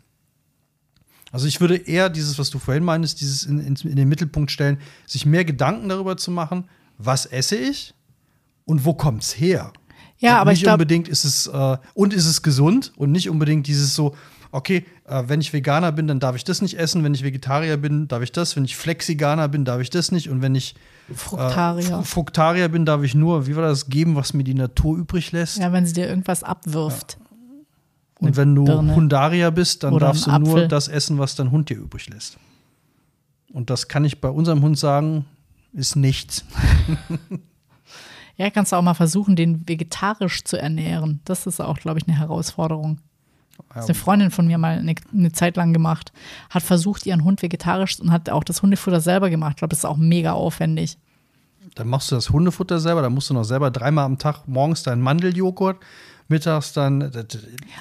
Also 1.34 1.48
ich 1.48 1.60
würde 1.60 1.74
eher 1.74 2.10
dieses, 2.10 2.38
was 2.38 2.48
du 2.50 2.60
vorhin 2.60 2.84
meinst, 2.84 3.20
dieses 3.20 3.42
in, 3.42 3.58
in, 3.58 3.74
in 3.74 3.96
den 3.96 4.08
Mittelpunkt 4.08 4.52
stellen, 4.52 4.78
sich 5.04 5.26
mehr 5.26 5.44
Gedanken 5.44 5.88
darüber 5.88 6.16
zu 6.16 6.30
machen, 6.30 6.68
was 6.96 7.26
esse 7.26 7.56
ich 7.56 7.92
und 8.66 8.84
wo 8.84 8.94
kommt 8.94 9.24
es 9.24 9.32
her? 9.32 9.72
Ja, 10.18 10.34
und 10.34 10.40
aber 10.42 10.50
nicht 10.52 10.60
ich 10.60 10.62
glaub, 10.62 10.74
unbedingt 10.74 11.08
ist 11.08 11.24
es 11.24 11.48
äh, 11.48 11.76
und 11.94 12.14
ist 12.14 12.26
es 12.26 12.42
gesund 12.42 12.92
und 12.94 13.10
nicht 13.10 13.28
unbedingt 13.28 13.66
dieses 13.66 13.96
so, 13.96 14.14
okay, 14.52 14.84
äh, 15.08 15.24
wenn 15.26 15.40
ich 15.40 15.52
Veganer 15.52 15.90
bin, 15.90 16.06
dann 16.06 16.20
darf 16.20 16.36
ich 16.36 16.44
das 16.44 16.62
nicht 16.62 16.78
essen, 16.78 17.02
wenn 17.02 17.14
ich 17.14 17.24
Vegetarier 17.24 17.78
bin, 17.78 18.06
darf 18.06 18.22
ich 18.22 18.30
das, 18.30 18.54
wenn 18.54 18.64
ich 18.64 18.76
Flexiganer 18.76 19.48
bin, 19.48 19.64
darf 19.64 19.80
ich 19.80 19.90
das 19.90 20.12
nicht 20.12 20.30
und 20.30 20.40
wenn 20.40 20.54
ich 20.54 20.76
Fruktarier. 21.12 21.98
Äh, 21.98 22.04
Fruktarier 22.04 22.68
bin, 22.68 22.86
darf 22.86 23.02
ich 23.02 23.16
nur, 23.16 23.48
wie 23.48 23.56
war 23.56 23.64
das, 23.64 23.88
geben, 23.88 24.14
was 24.14 24.34
mir 24.34 24.44
die 24.44 24.54
Natur 24.54 24.98
übrig 24.98 25.32
lässt. 25.32 25.58
Ja, 25.58 25.72
wenn 25.72 25.84
sie 25.84 25.94
dir 25.94 26.08
irgendwas 26.08 26.44
abwirft. 26.44 27.18
Ja. 27.18 27.23
Und 28.20 28.36
wenn 28.36 28.54
du 28.54 28.64
Birne. 28.64 28.94
Hundarier 28.94 29.50
bist, 29.50 29.82
dann 29.82 29.98
darfst 29.98 30.26
du 30.26 30.30
Apfel. 30.30 30.48
nur 30.48 30.68
das 30.68 30.88
essen, 30.88 31.18
was 31.18 31.34
dein 31.34 31.50
Hund 31.50 31.68
dir 31.68 31.76
übrig 31.76 32.08
lässt. 32.08 32.38
Und 33.52 33.70
das 33.70 33.88
kann 33.88 34.04
ich 34.04 34.20
bei 34.20 34.28
unserem 34.28 34.62
Hund 34.62 34.78
sagen, 34.78 35.26
ist 35.72 35.96
nichts. 35.96 36.44
ja, 38.36 38.50
kannst 38.50 38.72
du 38.72 38.76
auch 38.76 38.82
mal 38.82 38.94
versuchen, 38.94 39.36
den 39.36 39.68
vegetarisch 39.68 40.44
zu 40.44 40.56
ernähren. 40.56 41.20
Das 41.24 41.46
ist 41.46 41.60
auch, 41.60 41.78
glaube 41.78 41.98
ich, 41.98 42.08
eine 42.08 42.18
Herausforderung. 42.18 42.98
Das 43.72 43.84
ist 43.84 43.90
eine 43.90 43.94
Freundin 43.94 44.30
von 44.30 44.46
mir 44.46 44.58
mal 44.58 44.78
eine, 44.78 44.94
eine, 45.12 45.32
Zeit 45.32 45.56
lang 45.56 45.72
gemacht. 45.72 46.12
Hat 46.50 46.62
versucht, 46.62 47.06
ihren 47.06 47.24
Hund 47.24 47.42
vegetarisch 47.42 48.00
und 48.00 48.10
hat 48.10 48.30
auch 48.30 48.44
das 48.44 48.62
Hundefutter 48.62 49.00
selber 49.00 49.30
gemacht. 49.30 49.52
Ich 49.52 49.56
glaube, 49.58 49.70
das 49.70 49.80
ist 49.80 49.84
auch 49.84 49.96
mega 49.96 50.32
aufwendig. 50.32 50.98
Dann 51.74 51.88
machst 51.88 52.10
du 52.10 52.14
das 52.14 52.30
Hundefutter 52.30 52.78
selber, 52.78 53.02
dann 53.02 53.14
musst 53.14 53.30
du 53.30 53.34
noch 53.34 53.44
selber 53.44 53.70
dreimal 53.70 54.04
am 54.04 54.18
Tag 54.18 54.46
morgens 54.46 54.82
deinen 54.82 55.02
Mandeljoghurt, 55.02 55.78
mittags 56.28 56.72
dann. 56.72 57.02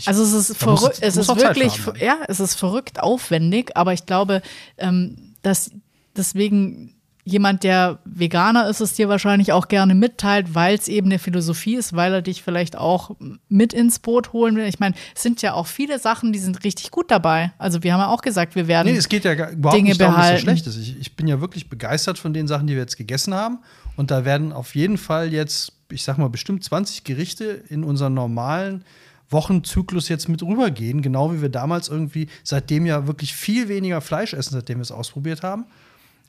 Also 0.05 0.23
es 0.23 0.33
ist 0.33 0.57
verrückt, 0.57 0.99
es 1.01 1.17
ist 1.17 1.35
wirklich, 1.35 1.79
ja, 1.99 2.19
es 2.27 2.39
ist 2.39 2.55
verrückt 2.55 3.01
aufwendig, 3.01 3.75
aber 3.75 3.93
ich 3.93 4.05
glaube, 4.05 4.41
ähm, 4.77 5.35
dass 5.41 5.71
deswegen 6.15 6.95
jemand, 7.25 7.63
der 7.63 7.99
Veganer 8.03 8.69
ist, 8.69 8.81
es 8.81 8.93
dir 8.93 9.07
wahrscheinlich 9.07 9.53
auch 9.53 9.67
gerne 9.67 9.95
mitteilt, 9.95 10.55
weil 10.55 10.75
es 10.75 10.87
eben 10.87 11.07
eine 11.07 11.19
Philosophie 11.19 11.75
ist, 11.75 11.95
weil 11.95 12.13
er 12.13 12.21
dich 12.21 12.43
vielleicht 12.43 12.77
auch 12.77 13.15
mit 13.47 13.73
ins 13.73 13.99
Boot 13.99 14.33
holen 14.33 14.55
will. 14.55 14.65
Ich 14.65 14.79
meine, 14.79 14.95
es 15.15 15.23
sind 15.23 15.41
ja 15.41 15.53
auch 15.53 15.67
viele 15.67 15.99
Sachen, 15.99 16.33
die 16.33 16.39
sind 16.39 16.63
richtig 16.63 16.91
gut 16.91 17.09
dabei. 17.11 17.53
Also 17.57 17.81
wir 17.83 17.93
haben 17.93 18.01
ja 18.01 18.07
auch 18.07 18.21
gesagt, 18.21 18.55
wir 18.55 18.67
werden. 18.67 18.91
Nee, 18.91 18.97
es 18.97 19.07
geht 19.07 19.23
ja 19.23 19.49
überhaupt 19.49 19.77
Dinge 19.77 19.89
nicht 19.89 20.01
darum, 20.01 20.15
dass 20.15 20.31
es 20.31 20.41
schlecht 20.41 20.67
ist. 20.67 20.77
Ich, 20.77 20.99
ich 20.99 21.15
bin 21.15 21.27
ja 21.27 21.39
wirklich 21.39 21.69
begeistert 21.69 22.17
von 22.17 22.33
den 22.33 22.47
Sachen, 22.47 22.67
die 22.67 22.73
wir 22.73 22.81
jetzt 22.81 22.97
gegessen 22.97 23.33
haben. 23.33 23.59
Und 23.95 24.11
da 24.11 24.25
werden 24.25 24.51
auf 24.51 24.75
jeden 24.75 24.97
Fall 24.97 25.31
jetzt, 25.31 25.71
ich 25.93 26.03
sag 26.03 26.17
mal, 26.17 26.29
bestimmt 26.29 26.63
20 26.63 27.03
Gerichte 27.03 27.45
in 27.69 27.83
unseren 27.83 28.13
normalen 28.13 28.83
Wochenzyklus 29.29 30.09
jetzt 30.09 30.29
mit 30.29 30.43
rübergehen, 30.43 31.01
genau 31.01 31.33
wie 31.33 31.41
wir 31.41 31.49
damals 31.49 31.89
irgendwie 31.89 32.27
seitdem 32.43 32.85
ja 32.85 33.07
wirklich 33.07 33.33
viel 33.33 33.67
weniger 33.67 34.01
Fleisch 34.01 34.33
essen, 34.33 34.53
seitdem 34.53 34.77
wir 34.77 34.83
es 34.83 34.91
ausprobiert 34.91 35.43
haben. 35.43 35.65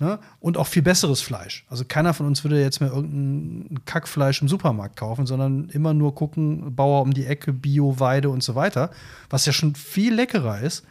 Ne? 0.00 0.18
Und 0.40 0.57
auch 0.57 0.66
viel 0.66 0.83
besseres 0.83 1.20
Fleisch. 1.20 1.64
Also 1.68 1.85
keiner 1.87 2.14
von 2.14 2.27
uns 2.27 2.42
würde 2.42 2.61
jetzt 2.61 2.81
mehr 2.81 2.92
irgendein 2.92 3.85
Kackfleisch 3.85 4.42
im 4.42 4.48
Supermarkt 4.48 4.96
kaufen, 4.96 5.24
sondern 5.24 5.68
immer 5.68 5.94
nur 5.94 6.16
gucken, 6.16 6.74
Bauer 6.74 7.03
um 7.03 7.14
die 7.14 7.27
Ecke, 7.27 7.53
Bio, 7.53 8.00
Weide 8.00 8.29
und 8.31 8.42
so 8.42 8.57
weiter, 8.57 8.90
was 9.31 9.46
ja 9.46 9.53
schon 9.53 9.77
viel 9.77 10.14
leckerer 10.14 10.61
ist 10.61 10.85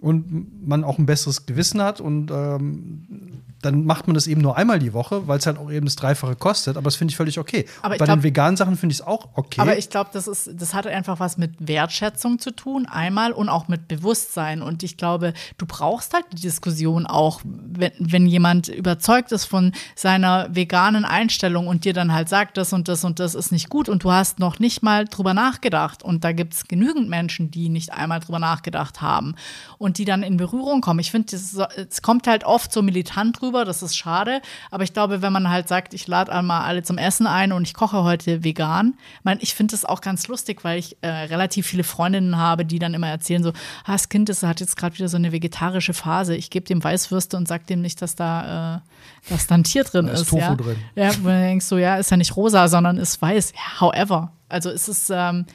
und 0.00 0.66
man 0.66 0.82
auch 0.82 0.98
ein 0.98 1.06
besseres 1.06 1.46
Gewissen 1.46 1.80
hat 1.80 2.00
und 2.00 2.32
ähm, 2.32 3.42
dann 3.62 3.84
macht 3.84 4.06
man 4.06 4.14
das 4.14 4.26
eben 4.26 4.40
nur 4.40 4.56
einmal 4.56 4.78
die 4.78 4.92
Woche, 4.92 5.26
weil 5.26 5.38
es 5.38 5.46
halt 5.46 5.58
auch 5.58 5.70
eben 5.70 5.86
das 5.86 5.96
Dreifache 5.96 6.36
kostet. 6.36 6.76
Aber 6.76 6.84
das 6.84 6.96
finde 6.96 7.10
ich 7.10 7.16
völlig 7.16 7.38
okay. 7.38 7.66
Aber 7.82 7.96
Bei 7.96 8.04
glaub, 8.04 8.18
den 8.18 8.22
veganen 8.22 8.56
Sachen 8.56 8.76
finde 8.76 8.92
ich 8.92 9.00
es 9.00 9.06
auch 9.06 9.28
okay. 9.34 9.60
Aber 9.60 9.76
ich 9.76 9.90
glaube, 9.90 10.10
das 10.12 10.28
das 10.52 10.74
hat 10.74 10.86
einfach 10.86 11.18
was 11.18 11.38
mit 11.38 11.54
Wertschätzung 11.58 12.38
zu 12.38 12.52
tun, 12.52 12.86
einmal 12.86 13.32
und 13.32 13.48
auch 13.48 13.68
mit 13.68 13.88
Bewusstsein. 13.88 14.62
Und 14.62 14.82
ich 14.82 14.96
glaube, 14.96 15.34
du 15.56 15.66
brauchst 15.66 16.14
halt 16.14 16.26
die 16.32 16.40
Diskussion 16.40 17.06
auch, 17.06 17.40
wenn, 17.44 17.92
wenn 17.98 18.26
jemand 18.26 18.68
überzeugt 18.68 19.32
ist 19.32 19.44
von 19.44 19.72
seiner 19.96 20.54
veganen 20.54 21.04
Einstellung 21.04 21.66
und 21.66 21.84
dir 21.84 21.92
dann 21.92 22.12
halt 22.12 22.28
sagt, 22.28 22.56
das 22.56 22.72
und 22.72 22.86
das 22.86 23.04
und 23.04 23.18
das 23.18 23.34
ist 23.34 23.50
nicht 23.50 23.68
gut 23.68 23.88
und 23.88 24.04
du 24.04 24.12
hast 24.12 24.38
noch 24.38 24.60
nicht 24.60 24.82
mal 24.82 25.04
drüber 25.06 25.34
nachgedacht. 25.34 26.02
Und 26.04 26.22
da 26.22 26.32
gibt 26.32 26.54
es 26.54 26.68
genügend 26.68 27.08
Menschen, 27.08 27.50
die 27.50 27.68
nicht 27.68 27.92
einmal 27.92 28.20
drüber 28.20 28.38
nachgedacht 28.38 29.00
haben 29.00 29.34
und 29.78 29.98
die 29.98 30.04
dann 30.04 30.22
in 30.22 30.36
Berührung 30.36 30.80
kommen. 30.80 31.00
Ich 31.00 31.10
finde, 31.10 31.34
es 31.34 32.02
kommt 32.02 32.28
halt 32.28 32.44
oft 32.44 32.72
so 32.72 32.82
militant 32.82 33.42
rüber 33.42 33.47
drüber, 33.48 33.64
das 33.64 33.82
ist 33.82 33.96
schade. 33.96 34.40
Aber 34.70 34.84
ich 34.84 34.92
glaube, 34.92 35.22
wenn 35.22 35.32
man 35.32 35.50
halt 35.50 35.68
sagt, 35.68 35.94
ich 35.94 36.06
lade 36.06 36.32
einmal 36.32 36.62
alle 36.62 36.82
zum 36.82 36.98
Essen 36.98 37.26
ein 37.26 37.52
und 37.52 37.66
ich 37.66 37.74
koche 37.74 38.04
heute 38.04 38.44
vegan, 38.44 38.94
mein, 39.22 39.38
ich 39.40 39.54
finde 39.54 39.72
das 39.72 39.84
auch 39.84 40.00
ganz 40.00 40.28
lustig, 40.28 40.64
weil 40.64 40.78
ich 40.78 40.96
äh, 41.00 41.08
relativ 41.08 41.66
viele 41.66 41.84
Freundinnen 41.84 42.36
habe, 42.36 42.64
die 42.64 42.78
dann 42.78 42.94
immer 42.94 43.08
erzählen 43.08 43.42
so, 43.42 43.50
ah, 43.84 43.92
das 43.92 44.08
Kind 44.08 44.28
das 44.28 44.42
hat 44.42 44.60
jetzt 44.60 44.76
gerade 44.76 44.96
wieder 44.96 45.08
so 45.08 45.16
eine 45.16 45.32
vegetarische 45.32 45.94
Phase. 45.94 46.36
Ich 46.36 46.50
gebe 46.50 46.66
dem 46.66 46.82
Weißwürste 46.82 47.36
und 47.36 47.48
sage 47.48 47.64
dem 47.64 47.80
nicht, 47.80 48.02
dass 48.02 48.14
da, 48.14 48.76
äh, 48.76 49.30
dass 49.30 49.46
da 49.46 49.54
ein 49.54 49.64
Tier 49.64 49.84
drin 49.84 50.06
da 50.06 50.12
ist. 50.12 50.22
ist 50.22 50.30
Tofu 50.30 50.42
ja? 50.42 50.54
drin. 50.54 50.76
Ja, 50.94 51.10
wo 51.22 51.28
du 51.28 51.40
denkst 51.40 51.66
so, 51.66 51.78
ja, 51.78 51.96
ist 51.96 52.10
ja 52.10 52.16
nicht 52.16 52.36
rosa, 52.36 52.68
sondern 52.68 52.98
ist 52.98 53.20
weiß. 53.20 53.52
Ja, 53.52 53.80
however. 53.80 54.32
Also 54.48 54.70
ist 54.70 54.88
es 54.88 55.10
ähm, 55.10 55.46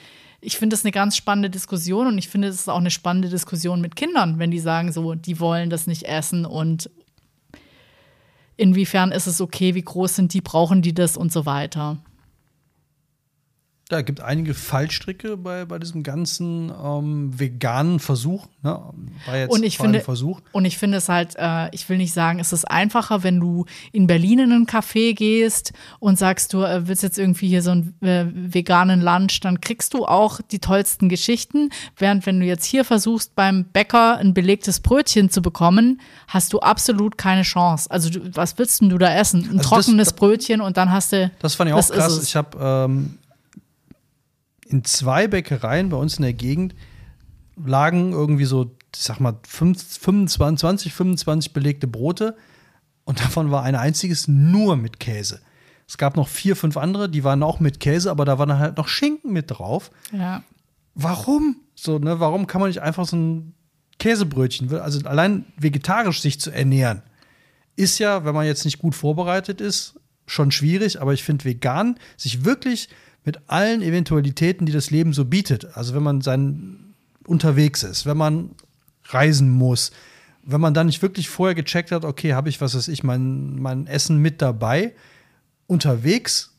ich 0.45 0.57
finde 0.57 0.73
das 0.73 0.83
eine 0.83 0.91
ganz 0.91 1.15
spannende 1.15 1.49
Diskussion 1.49 2.07
und 2.07 2.17
ich 2.17 2.27
finde 2.27 2.49
es 2.49 2.55
ist 2.55 2.69
auch 2.69 2.77
eine 2.77 2.91
spannende 2.91 3.29
Diskussion 3.29 3.81
mit 3.81 3.95
Kindern, 3.95 4.39
wenn 4.39 4.51
die 4.51 4.59
sagen 4.59 4.91
so, 4.91 5.15
die 5.15 5.39
wollen 5.39 5.69
das 5.69 5.87
nicht 5.87 6.03
essen 6.03 6.45
und 6.45 6.89
inwiefern 8.57 9.11
ist 9.11 9.27
es 9.27 9.41
okay, 9.41 9.75
wie 9.75 9.81
groß 9.81 10.15
sind 10.15 10.33
die, 10.33 10.41
brauchen 10.41 10.81
die 10.81 10.93
das 10.93 11.17
und 11.17 11.31
so 11.31 11.45
weiter. 11.45 11.97
Ja, 13.93 13.99
es 13.99 14.05
gibt 14.05 14.21
einige 14.21 14.55
Fallstricke 14.55 15.37
bei, 15.37 15.65
bei 15.65 15.77
diesem 15.77 16.01
ganzen 16.01 16.71
ähm, 16.83 17.39
veganen 17.39 17.99
Versuch. 17.99 18.47
Ne? 18.63 18.79
War 19.27 19.37
jetzt 19.37 19.51
und 19.51 19.61
ich 19.61 19.77
finde, 19.77 19.99
Versuch. 19.99 20.41
Und 20.51 20.65
ich 20.65 20.79
finde 20.79 20.97
es 20.97 21.09
halt, 21.09 21.35
äh, 21.37 21.69
ich 21.75 21.87
will 21.89 21.97
nicht 21.97 22.11
sagen, 22.11 22.39
es 22.39 22.51
ist 22.53 22.65
einfacher, 22.65 23.21
wenn 23.21 23.39
du 23.39 23.65
in 23.91 24.07
Berlin 24.07 24.39
in 24.39 24.51
einen 24.51 24.65
Café 24.65 25.13
gehst 25.13 25.73
und 25.99 26.17
sagst, 26.17 26.53
du 26.53 26.63
äh, 26.63 26.87
willst 26.87 27.03
jetzt 27.03 27.19
irgendwie 27.19 27.47
hier 27.47 27.61
so 27.61 27.69
einen 27.69 27.95
äh, 28.01 28.25
veganen 28.33 28.99
Lunch, 28.99 29.41
dann 29.41 29.61
kriegst 29.61 29.93
du 29.93 30.07
auch 30.07 30.41
die 30.41 30.57
tollsten 30.57 31.07
Geschichten. 31.07 31.69
Während 31.95 32.25
wenn 32.25 32.39
du 32.39 32.47
jetzt 32.47 32.65
hier 32.65 32.85
versuchst, 32.85 33.35
beim 33.35 33.65
Bäcker 33.65 34.17
ein 34.17 34.33
belegtes 34.33 34.79
Brötchen 34.79 35.29
zu 35.29 35.43
bekommen, 35.43 36.01
hast 36.27 36.51
du 36.51 36.61
absolut 36.61 37.19
keine 37.19 37.43
Chance. 37.43 37.91
Also 37.91 38.09
du, 38.09 38.35
was 38.35 38.57
willst 38.57 38.81
denn 38.81 38.89
du 38.89 38.97
da 38.97 39.13
essen? 39.15 39.43
Ein 39.43 39.59
also 39.59 39.69
trockenes 39.69 40.07
das, 40.07 40.15
Brötchen 40.15 40.61
und 40.61 40.77
dann 40.77 40.91
hast 40.91 41.11
du. 41.11 41.29
Das 41.37 41.53
fand 41.53 41.69
ich 41.69 41.75
auch 41.75 41.89
krass. 41.89 42.23
Ich 42.23 42.35
habe 42.35 42.57
ähm 42.59 43.19
in 44.73 44.83
zwei 44.83 45.27
Bäckereien 45.27 45.89
bei 45.89 45.97
uns 45.97 46.17
in 46.17 46.23
der 46.23 46.33
Gegend 46.33 46.75
lagen 47.55 48.11
irgendwie 48.11 48.45
so, 48.45 48.75
ich 48.95 49.01
sag 49.01 49.19
mal, 49.19 49.39
25, 49.47 50.93
25 50.93 51.53
belegte 51.53 51.87
Brote 51.87 52.35
und 53.05 53.19
davon 53.19 53.51
war 53.51 53.63
ein 53.63 53.75
einziges 53.75 54.27
nur 54.27 54.75
mit 54.75 54.99
Käse. 54.99 55.41
Es 55.87 55.97
gab 55.97 56.15
noch 56.15 56.27
vier, 56.27 56.55
fünf 56.55 56.77
andere, 56.77 57.09
die 57.09 57.23
waren 57.23 57.43
auch 57.43 57.59
mit 57.59 57.79
Käse, 57.79 58.09
aber 58.09 58.25
da 58.25 58.39
war 58.39 58.47
dann 58.47 58.59
halt 58.59 58.77
noch 58.77 58.87
Schinken 58.87 59.31
mit 59.31 59.51
drauf. 59.51 59.91
Ja. 60.11 60.43
Warum? 60.95 61.57
So, 61.75 61.99
ne, 61.99 62.19
warum 62.19 62.47
kann 62.47 62.61
man 62.61 62.69
nicht 62.69 62.81
einfach 62.81 63.05
so 63.05 63.15
ein 63.15 63.53
Käsebrötchen, 63.99 64.73
also 64.75 65.05
allein 65.07 65.45
vegetarisch 65.57 66.21
sich 66.21 66.39
zu 66.39 66.51
ernähren, 66.51 67.03
ist 67.75 67.99
ja, 67.99 68.25
wenn 68.25 68.33
man 68.33 68.45
jetzt 68.45 68.65
nicht 68.65 68.79
gut 68.79 68.95
vorbereitet 68.95 69.61
ist, 69.61 69.99
schon 70.25 70.51
schwierig, 70.51 71.01
aber 71.01 71.13
ich 71.13 71.23
finde 71.23 71.45
vegan, 71.45 71.99
sich 72.17 72.45
wirklich 72.45 72.89
mit 73.25 73.49
allen 73.49 73.81
Eventualitäten, 73.81 74.65
die 74.65 74.71
das 74.71 74.91
Leben 74.91 75.13
so 75.13 75.25
bietet, 75.25 75.77
also 75.77 75.93
wenn 75.95 76.03
man 76.03 76.21
sein 76.21 76.93
unterwegs 77.25 77.83
ist, 77.83 78.05
wenn 78.05 78.17
man 78.17 78.51
reisen 79.05 79.49
muss, 79.49 79.91
wenn 80.43 80.61
man 80.61 80.73
dann 80.73 80.87
nicht 80.87 81.01
wirklich 81.01 81.29
vorher 81.29 81.55
gecheckt 81.55 81.91
hat, 81.91 82.03
okay, 82.03 82.33
habe 82.33 82.49
ich, 82.49 82.59
was 82.59 82.75
weiß 82.75 82.89
ich, 82.89 83.03
mein, 83.03 83.59
mein 83.59 83.87
Essen 83.87 84.17
mit 84.17 84.41
dabei, 84.41 84.93
unterwegs 85.67 86.53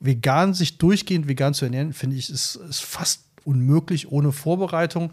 vegan, 0.00 0.54
sich 0.54 0.78
durchgehend 0.78 1.28
vegan 1.28 1.52
zu 1.52 1.66
ernähren, 1.66 1.92
finde 1.92 2.16
ich, 2.16 2.30
ist, 2.30 2.56
ist 2.56 2.80
fast 2.80 3.24
unmöglich 3.44 4.10
ohne 4.10 4.32
Vorbereitung 4.32 5.10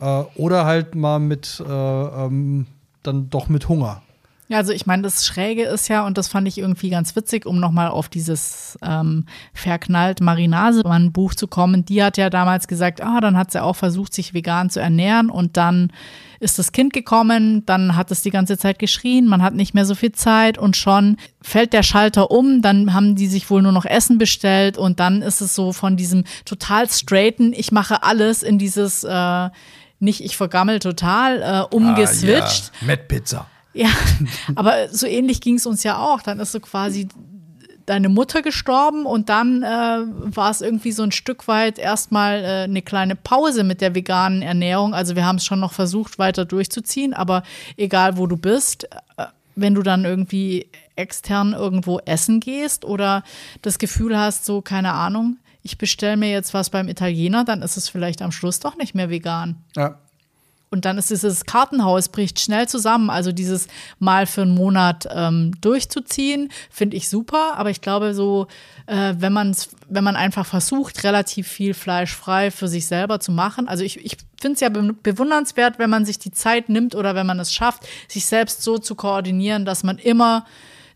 äh, 0.00 0.22
oder 0.34 0.64
halt 0.64 0.94
mal 0.94 1.18
mit, 1.18 1.62
äh, 1.66 1.70
ähm, 1.70 2.66
dann 3.02 3.28
doch 3.28 3.48
mit 3.48 3.68
Hunger. 3.68 4.02
Ja, 4.50 4.56
also 4.56 4.72
ich 4.72 4.84
meine, 4.84 5.04
das 5.04 5.24
Schräge 5.24 5.62
ist 5.62 5.86
ja, 5.86 6.04
und 6.04 6.18
das 6.18 6.26
fand 6.26 6.48
ich 6.48 6.58
irgendwie 6.58 6.90
ganz 6.90 7.14
witzig, 7.14 7.46
um 7.46 7.60
nochmal 7.60 7.86
auf 7.86 8.08
dieses 8.08 8.76
ähm, 8.82 9.26
verknallt 9.54 10.20
Marinasemann-Buch 10.20 11.36
zu 11.36 11.46
kommen. 11.46 11.84
Die 11.84 12.02
hat 12.02 12.16
ja 12.16 12.30
damals 12.30 12.66
gesagt, 12.66 13.00
ah, 13.00 13.20
dann 13.20 13.36
hat 13.36 13.52
sie 13.52 13.62
auch 13.62 13.76
versucht, 13.76 14.12
sich 14.12 14.34
vegan 14.34 14.68
zu 14.68 14.80
ernähren 14.80 15.30
und 15.30 15.56
dann 15.56 15.92
ist 16.40 16.58
das 16.58 16.72
Kind 16.72 16.92
gekommen, 16.92 17.64
dann 17.64 17.94
hat 17.94 18.10
es 18.10 18.22
die 18.22 18.30
ganze 18.30 18.58
Zeit 18.58 18.80
geschrien, 18.80 19.28
man 19.28 19.40
hat 19.40 19.54
nicht 19.54 19.72
mehr 19.72 19.84
so 19.84 19.94
viel 19.94 20.10
Zeit 20.10 20.58
und 20.58 20.76
schon 20.76 21.16
fällt 21.40 21.72
der 21.72 21.84
Schalter 21.84 22.32
um, 22.32 22.60
dann 22.60 22.92
haben 22.92 23.14
die 23.14 23.28
sich 23.28 23.50
wohl 23.50 23.62
nur 23.62 23.70
noch 23.70 23.84
Essen 23.84 24.18
bestellt 24.18 24.76
und 24.76 24.98
dann 24.98 25.22
ist 25.22 25.42
es 25.42 25.54
so 25.54 25.72
von 25.72 25.96
diesem 25.96 26.24
total 26.44 26.90
straighten, 26.90 27.52
ich 27.52 27.70
mache 27.70 28.02
alles 28.02 28.42
in 28.42 28.58
dieses 28.58 29.04
äh, 29.04 29.48
nicht 30.00 30.24
ich 30.24 30.36
vergammel 30.36 30.80
total 30.80 31.40
äh, 31.70 31.76
umgeswitcht. 31.76 32.72
Ah, 32.72 32.78
ja. 32.80 32.86
Met 32.88 33.06
Pizza. 33.06 33.46
Ja, 33.72 33.88
aber 34.54 34.88
so 34.88 35.06
ähnlich 35.06 35.40
ging 35.40 35.56
es 35.56 35.66
uns 35.66 35.82
ja 35.82 35.98
auch. 35.98 36.22
Dann 36.22 36.40
ist 36.40 36.52
so 36.52 36.60
quasi 36.60 37.08
deine 37.86 38.08
Mutter 38.08 38.42
gestorben 38.42 39.04
und 39.04 39.28
dann 39.28 39.62
äh, 39.62 39.66
war 39.66 40.50
es 40.50 40.60
irgendwie 40.60 40.92
so 40.92 41.02
ein 41.02 41.12
Stück 41.12 41.48
weit 41.48 41.78
erstmal 41.78 42.44
äh, 42.44 42.46
eine 42.64 42.82
kleine 42.82 43.16
Pause 43.16 43.64
mit 43.64 43.80
der 43.80 43.94
veganen 43.94 44.42
Ernährung. 44.42 44.94
Also 44.94 45.16
wir 45.16 45.26
haben 45.26 45.36
es 45.36 45.44
schon 45.44 45.58
noch 45.58 45.72
versucht 45.72 46.18
weiter 46.18 46.44
durchzuziehen, 46.44 47.14
aber 47.14 47.42
egal 47.76 48.16
wo 48.16 48.28
du 48.28 48.36
bist, 48.36 48.84
äh, 49.16 49.26
wenn 49.56 49.74
du 49.74 49.82
dann 49.82 50.04
irgendwie 50.04 50.70
extern 50.94 51.52
irgendwo 51.52 51.98
essen 51.98 52.38
gehst 52.38 52.84
oder 52.84 53.24
das 53.62 53.78
Gefühl 53.78 54.16
hast, 54.16 54.44
so 54.44 54.62
keine 54.62 54.92
Ahnung, 54.92 55.38
ich 55.62 55.76
bestelle 55.76 56.16
mir 56.16 56.30
jetzt 56.30 56.54
was 56.54 56.70
beim 56.70 56.88
Italiener, 56.88 57.44
dann 57.44 57.60
ist 57.60 57.76
es 57.76 57.88
vielleicht 57.88 58.22
am 58.22 58.32
Schluss 58.32 58.60
doch 58.60 58.76
nicht 58.76 58.94
mehr 58.94 59.10
vegan. 59.10 59.64
Ja, 59.76 59.98
und 60.70 60.84
dann 60.84 60.98
ist 60.98 61.10
dieses 61.10 61.46
Kartenhaus 61.46 62.08
bricht 62.08 62.38
schnell 62.38 62.68
zusammen. 62.68 63.10
Also 63.10 63.32
dieses 63.32 63.66
mal 63.98 64.26
für 64.26 64.42
einen 64.42 64.54
Monat 64.54 65.08
ähm, 65.12 65.52
durchzuziehen, 65.60 66.50
finde 66.70 66.96
ich 66.96 67.08
super. 67.08 67.56
Aber 67.56 67.70
ich 67.70 67.80
glaube, 67.80 68.14
so, 68.14 68.46
äh, 68.86 69.14
wenn 69.18 69.32
man 69.32 69.54
wenn 69.88 70.04
man 70.04 70.14
einfach 70.14 70.46
versucht, 70.46 71.02
relativ 71.02 71.48
viel 71.48 71.74
fleischfrei 71.74 72.52
für 72.52 72.68
sich 72.68 72.86
selber 72.86 73.18
zu 73.18 73.32
machen. 73.32 73.66
Also 73.66 73.82
ich, 73.82 74.04
ich 74.04 74.16
finde 74.40 74.54
es 74.54 74.60
ja 74.60 74.68
bewundernswert, 74.68 75.80
wenn 75.80 75.90
man 75.90 76.04
sich 76.04 76.20
die 76.20 76.30
Zeit 76.30 76.68
nimmt 76.68 76.94
oder 76.94 77.16
wenn 77.16 77.26
man 77.26 77.40
es 77.40 77.52
schafft, 77.52 77.88
sich 78.06 78.26
selbst 78.26 78.62
so 78.62 78.78
zu 78.78 78.94
koordinieren, 78.94 79.64
dass 79.64 79.82
man 79.82 79.98
immer 79.98 80.46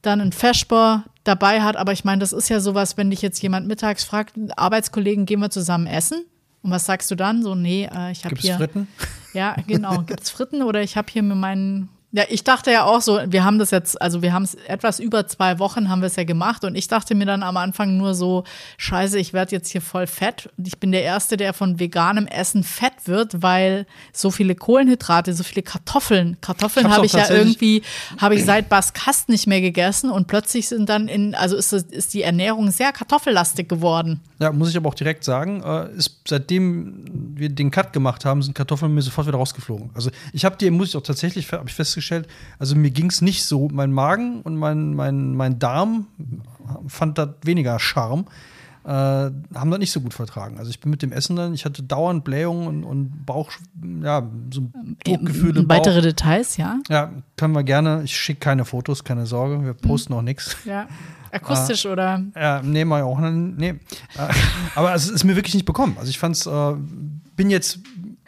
dann 0.03 0.21
einen 0.21 0.33
Feschbar 0.33 1.05
dabei 1.25 1.63
hat. 1.63 1.77
Aber 1.77 1.91
ich 1.91 2.05
meine, 2.05 2.21
das 2.21 2.33
ist 2.33 2.49
ja 2.49 2.61
sowas, 2.61 2.97
wenn 2.97 3.11
dich 3.11 3.23
jetzt 3.23 3.43
jemand 3.43 3.67
mittags 3.67 4.05
fragt, 4.05 4.35
Arbeitskollegen, 4.57 5.27
gehen 5.27 5.41
wir 5.41 5.51
zusammen 5.51 5.89
essen? 5.89 6.25
Und 6.65 6.71
was 6.71 6.87
sagst 6.87 7.11
du 7.11 7.15
dann? 7.15 7.43
So, 7.43 7.55
nee, 7.55 7.89
äh, 7.95 8.11
ich 8.11 8.25
habe 8.25 8.37
hier. 8.37 8.57
Fritten? 8.57 8.89
Ja, 9.35 9.55
genau. 9.67 10.01
Gibt's 10.07 10.31
Fritten 10.31 10.63
oder 10.63 10.81
ich 10.81 10.97
habe 10.97 11.13
hier 11.13 11.23
mir 11.23 11.35
meinen 11.35 11.91
ja, 12.15 12.23
ich 12.29 12.45
dachte 12.45 12.71
ja 12.71 12.85
auch 12.85 13.01
so, 13.01 13.19
wir 13.27 13.43
haben 13.43 13.59
das 13.59 13.73
jetzt, 13.73 14.01
also 14.01 14.23
wir 14.23 14.33
haben 14.33 14.45
es 14.45 14.55
etwas 14.55 15.01
über 15.01 15.27
zwei 15.27 15.59
Wochen 15.59 15.89
haben 15.89 16.01
wir 16.01 16.07
es 16.07 16.15
ja 16.15 16.23
gemacht 16.23 16.63
und 16.63 16.77
ich 16.77 16.87
dachte 16.87 17.17
mir 17.17 17.27
dann 17.27 17.43
am 17.43 17.57
Anfang 17.57 17.97
nur 17.97 18.15
so, 18.15 18.45
scheiße, 18.77 19.19
ich 19.19 19.33
werde 19.33 19.51
jetzt 19.51 19.69
hier 19.71 19.83
voll 19.83 20.07
fett 20.07 20.49
und 20.57 20.69
ich 20.69 20.79
bin 20.79 20.93
der 20.93 21.03
Erste, 21.03 21.37
der 21.37 21.53
von 21.53 21.81
veganem 21.81 22.29
Essen 22.29 22.63
fett 22.63 22.93
wird, 23.07 23.43
weil 23.43 23.85
so 24.13 24.31
viele 24.31 24.55
Kohlenhydrate, 24.55 25.35
so 25.35 25.43
viele 25.43 25.65
Kartoffeln, 25.65 26.37
Kartoffeln 26.41 26.89
habe 26.89 27.05
ich 27.05 27.15
ja 27.15 27.29
irgendwie, 27.29 27.83
habe 28.19 28.37
ich 28.37 28.45
seit 28.45 28.69
Baskast 28.69 29.29
nicht 29.29 29.49
mehr 29.49 29.61
gegessen 29.61 30.09
und 30.09 30.29
plötzlich 30.29 30.69
sind 30.69 30.89
dann 30.89 31.09
in, 31.09 31.35
also 31.35 31.57
ist, 31.57 31.73
ist 31.73 32.15
die 32.15 32.23
Ernährung 32.23 32.71
sehr 32.71 32.93
kartoffellastig 32.93 33.69
geworden. 33.69 34.21
Ja, 34.39 34.53
muss 34.53 34.71
ich 34.71 34.77
aber 34.77 34.89
auch 34.89 34.95
direkt 34.95 35.25
sagen, 35.25 35.65
äh, 35.65 35.91
ist, 35.97 36.21
seitdem 36.29 37.35
wir 37.35 37.49
den 37.49 37.73
Cut 37.73 37.93
gemacht 37.93 38.25
haben, 38.25 38.41
sind 38.41 38.55
Kartoffeln 38.55 38.95
mir 38.95 39.03
sofort 39.03 39.27
wieder 39.27 39.39
rausgeflogen. 39.39 39.91
Also 39.95 40.11
ich 40.33 40.45
habe 40.45 40.57
die, 40.57 40.71
muss 40.71 40.91
ich 40.91 40.97
auch 40.97 41.03
tatsächlich, 41.03 41.51
habe 41.51 41.69
ich 41.69 41.75
festgestellt, 41.75 42.04
festgestellt, 42.05 42.29
also 42.59 42.77
mir 42.77 42.91
ging 42.91 43.07
es 43.07 43.21
nicht 43.23 43.45
so. 43.45 43.69
Mein 43.73 43.93
Magen 43.93 44.43
und 44.43 44.57
mein, 44.57 44.95
mein, 44.95 45.35
mein 45.35 45.59
Darm 45.59 46.07
fand 46.87 47.19
das 47.19 47.31
weniger 47.43 47.79
Charme. 47.79 48.27
Äh, 48.85 48.89
haben 48.91 49.71
das 49.71 49.79
nicht 49.79 49.93
so 49.93 50.03
gut 50.03 50.13
vertragen. 50.13 50.59
Also 50.59 50.69
ich 50.69 50.79
bin 50.79 50.91
mit 50.91 51.01
dem 51.01 51.11
Essen 51.11 51.37
dann, 51.37 51.55
ich 51.55 51.65
hatte 51.65 51.83
dauernd 51.83 52.23
Blähungen 52.23 52.67
und, 52.67 52.85
und 52.85 53.25
Bauch, 53.25 53.51
ja, 54.03 54.29
so 54.53 54.71
Druckgefühle. 55.05 55.61
Ähm, 55.61 55.69
weitere 55.71 56.03
Details, 56.03 56.59
ja? 56.59 56.81
Ja, 56.91 57.11
können 57.39 57.55
wir 57.55 57.65
gerne. 57.65 58.03
Ich 58.05 58.15
schicke 58.15 58.41
keine 58.41 58.67
Fotos, 58.67 59.03
keine 59.03 59.25
Sorge. 59.25 59.65
Wir 59.65 59.73
posten 59.73 60.11
hm. 60.11 60.17
noch 60.17 60.23
nichts. 60.23 60.57
Ja. 60.67 60.87
Akustisch 61.33 61.87
äh, 61.87 61.89
oder? 61.89 62.23
Ja, 62.37 62.61
nee, 62.63 62.85
mal 62.85 63.03
auch. 63.03 63.19
Nee. 63.21 63.77
Aber 64.75 64.95
es 64.95 65.09
ist 65.09 65.25
mir 65.25 65.35
wirklich 65.35 65.55
nicht 65.55 65.67
bekommen. 65.67 65.97
Also 65.99 66.11
ich 66.11 66.19
fand's, 66.19 66.45
äh, 66.45 66.75
bin 67.37 67.49
jetzt 67.49 67.79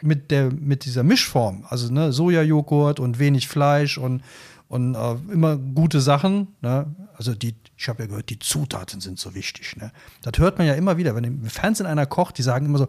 mit, 0.01 0.31
der, 0.31 0.51
mit 0.51 0.85
dieser 0.85 1.03
Mischform, 1.03 1.65
also 1.69 1.91
ne, 1.91 2.11
Sojajoghurt 2.11 2.99
und 2.99 3.19
wenig 3.19 3.47
Fleisch 3.47 3.97
und, 3.97 4.23
und 4.67 4.95
äh, 4.95 5.15
immer 5.31 5.57
gute 5.57 6.01
Sachen. 6.01 6.55
Ne? 6.61 6.93
Also 7.15 7.33
die, 7.33 7.55
ich 7.77 7.89
habe 7.89 8.03
ja 8.03 8.07
gehört, 8.07 8.29
die 8.29 8.39
Zutaten 8.39 9.01
sind 9.01 9.19
so 9.19 9.33
wichtig. 9.33 9.75
Ne? 9.77 9.91
Das 10.21 10.37
hört 10.37 10.57
man 10.57 10.67
ja 10.67 10.73
immer 10.73 10.97
wieder, 10.97 11.15
wenn 11.15 11.23
im 11.23 11.45
Fernsehen 11.45 11.85
einer 11.85 12.05
kocht, 12.05 12.37
die 12.37 12.43
sagen 12.43 12.65
immer 12.65 12.79
so, 12.79 12.87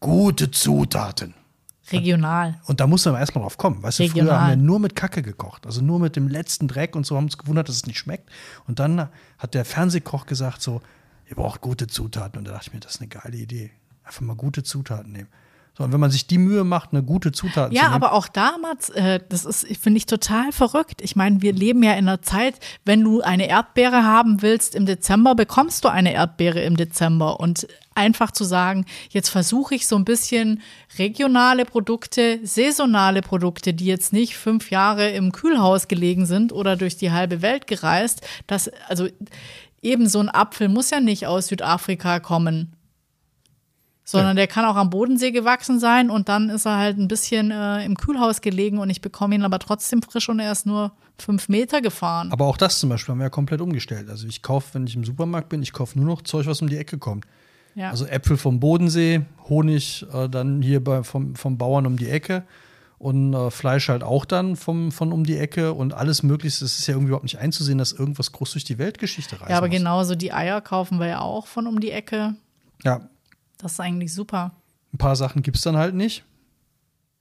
gute 0.00 0.50
Zutaten. 0.50 1.34
Regional. 1.90 2.60
Und 2.66 2.80
da 2.80 2.86
muss 2.86 3.04
man 3.04 3.16
erstmal 3.16 3.42
drauf 3.42 3.58
kommen. 3.58 3.82
Weißt 3.82 3.98
du, 3.98 4.04
Regional. 4.04 4.26
früher 4.26 4.40
haben 4.40 4.50
wir 4.50 4.56
nur 4.56 4.80
mit 4.80 4.94
Kacke 4.96 5.22
gekocht. 5.22 5.66
Also 5.66 5.82
nur 5.82 5.98
mit 5.98 6.16
dem 6.16 6.28
letzten 6.28 6.68
Dreck 6.68 6.94
und 6.94 7.04
so 7.04 7.16
haben 7.16 7.24
uns 7.24 7.38
gewundert, 7.38 7.68
dass 7.68 7.76
es 7.76 7.86
nicht 7.86 7.98
schmeckt. 7.98 8.30
Und 8.66 8.78
dann 8.78 9.08
hat 9.38 9.54
der 9.54 9.64
Fernsehkoch 9.64 10.26
gesagt 10.26 10.62
so, 10.62 10.80
ihr 11.28 11.36
braucht 11.36 11.60
gute 11.60 11.86
Zutaten. 11.88 12.38
Und 12.38 12.46
da 12.46 12.52
dachte 12.52 12.68
ich 12.68 12.74
mir, 12.74 12.80
das 12.80 12.94
ist 12.94 13.00
eine 13.00 13.08
geile 13.08 13.36
Idee. 13.36 13.70
Einfach 14.04 14.20
mal 14.22 14.36
gute 14.36 14.62
Zutaten 14.62 15.12
nehmen. 15.12 15.28
So, 15.76 15.84
und 15.84 15.92
wenn 15.92 16.00
man 16.00 16.10
sich 16.10 16.26
die 16.26 16.36
Mühe 16.36 16.64
macht, 16.64 16.90
eine 16.92 17.02
gute 17.02 17.32
Zutat 17.32 17.72
ja, 17.72 17.84
zu 17.84 17.88
nehmen. 17.88 17.94
aber 17.94 18.12
auch 18.12 18.28
damals, 18.28 18.90
äh, 18.90 19.20
das 19.30 19.46
ist, 19.46 19.66
finde 19.78 19.96
ich, 19.96 20.04
total 20.04 20.52
verrückt. 20.52 21.00
Ich 21.00 21.16
meine, 21.16 21.40
wir 21.40 21.54
leben 21.54 21.82
ja 21.82 21.92
in 21.92 22.08
einer 22.08 22.20
Zeit, 22.20 22.56
wenn 22.84 23.02
du 23.02 23.22
eine 23.22 23.48
Erdbeere 23.48 24.04
haben 24.04 24.42
willst 24.42 24.74
im 24.74 24.84
Dezember, 24.84 25.34
bekommst 25.34 25.84
du 25.84 25.88
eine 25.88 26.12
Erdbeere 26.12 26.60
im 26.60 26.76
Dezember. 26.76 27.40
Und 27.40 27.66
einfach 27.94 28.32
zu 28.32 28.44
sagen, 28.44 28.84
jetzt 29.08 29.30
versuche 29.30 29.74
ich 29.74 29.86
so 29.86 29.96
ein 29.96 30.04
bisschen 30.04 30.60
regionale 30.98 31.64
Produkte, 31.64 32.40
saisonale 32.42 33.22
Produkte, 33.22 33.72
die 33.72 33.86
jetzt 33.86 34.12
nicht 34.12 34.36
fünf 34.36 34.70
Jahre 34.70 35.08
im 35.10 35.32
Kühlhaus 35.32 35.88
gelegen 35.88 36.26
sind 36.26 36.52
oder 36.52 36.76
durch 36.76 36.98
die 36.98 37.12
halbe 37.12 37.40
Welt 37.40 37.66
gereist, 37.66 38.20
das, 38.46 38.70
also 38.88 39.08
eben 39.80 40.06
so 40.06 40.20
ein 40.20 40.28
Apfel 40.28 40.68
muss 40.68 40.90
ja 40.90 41.00
nicht 41.00 41.26
aus 41.26 41.46
Südafrika 41.46 42.20
kommen 42.20 42.76
sondern 44.12 44.36
der 44.36 44.46
kann 44.46 44.64
auch 44.64 44.76
am 44.76 44.90
Bodensee 44.90 45.30
gewachsen 45.30 45.80
sein 45.80 46.10
und 46.10 46.28
dann 46.28 46.50
ist 46.50 46.66
er 46.66 46.76
halt 46.76 46.98
ein 46.98 47.08
bisschen 47.08 47.50
äh, 47.50 47.84
im 47.84 47.96
Kühlhaus 47.96 48.40
gelegen 48.40 48.78
und 48.78 48.90
ich 48.90 49.00
bekomme 49.00 49.34
ihn 49.34 49.42
aber 49.42 49.58
trotzdem 49.58 50.02
frisch 50.02 50.28
und 50.28 50.38
er 50.38 50.52
ist 50.52 50.66
nur 50.66 50.92
fünf 51.18 51.48
Meter 51.48 51.80
gefahren. 51.80 52.30
Aber 52.30 52.46
auch 52.46 52.56
das 52.56 52.78
zum 52.78 52.90
Beispiel 52.90 53.12
haben 53.12 53.18
wir 53.18 53.24
ja 53.24 53.30
komplett 53.30 53.60
umgestellt. 53.60 54.08
Also 54.10 54.26
ich 54.26 54.42
kaufe, 54.42 54.74
wenn 54.74 54.86
ich 54.86 54.94
im 54.94 55.04
Supermarkt 55.04 55.48
bin, 55.48 55.62
ich 55.62 55.72
kaufe 55.72 55.98
nur 55.98 56.06
noch 56.06 56.22
Zeug, 56.22 56.46
was 56.46 56.62
um 56.62 56.68
die 56.68 56.76
Ecke 56.76 56.98
kommt. 56.98 57.26
Ja. 57.74 57.90
Also 57.90 58.06
Äpfel 58.06 58.36
vom 58.36 58.60
Bodensee, 58.60 59.22
Honig 59.48 60.06
äh, 60.12 60.28
dann 60.28 60.62
hier 60.62 60.84
bei, 60.84 61.02
vom, 61.02 61.34
vom 61.34 61.56
Bauern 61.56 61.86
um 61.86 61.96
die 61.96 62.08
Ecke 62.08 62.44
und 62.98 63.34
äh, 63.34 63.50
Fleisch 63.50 63.88
halt 63.88 64.04
auch 64.04 64.24
dann 64.24 64.56
vom, 64.56 64.92
von 64.92 65.10
um 65.10 65.24
die 65.24 65.38
Ecke 65.38 65.72
und 65.72 65.94
alles 65.94 66.22
Mögliche. 66.22 66.64
Es 66.64 66.78
ist 66.78 66.86
ja 66.86 66.94
irgendwie 66.94 67.08
überhaupt 67.08 67.24
nicht 67.24 67.38
einzusehen, 67.38 67.78
dass 67.78 67.92
irgendwas 67.92 68.30
groß 68.32 68.52
durch 68.52 68.64
die 68.64 68.78
Weltgeschichte 68.78 69.40
reist. 69.40 69.50
Ja, 69.50 69.56
aber 69.56 69.68
muss. 69.68 69.76
genauso 69.76 70.14
die 70.14 70.32
Eier 70.32 70.60
kaufen 70.60 71.00
wir 71.00 71.06
ja 71.06 71.20
auch 71.20 71.46
von 71.46 71.66
um 71.66 71.80
die 71.80 71.90
Ecke. 71.90 72.34
Ja, 72.84 73.08
das 73.62 73.72
ist 73.72 73.80
eigentlich 73.80 74.12
super. 74.12 74.52
Ein 74.92 74.98
paar 74.98 75.16
Sachen 75.16 75.42
gibt 75.42 75.56
es 75.56 75.62
dann 75.62 75.76
halt 75.76 75.94
nicht. 75.94 76.24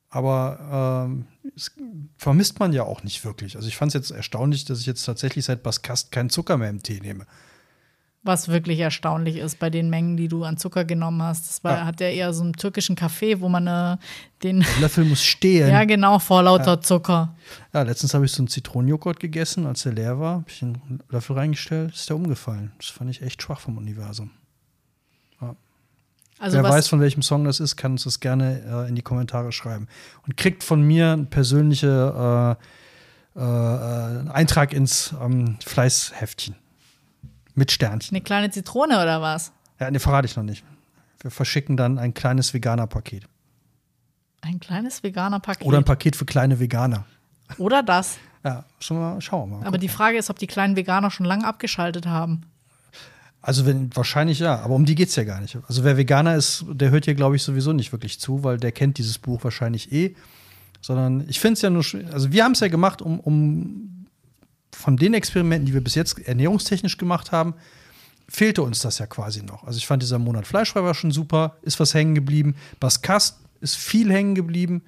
Aber 0.09 1.05
ähm, 1.07 1.25
vermisst 2.17 2.59
man 2.59 2.73
ja 2.73 2.83
auch 2.83 3.03
nicht 3.03 3.23
wirklich. 3.23 3.55
Also 3.55 3.69
ich 3.69 3.77
fand 3.77 3.91
es 3.91 3.93
jetzt 3.93 4.11
erstaunlich, 4.11 4.65
dass 4.65 4.81
ich 4.81 4.85
jetzt 4.85 5.05
tatsächlich 5.05 5.45
seit 5.45 5.63
Baskast 5.63 6.11
keinen 6.11 6.29
Zucker 6.29 6.57
mehr 6.57 6.69
im 6.69 6.83
Tee 6.83 6.99
nehme. 6.99 7.25
was 8.23 8.49
wirklich 8.49 8.77
erstaunlich 8.79 9.37
ist 9.37 9.57
bei 9.57 9.71
den 9.71 9.89
Mengen, 9.89 10.15
die 10.15 10.27
du 10.27 10.43
an 10.43 10.57
Zucker 10.57 10.85
genommen 10.85 11.23
hast. 11.23 11.47
Das 11.49 11.63
war, 11.63 11.77
Ja. 11.77 11.85
hat 11.85 11.99
der 12.01 12.13
eher 12.13 12.33
so 12.33 12.43
einen 12.43 12.53
türkischen 12.53 12.95
Kaffee, 12.95 13.39
wo 13.41 13.49
man 13.49 13.65
äh, 13.65 13.97
den, 14.43 14.59
Der 14.59 14.79
Löffel 14.81 15.05
muss 15.05 15.23
stehen. 15.23 15.69
ja 15.71 15.85
genau, 15.85 16.19
vor 16.19 16.43
lauter 16.43 16.81
Zucker. 16.81 17.33
Ja, 17.73 17.81
letztens 17.81 18.13
habe 18.13 18.25
ich 18.25 18.31
so 18.31 18.41
einen 18.43 18.47
Zitronenjoghurt 18.47 19.19
gegessen, 19.19 19.65
als 19.65 19.81
der 19.83 19.93
leer 19.93 20.19
war. 20.19 20.33
Habe 20.35 20.45
ich 20.49 20.61
einen 20.61 21.01
Löffel 21.09 21.35
reingestellt, 21.35 21.95
ist 21.95 22.09
der 22.09 22.15
umgefallen. 22.17 22.73
Das 22.77 22.89
fand 22.89 23.09
ich 23.09 23.23
echt 23.23 23.41
schwach 23.41 23.59
vom 23.61 23.77
Universum. 23.77 24.29
Also 26.41 26.57
Wer 26.57 26.63
weiß, 26.63 26.87
von 26.87 26.99
welchem 26.99 27.21
Song 27.21 27.43
das 27.43 27.59
ist, 27.59 27.77
kann 27.77 27.91
uns 27.91 28.03
das 28.03 28.19
gerne 28.19 28.63
äh, 28.67 28.89
in 28.89 28.95
die 28.95 29.03
Kommentare 29.03 29.51
schreiben. 29.51 29.87
Und 30.25 30.37
kriegt 30.37 30.63
von 30.63 30.81
mir 30.81 31.11
einen 31.11 31.27
persönlichen 31.27 31.89
äh, 31.89 32.55
äh, 33.35 34.29
Eintrag 34.29 34.73
ins 34.73 35.13
ähm, 35.21 35.57
Fleißheftchen. 35.63 36.55
Mit 37.53 37.71
Sternchen. 37.71 38.15
eine 38.15 38.23
kleine 38.23 38.49
Zitrone 38.49 39.01
oder 39.01 39.21
was? 39.21 39.51
Ja, 39.79 39.91
ne, 39.91 39.99
verrate 39.99 40.25
ich 40.25 40.35
noch 40.35 40.43
nicht. 40.43 40.63
Wir 41.21 41.29
verschicken 41.29 41.77
dann 41.77 41.99
ein 41.99 42.13
kleines 42.13 42.53
Veganer-Paket. 42.53 43.27
Ein 44.41 44.59
kleines 44.59 45.03
veganer 45.03 45.39
Paket. 45.39 45.67
Oder 45.67 45.77
ein 45.77 45.85
Paket 45.85 46.15
für 46.15 46.25
kleine 46.25 46.59
Veganer. 46.59 47.05
Oder 47.59 47.83
das. 47.83 48.17
Ja, 48.43 48.65
schon 48.79 48.97
mal, 48.97 49.21
schauen 49.21 49.51
wir 49.51 49.57
mal. 49.57 49.67
Aber 49.67 49.77
die 49.77 49.89
Frage 49.89 50.17
ist, 50.17 50.31
ob 50.31 50.39
die 50.39 50.47
kleinen 50.47 50.75
Veganer 50.75 51.11
schon 51.11 51.27
lange 51.27 51.45
abgeschaltet 51.45 52.07
haben. 52.07 52.41
Also 53.41 53.65
wenn, 53.65 53.95
wahrscheinlich 53.95 54.39
ja, 54.39 54.59
aber 54.59 54.75
um 54.75 54.85
die 54.85 54.95
geht 54.95 55.09
es 55.09 55.15
ja 55.15 55.23
gar 55.23 55.41
nicht. 55.41 55.57
Also 55.67 55.83
wer 55.83 55.97
Veganer 55.97 56.35
ist, 56.35 56.65
der 56.69 56.91
hört 56.91 57.05
hier, 57.05 57.15
glaube 57.15 57.35
ich, 57.35 57.43
sowieso 57.43 57.73
nicht 57.73 57.91
wirklich 57.91 58.19
zu, 58.19 58.43
weil 58.43 58.57
der 58.57 58.71
kennt 58.71 58.97
dieses 58.97 59.17
Buch 59.17 59.43
wahrscheinlich 59.43 59.91
eh. 59.91 60.15
Sondern 60.79 61.25
ich 61.27 61.39
finde 61.39 61.53
es 61.53 61.61
ja 61.61 61.69
nur, 61.69 61.83
also 62.11 62.31
wir 62.31 62.43
haben 62.43 62.51
es 62.51 62.59
ja 62.59 62.67
gemacht, 62.67 63.01
um, 63.01 63.19
um 63.19 64.07
von 64.71 64.95
den 64.95 65.13
Experimenten, 65.13 65.65
die 65.65 65.73
wir 65.73 65.83
bis 65.83 65.95
jetzt 65.95 66.19
ernährungstechnisch 66.19 66.97
gemacht 66.97 67.31
haben, 67.31 67.55
fehlte 68.29 68.61
uns 68.61 68.79
das 68.79 68.99
ja 68.99 69.07
quasi 69.07 69.43
noch. 69.43 69.63
Also 69.65 69.77
ich 69.77 69.87
fand 69.87 70.01
dieser 70.03 70.19
Monat 70.19 70.47
fleischfrei 70.47 70.83
war 70.83 70.93
schon 70.93 71.11
super, 71.11 71.57
ist 71.63 71.79
was 71.79 71.93
hängen 71.93 72.15
geblieben. 72.15 72.55
Baskast 72.79 73.39
ist 73.59 73.75
viel 73.75 74.11
hängen 74.11 74.35
geblieben. 74.35 74.83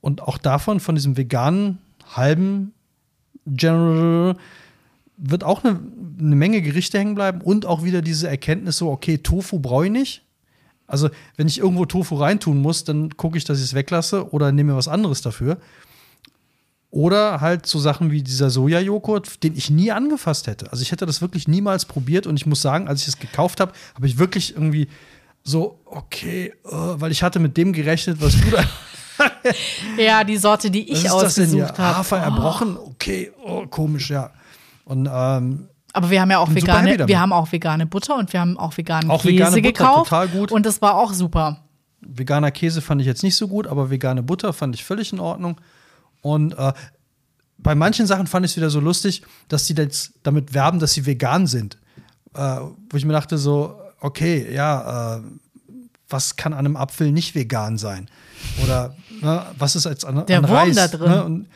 Und 0.00 0.22
auch 0.22 0.38
davon, 0.38 0.80
von 0.80 0.94
diesem 0.94 1.16
veganen, 1.16 1.78
halben 2.14 2.72
General, 3.46 4.36
wird 5.18 5.44
auch 5.44 5.64
eine, 5.64 5.80
eine 6.18 6.36
Menge 6.36 6.62
Gerichte 6.62 6.98
hängen 6.98 7.14
bleiben 7.14 7.40
und 7.40 7.66
auch 7.66 7.84
wieder 7.84 8.02
diese 8.02 8.28
Erkenntnis 8.28 8.78
so, 8.78 8.90
okay, 8.90 9.18
Tofu 9.18 9.58
brauche 9.58 9.86
ich 9.86 9.92
nicht. 9.92 10.22
Also, 10.86 11.10
wenn 11.36 11.46
ich 11.46 11.58
irgendwo 11.58 11.84
Tofu 11.84 12.16
reintun 12.16 12.62
muss, 12.62 12.84
dann 12.84 13.16
gucke 13.16 13.36
ich, 13.36 13.44
dass 13.44 13.58
ich 13.58 13.64
es 13.64 13.74
weglasse 13.74 14.32
oder 14.32 14.52
nehme 14.52 14.72
mir 14.72 14.78
was 14.78 14.88
anderes 14.88 15.20
dafür. 15.20 15.58
Oder 16.90 17.42
halt 17.42 17.66
so 17.66 17.78
Sachen 17.78 18.10
wie 18.10 18.22
dieser 18.22 18.48
Sojajoghurt, 18.48 19.42
den 19.42 19.54
ich 19.54 19.68
nie 19.68 19.92
angefasst 19.92 20.46
hätte. 20.46 20.72
Also 20.72 20.82
ich 20.82 20.90
hätte 20.90 21.04
das 21.04 21.20
wirklich 21.20 21.46
niemals 21.46 21.84
probiert 21.84 22.26
und 22.26 22.38
ich 22.38 22.46
muss 22.46 22.62
sagen, 22.62 22.88
als 22.88 23.02
ich 23.02 23.08
es 23.08 23.18
gekauft 23.18 23.60
habe, 23.60 23.72
habe 23.94 24.06
ich 24.06 24.16
wirklich 24.16 24.54
irgendwie 24.54 24.88
so, 25.42 25.78
okay, 25.84 26.54
äh, 26.64 26.70
weil 26.70 27.12
ich 27.12 27.22
hatte 27.22 27.40
mit 27.40 27.58
dem 27.58 27.74
gerechnet, 27.74 28.20
was 28.20 28.40
du 28.40 28.50
da. 28.50 28.64
Ja, 29.98 30.22
die 30.22 30.36
Sorte, 30.36 30.70
die 30.70 30.92
ich 30.92 31.10
ausgesucht 31.10 31.76
habe. 31.76 31.98
Hafer 31.98 32.18
erbrochen? 32.18 32.76
Okay, 32.76 33.32
oh, 33.42 33.66
komisch, 33.66 34.10
ja. 34.10 34.30
Und 34.88 35.06
ähm, 35.12 35.68
Aber 35.92 36.10
wir 36.10 36.20
haben 36.20 36.30
ja 36.30 36.38
auch 36.38 36.52
vegane, 36.54 37.06
wir 37.06 37.20
haben 37.20 37.32
auch 37.32 37.52
vegane 37.52 37.86
Butter 37.86 38.16
und 38.16 38.32
wir 38.32 38.40
haben 38.40 38.56
auch 38.58 38.76
veganen 38.76 39.10
Auch 39.10 39.22
Käse 39.22 39.34
vegane 39.34 39.56
Butter, 39.56 39.62
gekauft. 39.62 40.10
total 40.10 40.28
gut. 40.28 40.50
Und 40.50 40.64
das 40.64 40.80
war 40.80 40.94
auch 40.94 41.12
super. 41.12 41.62
veganer 42.00 42.50
Käse 42.50 42.80
fand 42.80 43.00
ich 43.02 43.06
jetzt 43.06 43.22
nicht 43.22 43.36
so 43.36 43.48
gut, 43.48 43.66
aber 43.66 43.90
vegane 43.90 44.22
Butter 44.22 44.52
fand 44.54 44.74
ich 44.74 44.84
völlig 44.84 45.12
in 45.12 45.20
Ordnung. 45.20 45.60
Und 46.22 46.56
äh, 46.58 46.72
bei 47.58 47.74
manchen 47.74 48.06
Sachen 48.06 48.26
fand 48.26 48.46
ich 48.46 48.52
es 48.52 48.56
wieder 48.56 48.70
so 48.70 48.80
lustig, 48.80 49.22
dass 49.48 49.66
die 49.66 49.74
jetzt 49.74 50.14
damit 50.22 50.54
werben, 50.54 50.78
dass 50.78 50.94
sie 50.94 51.04
vegan 51.06 51.46
sind. 51.46 51.76
Äh, 52.34 52.60
wo 52.90 52.96
ich 52.96 53.04
mir 53.04 53.12
dachte, 53.12 53.36
so, 53.36 53.78
okay, 54.00 54.52
ja, 54.52 55.16
äh, 55.16 55.20
was 56.08 56.36
kann 56.36 56.54
an 56.54 56.60
einem 56.60 56.76
Apfel 56.76 57.12
nicht 57.12 57.34
vegan 57.34 57.76
sein? 57.76 58.08
Oder 58.64 58.94
ne, 59.20 59.44
was 59.58 59.76
ist 59.76 59.86
als 59.86 60.04
an, 60.06 60.24
Der 60.26 60.38
an 60.38 60.44
Wurm 60.48 60.56
Reis? 60.56 60.76
da 60.76 60.88
drin. 60.88 61.10
Ne? 61.10 61.24
Und, 61.24 61.46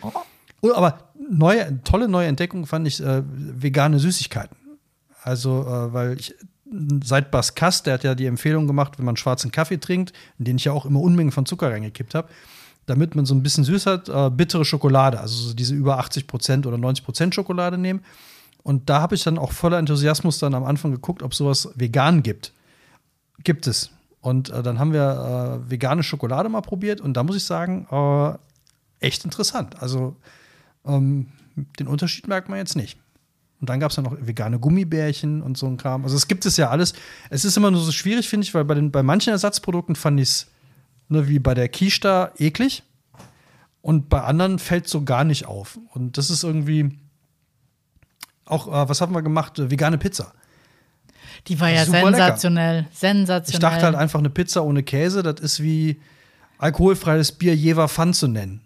und, 0.60 0.72
aber 0.74 0.98
neue, 1.30 1.82
tolle 1.84 2.08
neue 2.08 2.26
Entdeckung 2.26 2.66
fand 2.66 2.86
ich 2.86 3.02
äh, 3.02 3.22
vegane 3.26 3.98
Süßigkeiten. 3.98 4.56
Also, 5.22 5.62
äh, 5.62 5.92
weil 5.92 6.18
ich 6.18 6.34
seit 7.04 7.30
Bas 7.30 7.54
Kass, 7.54 7.82
der 7.82 7.94
hat 7.94 8.04
ja 8.04 8.14
die 8.14 8.26
Empfehlung 8.26 8.66
gemacht, 8.66 8.98
wenn 8.98 9.04
man 9.04 9.16
schwarzen 9.16 9.50
Kaffee 9.50 9.78
trinkt, 9.78 10.12
in 10.38 10.46
den 10.46 10.56
ich 10.56 10.64
ja 10.64 10.72
auch 10.72 10.86
immer 10.86 11.00
Unmengen 11.00 11.32
von 11.32 11.46
Zucker 11.46 11.70
reingekippt 11.70 12.14
habe, 12.14 12.28
damit 12.86 13.14
man 13.14 13.26
so 13.26 13.34
ein 13.34 13.42
bisschen 13.42 13.64
süß 13.64 13.86
hat, 13.86 14.08
äh, 14.08 14.30
bittere 14.30 14.64
Schokolade, 14.64 15.20
also 15.20 15.48
so 15.48 15.54
diese 15.54 15.74
über 15.74 15.98
80 15.98 16.26
Prozent 16.26 16.66
oder 16.66 16.78
90 16.78 17.04
Prozent 17.04 17.34
Schokolade 17.34 17.78
nehmen. 17.78 18.02
Und 18.62 18.88
da 18.88 19.00
habe 19.00 19.14
ich 19.14 19.22
dann 19.22 19.38
auch 19.38 19.52
voller 19.52 19.78
Enthusiasmus 19.78 20.38
dann 20.38 20.54
am 20.54 20.64
Anfang 20.64 20.92
geguckt, 20.92 21.22
ob 21.22 21.34
sowas 21.34 21.70
vegan 21.74 22.22
gibt. 22.22 22.52
Gibt 23.44 23.66
es. 23.66 23.90
Und 24.20 24.50
äh, 24.50 24.62
dann 24.62 24.78
haben 24.78 24.92
wir 24.92 25.60
äh, 25.66 25.70
vegane 25.70 26.02
Schokolade 26.02 26.48
mal 26.48 26.60
probiert 26.60 27.00
und 27.00 27.14
da 27.14 27.24
muss 27.24 27.36
ich 27.36 27.44
sagen, 27.44 27.86
äh, 27.90 28.38
echt 29.04 29.24
interessant. 29.24 29.82
Also 29.82 30.16
ähm, 30.86 31.28
den 31.78 31.86
Unterschied 31.86 32.28
merkt 32.28 32.48
man 32.48 32.58
jetzt 32.58 32.76
nicht. 32.76 32.98
Und 33.60 33.68
dann 33.68 33.78
gab 33.78 33.90
es 33.90 33.96
ja 33.96 34.02
noch 34.02 34.16
vegane 34.20 34.58
Gummibärchen 34.58 35.40
und 35.40 35.56
so 35.56 35.66
ein 35.66 35.76
Kram. 35.76 36.02
Also 36.02 36.16
es 36.16 36.26
gibt 36.26 36.44
es 36.46 36.56
ja 36.56 36.70
alles. 36.70 36.94
Es 37.30 37.44
ist 37.44 37.56
immer 37.56 37.70
nur 37.70 37.80
so 37.80 37.92
schwierig, 37.92 38.28
finde 38.28 38.44
ich, 38.44 38.54
weil 38.54 38.64
bei, 38.64 38.74
den, 38.74 38.90
bei 38.90 39.04
manchen 39.04 39.30
Ersatzprodukten 39.30 39.94
fand 39.94 40.18
ich 40.18 40.28
es, 40.28 40.46
ne, 41.08 41.28
wie 41.28 41.38
bei 41.38 41.54
der 41.54 41.68
Quiche 41.68 42.32
eklig. 42.38 42.82
Und 43.80 44.08
bei 44.08 44.22
anderen 44.22 44.58
fällt 44.58 44.88
so 44.88 45.04
gar 45.04 45.22
nicht 45.24 45.46
auf. 45.46 45.78
Und 45.92 46.18
das 46.18 46.30
ist 46.30 46.42
irgendwie 46.42 46.98
auch, 48.44 48.66
äh, 48.66 48.88
was 48.88 49.00
haben 49.00 49.14
wir 49.14 49.22
gemacht? 49.22 49.58
Äh, 49.58 49.70
vegane 49.70 49.98
Pizza. 49.98 50.32
Die 51.46 51.58
war 51.60 51.68
ja 51.68 51.84
Super 51.84 51.98
lecker. 51.98 52.10
sensationell. 52.10 52.86
Sensationell. 52.92 53.54
Ich 53.54 53.58
dachte 53.60 53.84
halt 53.84 53.94
einfach, 53.94 54.18
eine 54.18 54.30
Pizza 54.30 54.64
ohne 54.64 54.82
Käse, 54.82 55.22
das 55.22 55.40
ist 55.40 55.62
wie 55.62 56.00
alkoholfreies 56.58 57.32
Bier 57.32 57.54
Jever 57.54 57.88
Pfann 57.88 58.12
zu 58.14 58.28
nennen. 58.28 58.60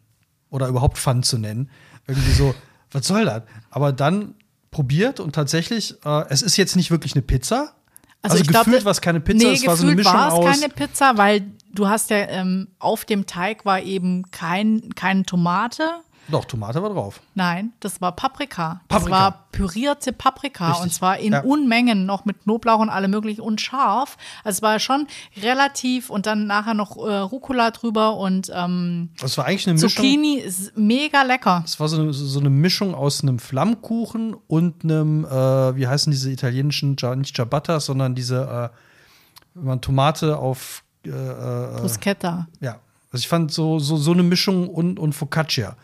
Oder 0.50 0.68
überhaupt 0.68 0.98
Pfann 0.98 1.22
zu 1.22 1.38
nennen. 1.38 1.70
Irgendwie 2.06 2.32
so, 2.32 2.54
was 2.92 3.06
soll 3.06 3.24
das? 3.24 3.42
Aber 3.70 3.92
dann 3.92 4.34
probiert 4.70 5.20
und 5.20 5.34
tatsächlich, 5.34 5.94
äh, 6.04 6.24
es 6.28 6.42
ist 6.42 6.56
jetzt 6.56 6.76
nicht 6.76 6.90
wirklich 6.90 7.14
eine 7.14 7.22
Pizza. 7.22 7.74
Also, 8.22 8.36
ich 8.38 8.46
gefühlt 8.46 8.66
glaub, 8.66 8.84
war 8.84 8.92
es 8.92 9.00
keine 9.00 9.20
Pizza, 9.20 9.46
nee, 9.46 9.54
es 9.54 9.66
war 9.66 9.76
so 9.76 9.86
eine 9.86 9.94
Mischung 9.94 10.12
war 10.12 10.28
es 10.28 10.34
aus. 10.34 10.44
keine 10.44 10.68
Pizza, 10.68 11.16
weil 11.16 11.46
du 11.72 11.88
hast 11.88 12.10
ja 12.10 12.16
ähm, 12.28 12.68
auf 12.78 13.04
dem 13.04 13.26
Teig 13.26 13.64
war 13.64 13.80
eben 13.80 14.30
kein, 14.30 14.94
keine 14.94 15.22
Tomate. 15.24 15.84
Doch, 16.28 16.44
Tomate 16.44 16.82
war 16.82 16.90
drauf. 16.90 17.20
Nein, 17.34 17.72
das 17.80 18.00
war 18.00 18.12
Paprika. 18.12 18.80
Das 18.88 18.98
Paprika. 18.98 19.16
war 19.20 19.44
pürierte 19.52 20.12
Paprika 20.12 20.68
Richtig. 20.68 20.82
und 20.84 20.92
zwar 20.92 21.18
in 21.18 21.32
Ja. 21.32 21.40
Unmengen 21.42 22.04
noch 22.06 22.24
mit 22.24 22.42
Knoblauch 22.42 22.80
und 22.80 22.88
allem 22.88 23.10
möglichen 23.10 23.40
und 23.42 23.60
scharf. 23.60 24.16
Also 24.44 24.56
es 24.56 24.62
war 24.62 24.78
schon 24.78 25.06
relativ 25.42 26.10
und 26.10 26.26
dann 26.26 26.46
nachher 26.46 26.74
noch 26.74 26.96
äh, 26.96 27.16
Rucola 27.18 27.70
drüber 27.70 28.16
und 28.16 28.50
ähm, 28.54 29.10
Das 29.20 29.38
war 29.38 29.44
eigentlich 29.46 29.66
eine 29.68 29.74
Mischung. 29.74 29.90
Zucchini 29.90 30.34
ist 30.38 30.76
mega 30.76 31.22
lecker. 31.22 31.62
Es 31.64 31.78
war 31.78 31.88
so 31.88 32.00
eine, 32.00 32.12
so 32.12 32.40
eine 32.40 32.50
Mischung 32.50 32.94
aus 32.94 33.22
einem 33.22 33.38
Flammkuchen 33.38 34.34
und 34.46 34.84
einem, 34.84 35.24
äh, 35.24 35.76
wie 35.76 35.86
heißen 35.86 36.10
diese 36.10 36.30
italienischen, 36.30 36.96
nicht 37.16 37.36
Ciabatta, 37.36 37.80
sondern 37.80 38.14
diese, 38.14 38.70
äh, 38.72 38.76
wenn 39.54 39.64
man 39.64 39.80
Tomate 39.80 40.36
auf, 40.38 40.82
äh, 41.04 41.10
äh, 41.10 41.80
Bruschetta. 41.80 42.48
ja. 42.60 42.80
Also 43.12 43.22
ich 43.22 43.28
fand 43.28 43.52
so, 43.52 43.78
so, 43.78 43.96
so 43.96 44.12
eine 44.12 44.24
Mischung 44.24 44.68
und, 44.68 44.98
und 44.98 45.12
Focaccia. 45.14 45.76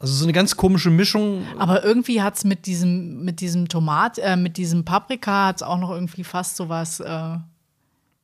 Also 0.00 0.14
so 0.14 0.24
eine 0.24 0.32
ganz 0.32 0.56
komische 0.56 0.90
Mischung. 0.90 1.42
Aber 1.58 1.84
irgendwie 1.84 2.22
hat 2.22 2.36
es 2.36 2.44
mit 2.44 2.66
diesem, 2.66 3.24
mit 3.24 3.40
diesem 3.40 3.68
Tomat, 3.68 4.18
äh, 4.18 4.36
mit 4.36 4.56
diesem 4.56 4.84
Paprika 4.84 5.48
hat 5.48 5.56
es 5.56 5.62
auch 5.62 5.78
noch 5.78 5.90
irgendwie 5.90 6.22
fast 6.22 6.56
so 6.56 6.68
was, 6.68 7.00
äh, 7.00 7.04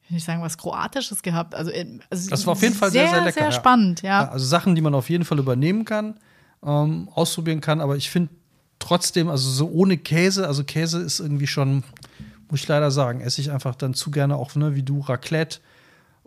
will 0.08 0.18
ich 0.18 0.24
sagen, 0.24 0.40
was 0.40 0.56
Kroatisches 0.56 1.22
gehabt. 1.22 1.54
Also, 1.54 1.72
äh, 1.72 1.98
also 2.10 2.30
Das 2.30 2.46
war 2.46 2.52
auf 2.52 2.62
jeden 2.62 2.74
Fall 2.74 2.92
sehr, 2.92 3.08
sehr 3.08 3.20
lecker, 3.22 3.32
Sehr 3.32 3.44
ja. 3.44 3.52
spannend, 3.52 4.02
ja. 4.02 4.28
Also 4.28 4.46
Sachen, 4.46 4.76
die 4.76 4.82
man 4.82 4.94
auf 4.94 5.10
jeden 5.10 5.24
Fall 5.24 5.38
übernehmen 5.38 5.84
kann, 5.84 6.14
ähm, 6.64 7.08
ausprobieren 7.12 7.60
kann. 7.60 7.80
Aber 7.80 7.96
ich 7.96 8.08
finde 8.08 8.30
trotzdem, 8.78 9.28
also 9.28 9.50
so 9.50 9.68
ohne 9.68 9.96
Käse, 9.96 10.46
also 10.46 10.62
Käse 10.62 11.00
ist 11.00 11.18
irgendwie 11.18 11.48
schon, 11.48 11.82
muss 12.50 12.60
ich 12.60 12.68
leider 12.68 12.92
sagen, 12.92 13.20
esse 13.20 13.40
ich 13.40 13.50
einfach 13.50 13.74
dann 13.74 13.94
zu 13.94 14.12
gerne 14.12 14.36
auch, 14.36 14.54
ne, 14.54 14.76
wie 14.76 14.84
du, 14.84 15.00
Raclette. 15.00 15.58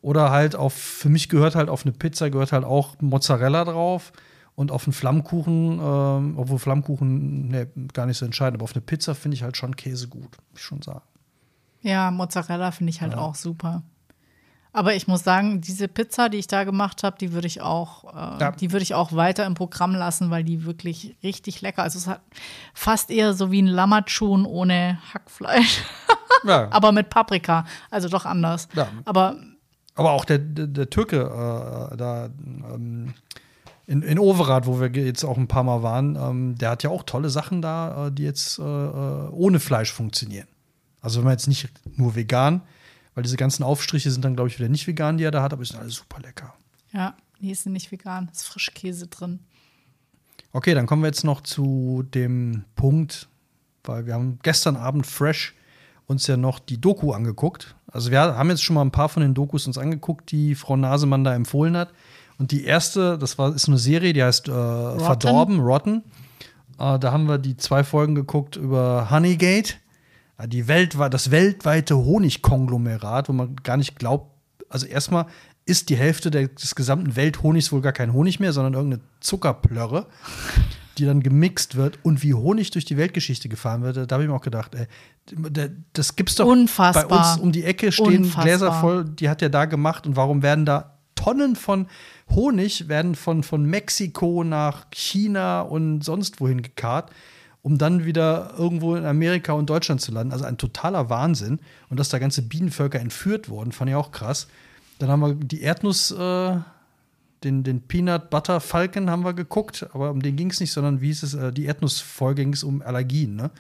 Oder 0.02 0.30
halt 0.30 0.56
auf, 0.56 0.74
für 0.74 1.10
mich 1.10 1.30
gehört 1.30 1.56
halt 1.56 1.70
auf 1.70 1.86
eine 1.86 1.94
Pizza, 1.94 2.30
gehört 2.30 2.52
halt 2.52 2.66
auch 2.66 2.96
Mozzarella 3.00 3.64
drauf. 3.64 4.12
Und 4.58 4.72
auf 4.72 4.88
einen 4.88 4.94
Flammkuchen, 4.94 5.80
ähm, 5.80 6.34
obwohl 6.36 6.58
Flammkuchen 6.58 7.50
ne, 7.50 7.68
gar 7.94 8.08
nicht 8.08 8.18
so 8.18 8.26
entscheidend, 8.26 8.56
aber 8.58 8.64
auf 8.64 8.74
eine 8.74 8.82
Pizza 8.82 9.14
finde 9.14 9.36
ich 9.36 9.44
halt 9.44 9.56
schon 9.56 9.76
Käse 9.76 10.08
gut, 10.08 10.24
muss 10.50 10.60
ich 10.60 10.64
schon 10.64 10.82
sagen. 10.82 11.04
Ja, 11.84 12.10
Mozzarella 12.10 12.72
finde 12.72 12.90
ich 12.90 13.02
halt 13.02 13.14
auch 13.14 13.36
super. 13.36 13.84
Aber 14.74 14.96
ich 14.96 15.08
muss 15.08 15.24
sagen, 15.24 15.62
diese 15.62 15.88
Pizza, 15.88 16.30
die 16.30 16.40
ich 16.40 16.48
da 16.48 16.64
gemacht 16.64 17.04
habe, 17.04 17.18
die 17.20 17.34
würde 17.34 17.46
ich 17.46 17.62
auch, 17.62 18.04
äh, 18.16 18.42
Ja. 18.42 18.52
die 18.52 18.72
würde 18.72 18.82
ich 18.82 18.96
auch 18.96 19.14
weiter 19.14 19.46
im 19.46 19.54
Programm 19.54 19.94
lassen, 19.94 20.32
weil 20.32 20.44
die 20.44 20.66
wirklich 20.66 21.16
richtig 21.22 21.62
lecker. 21.62 21.84
Also 21.84 22.00
es 22.00 22.08
hat 22.08 22.22
fast 22.74 23.12
eher 23.12 23.36
so 23.36 23.52
wie 23.52 23.62
ein 23.62 23.68
Lammatschun 23.68 24.44
ohne 24.48 24.98
Hackfleisch, 25.14 25.84
Ja. 26.46 26.68
aber 26.72 26.92
mit 26.92 27.12
Paprika. 27.12 27.66
Also 27.92 28.10
doch 28.10 28.26
anders. 28.26 28.68
Ja. 28.74 28.88
Aber 29.06 29.36
Aber 29.94 30.12
auch 30.14 30.26
der, 30.26 30.40
der, 30.40 30.66
der 30.66 30.90
Türke 30.90 31.22
äh, 31.22 31.96
da 31.96 32.30
ähm, 32.74 33.14
in, 33.88 34.02
in 34.02 34.20
Overath, 34.20 34.68
wo 34.68 34.80
wir 34.80 34.90
jetzt 34.90 35.24
auch 35.24 35.38
ein 35.38 35.48
paar 35.48 35.64
Mal 35.64 35.82
waren, 35.82 36.18
ähm, 36.18 36.56
der 36.58 36.72
hat 36.72 36.84
ja 36.84 36.90
auch 36.90 37.04
tolle 37.04 37.30
Sachen 37.30 37.62
da, 37.62 38.08
äh, 38.08 38.12
die 38.12 38.24
jetzt 38.24 38.60
äh, 38.60 38.62
äh, 38.62 39.30
ohne 39.30 39.60
Fleisch 39.60 39.92
funktionieren. 39.92 40.48
Also 41.02 41.20
wenn 41.20 41.26
man 41.26 41.34
jetzt 41.34 41.48
nicht 41.48 41.70
nur 41.96 42.16
vegan, 42.16 42.62
weil 43.16 43.24
diese 43.24 43.38
ganzen 43.38 43.64
Aufstriche 43.64 44.12
sind 44.12 44.26
dann, 44.26 44.36
glaube 44.36 44.50
ich, 44.50 44.60
wieder 44.60 44.70
nicht 44.70 44.86
vegan, 44.88 45.18
die 45.18 45.24
er 45.24 45.32
da 45.32 45.42
hat, 45.42 45.54
aber 45.54 45.64
die 45.64 45.70
sind 45.70 45.80
alle 45.80 45.90
super 45.90 46.20
lecker. 46.22 46.54
Ja, 46.92 47.16
die 47.40 47.50
ist 47.50 47.66
nicht 47.66 47.92
vegan, 47.92 48.30
ist 48.32 48.44
Frischkäse 48.44 49.08
drin. 49.08 49.40
Okay, 50.52 50.74
dann 50.74 50.86
kommen 50.86 51.02
wir 51.02 51.08
jetzt 51.08 51.24
noch 51.24 51.42
zu 51.42 52.04
dem 52.14 52.66
Punkt, 52.76 53.30
weil 53.86 54.06
wir 54.06 54.16
haben 54.16 54.40
gestern 54.44 54.76
Abend 54.76 55.08
fresh 55.08 55.56
uns 56.08 56.28
ja 56.28 56.36
noch 56.36 56.60
die 56.60 56.80
Doku 56.80 57.14
angeguckt. 57.14 57.76
Also 57.88 58.12
wir 58.12 58.20
haben 58.20 58.50
jetzt 58.50 58.64
schon 58.64 58.74
mal 58.74 58.82
ein 58.82 58.92
paar 58.92 59.10
von 59.10 59.22
den 59.22 59.34
Dokus 59.34 59.66
uns 59.66 59.78
angeguckt, 59.78 60.32
die 60.32 60.56
Frau 60.56 60.76
Nasemann 60.76 61.24
da 61.24 61.34
empfohlen 61.34 61.78
hat. 61.78 61.94
Und 62.40 62.52
die 62.52 62.66
erste, 62.66 63.18
das 63.18 63.38
war, 63.38 63.56
ist 63.56 63.68
eine 63.68 63.78
Serie, 63.78 64.14
die 64.14 64.24
heißt 64.24 64.48
äh, 64.48 64.52
Rotten. 64.52 65.00
Verdorben, 65.00 65.60
Rotten. 65.60 66.04
Äh, 66.80 67.00
da 67.00 67.12
haben 67.12 67.28
wir 67.28 67.38
die 67.38 67.58
zwei 67.58 67.84
Folgen 67.84 68.16
geguckt 68.16 68.56
über 68.56 69.10
Honeygate, 69.10 69.76
äh, 70.38 70.48
die 70.48 70.68
weltweit, 70.68 71.14
das 71.14 71.32
weltweite 71.32 71.98
Honigkonglomerat, 71.98 73.30
wo 73.30 73.34
man 73.34 73.56
gar 73.64 73.78
nicht 73.78 73.98
glaubt, 73.98 74.32
also 74.70 74.86
erstmal 74.86 75.26
ist 75.66 75.90
die 75.90 75.98
Hälfte 75.98 76.32
der, 76.32 76.48
des 76.48 76.76
gesamten 76.76 77.16
Welthonigs 77.16 77.72
wohl 77.72 77.82
gar 77.82 77.92
kein 77.92 78.14
Honig 78.14 78.40
mehr, 78.40 78.54
sondern 78.54 78.74
irgendeine 78.74 79.02
Zuckerplörre, 79.20 80.08
die 80.98 81.06
dann 81.06 81.22
gemixt 81.22 81.76
wird 81.76 82.00
und 82.04 82.24
wie 82.24 82.34
Honig 82.34 82.72
durch 82.72 82.86
die 82.86 82.98
Weltgeschichte 82.98 83.50
gefahren 83.50 83.82
wird. 83.82 83.98
Da 83.98 84.14
habe 84.14 84.24
ich 84.24 84.30
mir 84.30 84.36
auch 84.36 84.42
gedacht, 84.42 84.76
ey, 84.76 84.88
das 85.92 86.16
gibt's 86.16 86.36
doch 86.36 86.48
Unfassbar. 86.48 87.08
bei 87.08 87.18
uns 87.18 87.38
um 87.38 87.52
die 87.52 87.66
Ecke 87.66 87.92
stehen 87.92 88.24
Unfassbar. 88.24 88.44
Gläser 88.46 88.74
voll, 88.74 89.06
die 89.06 89.28
hat 89.30 89.42
er 89.42 89.50
da 89.50 89.66
gemacht 89.66 90.08
und 90.08 90.16
warum 90.16 90.42
werden 90.42 90.66
da 90.66 90.98
Tonnen 91.16 91.56
von 91.58 91.88
Honig 92.30 92.88
werden 92.88 93.16
von, 93.16 93.44
von 93.44 93.66
Mexiko 93.66 94.44
nach 94.44 94.86
China 94.92 95.62
und 95.62 96.02
sonst 96.04 96.40
wohin 96.40 96.62
gekarrt, 96.62 97.12
um 97.62 97.78
dann 97.78 98.06
wieder 98.06 98.54
irgendwo 98.58 98.96
in 98.96 99.06
Amerika 99.06 99.54
und 99.54 99.70
Deutschland 99.70 100.02
zu 100.02 100.12
landen. 100.12 100.34
Also 100.34 100.46
ein 100.46 100.58
totaler 100.58 101.10
Wahnsinn. 101.10 101.60
Und 101.90 102.00
dass 102.00 102.10
da 102.10 102.20
ganze 102.20 102.42
Bienenvölker 102.42 103.00
entführt 103.00 103.50
wurden, 103.50 103.72
fand 103.72 103.90
ich 103.90 103.96
auch 103.96 104.12
krass. 104.12 104.48
Dann 105.00 105.10
haben 105.10 105.22
wir 105.22 105.36
die 105.36 105.62
Erdnuss, 105.62 106.12
äh, 106.12 106.58
den, 107.44 107.64
den 107.64 107.82
Peanut 107.82 108.30
Butter 108.30 108.60
Falcon 108.60 109.10
haben 109.10 109.24
wir 109.24 109.34
geguckt, 109.34 109.88
aber 109.94 110.12
um 110.12 110.22
den 110.22 110.36
ging 110.36 110.50
es 110.50 110.60
nicht, 110.60 110.72
sondern 110.72 111.02
wie 111.02 111.08
hieß 111.08 111.24
es, 111.24 111.34
äh, 111.34 111.54
die 111.54 111.66
Erdnussfolge 111.66 112.44
ging 112.44 112.54
es 112.54 112.64
um 112.64 112.82
Allergien, 112.82 113.36
ne? 113.36 113.52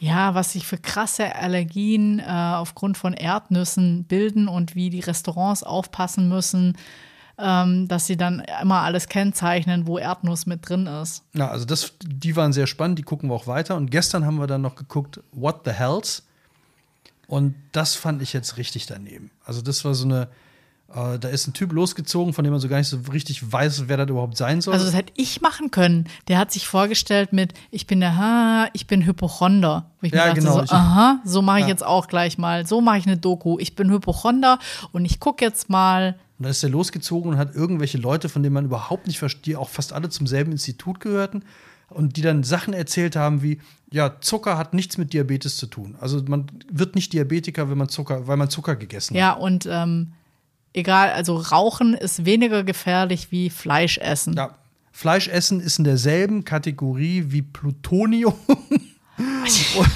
Ja, 0.00 0.34
was 0.36 0.52
sich 0.52 0.64
für 0.64 0.78
krasse 0.78 1.34
Allergien 1.34 2.20
äh, 2.20 2.22
aufgrund 2.24 2.96
von 2.96 3.14
Erdnüssen 3.14 4.04
bilden 4.04 4.46
und 4.46 4.76
wie 4.76 4.90
die 4.90 5.00
Restaurants 5.00 5.64
aufpassen 5.64 6.28
müssen, 6.28 6.76
ähm, 7.38 7.86
dass 7.88 8.06
sie 8.06 8.16
dann 8.16 8.42
immer 8.62 8.80
alles 8.82 9.08
kennzeichnen, 9.08 9.86
wo 9.86 9.98
Erdnuss 9.98 10.46
mit 10.46 10.68
drin 10.68 10.86
ist. 10.86 11.22
Ja, 11.34 11.48
also 11.48 11.64
das, 11.64 11.92
die 12.04 12.34
waren 12.36 12.52
sehr 12.52 12.66
spannend, 12.66 12.98
die 12.98 13.02
gucken 13.04 13.30
wir 13.30 13.34
auch 13.34 13.46
weiter. 13.46 13.76
Und 13.76 13.90
gestern 13.90 14.26
haben 14.26 14.36
wir 14.38 14.46
dann 14.46 14.62
noch 14.62 14.74
geguckt, 14.74 15.20
What 15.32 15.60
the 15.64 15.70
Hells? 15.72 16.24
Und 17.26 17.54
das 17.72 17.94
fand 17.94 18.22
ich 18.22 18.32
jetzt 18.32 18.56
richtig 18.56 18.86
daneben. 18.86 19.30
Also 19.44 19.60
das 19.60 19.84
war 19.84 19.92
so 19.94 20.06
eine, 20.06 20.28
äh, 20.94 21.18
da 21.18 21.28
ist 21.28 21.46
ein 21.46 21.52
Typ 21.52 21.72
losgezogen, 21.72 22.32
von 22.32 22.42
dem 22.42 22.52
man 22.52 22.60
so 22.60 22.68
gar 22.68 22.78
nicht 22.78 22.88
so 22.88 22.98
richtig 23.12 23.52
weiß, 23.52 23.84
wer 23.86 23.98
das 23.98 24.08
überhaupt 24.08 24.38
sein 24.38 24.62
soll. 24.62 24.72
Also 24.72 24.86
das 24.86 24.94
hätte 24.94 25.12
ich 25.14 25.42
machen 25.42 25.70
können. 25.70 26.08
Der 26.28 26.38
hat 26.38 26.50
sich 26.50 26.66
vorgestellt 26.66 27.34
mit, 27.34 27.52
ich 27.70 27.86
bin 27.86 28.00
der, 28.00 28.16
ha, 28.16 28.68
ich 28.72 28.86
bin 28.86 29.04
Hypochonder. 29.04 29.90
Wo 30.00 30.06
ich 30.06 30.12
Ja, 30.14 30.22
mir 30.22 30.28
dachte 30.30 30.40
genau. 30.40 30.64
so, 30.66 30.74
aha, 30.74 31.20
so 31.24 31.42
mache 31.42 31.58
ich 31.58 31.64
Ja. 31.64 31.68
jetzt 31.68 31.84
auch 31.84 32.08
gleich 32.08 32.38
mal. 32.38 32.66
So 32.66 32.80
mache 32.80 32.96
ich 32.98 33.06
eine 33.06 33.18
Doku. 33.18 33.58
Ich 33.58 33.76
bin 33.76 33.90
Hypochonder 33.90 34.58
und 34.92 35.04
ich 35.04 35.20
gucke 35.20 35.44
jetzt 35.44 35.68
mal. 35.68 36.18
Und 36.38 36.44
da 36.44 36.50
ist 36.50 36.62
er 36.62 36.70
losgezogen 36.70 37.32
und 37.32 37.38
hat 37.38 37.54
irgendwelche 37.54 37.98
Leute, 37.98 38.28
von 38.28 38.42
denen 38.42 38.54
man 38.54 38.64
überhaupt 38.64 39.06
nicht 39.06 39.18
versteht, 39.18 39.46
die 39.46 39.56
auch 39.56 39.68
fast 39.68 39.92
alle 39.92 40.08
zum 40.08 40.26
selben 40.26 40.52
Institut 40.52 41.00
gehörten 41.00 41.42
und 41.88 42.16
die 42.16 42.22
dann 42.22 42.44
Sachen 42.44 42.74
erzählt 42.74 43.16
haben 43.16 43.42
wie, 43.42 43.60
ja, 43.90 44.20
Zucker 44.20 44.58
hat 44.58 44.74
nichts 44.74 44.98
mit 44.98 45.12
Diabetes 45.12 45.56
zu 45.56 45.66
tun. 45.66 45.96
Also 46.00 46.22
man 46.28 46.46
wird 46.70 46.94
nicht 46.94 47.12
Diabetiker, 47.12 47.70
wenn 47.70 47.78
man 47.78 47.88
Zucker, 47.88 48.26
weil 48.26 48.36
man 48.36 48.50
Zucker 48.50 48.76
gegessen 48.76 49.14
hat. 49.14 49.18
Ja, 49.18 49.32
und 49.32 49.66
ähm, 49.70 50.12
egal, 50.74 51.10
also 51.10 51.36
Rauchen 51.36 51.94
ist 51.94 52.24
weniger 52.24 52.62
gefährlich 52.62 53.32
wie 53.32 53.50
Fleisch 53.50 53.98
essen. 53.98 54.34
Ja. 54.34 54.54
Fleischessen 54.92 55.60
ist 55.60 55.78
in 55.78 55.84
derselben 55.84 56.44
Kategorie 56.44 57.26
wie 57.28 57.42
Plutonium 57.42 58.34
und 59.76 59.88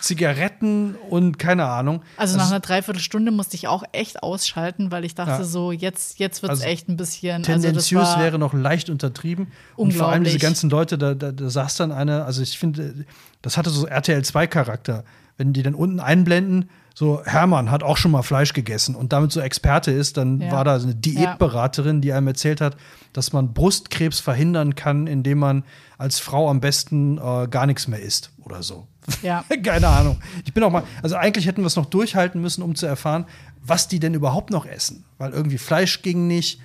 Zigaretten 0.00 0.94
und 1.10 1.38
keine 1.38 1.64
Ahnung. 1.66 2.02
Also 2.16 2.36
nach 2.36 2.50
einer 2.50 2.60
Dreiviertelstunde 2.60 3.30
musste 3.32 3.56
ich 3.56 3.68
auch 3.68 3.82
echt 3.92 4.22
ausschalten, 4.22 4.90
weil 4.90 5.04
ich 5.04 5.14
dachte 5.14 5.42
Ja. 5.42 5.44
so, 5.44 5.72
jetzt, 5.72 6.18
jetzt 6.18 6.42
wird 6.42 6.52
es 6.52 6.60
Also 6.60 6.70
echt 6.70 6.88
ein 6.88 6.96
bisschen. 6.96 7.42
tendenziös 7.42 7.76
also 7.76 7.98
das 8.00 8.16
war, 8.16 8.24
wäre 8.24 8.38
noch 8.38 8.52
leicht 8.54 8.90
untertrieben. 8.90 9.48
Und 9.76 9.92
vor 9.94 10.08
allem 10.08 10.24
diese 10.24 10.38
ganzen 10.38 10.70
Leute, 10.70 10.98
da, 10.98 11.14
da, 11.14 11.32
da 11.32 11.50
saß 11.50 11.76
dann 11.76 11.92
eine, 11.92 12.24
also 12.24 12.42
ich 12.42 12.58
finde, 12.58 13.06
das 13.42 13.56
hatte 13.56 13.70
so 13.70 13.86
RTL 13.86 14.20
2-Charakter. 14.20 15.04
Wenn 15.38 15.52
die 15.52 15.62
dann 15.62 15.74
unten 15.74 16.00
einblenden, 16.00 16.70
so 16.98 17.20
Hermann 17.26 17.70
hat 17.70 17.82
auch 17.82 17.98
schon 17.98 18.10
mal 18.10 18.22
Fleisch 18.22 18.54
gegessen 18.54 18.94
und 18.94 19.12
damit 19.12 19.30
so 19.30 19.40
Experte 19.40 19.90
ist, 19.90 20.16
dann 20.16 20.40
Ja. 20.40 20.50
war 20.50 20.64
da 20.64 20.76
eine 20.76 20.94
Diätberaterin, 20.94 22.00
die 22.00 22.10
einem 22.14 22.26
erzählt 22.28 22.62
hat, 22.62 22.74
dass 23.12 23.34
man 23.34 23.52
Brustkrebs 23.52 24.18
verhindern 24.20 24.74
kann, 24.76 25.06
indem 25.06 25.38
man 25.38 25.64
als 25.98 26.18
Frau 26.20 26.48
am 26.48 26.60
besten 26.60 27.18
äh, 27.18 27.48
gar 27.48 27.66
nichts 27.66 27.86
mehr 27.86 28.00
isst 28.00 28.30
oder 28.42 28.62
so. 28.62 28.86
Ja. 29.22 29.44
Keine 29.62 29.88
Ahnung. 29.88 30.16
Ich 30.46 30.54
bin 30.54 30.62
auch 30.64 30.70
mal, 30.70 30.84
also 31.02 31.16
eigentlich 31.16 31.46
hätten 31.46 31.60
wir 31.60 31.66
es 31.66 31.76
noch 31.76 31.84
durchhalten 31.86 32.40
müssen, 32.40 32.62
um 32.62 32.74
zu 32.74 32.86
erfahren, 32.86 33.26
was 33.62 33.88
die 33.88 34.00
denn 34.00 34.14
überhaupt 34.14 34.50
noch 34.50 34.64
essen. 34.64 35.04
Weil 35.18 35.32
irgendwie 35.32 35.58
Fleisch 35.58 36.00
ging 36.00 36.26
nicht, 36.26 36.60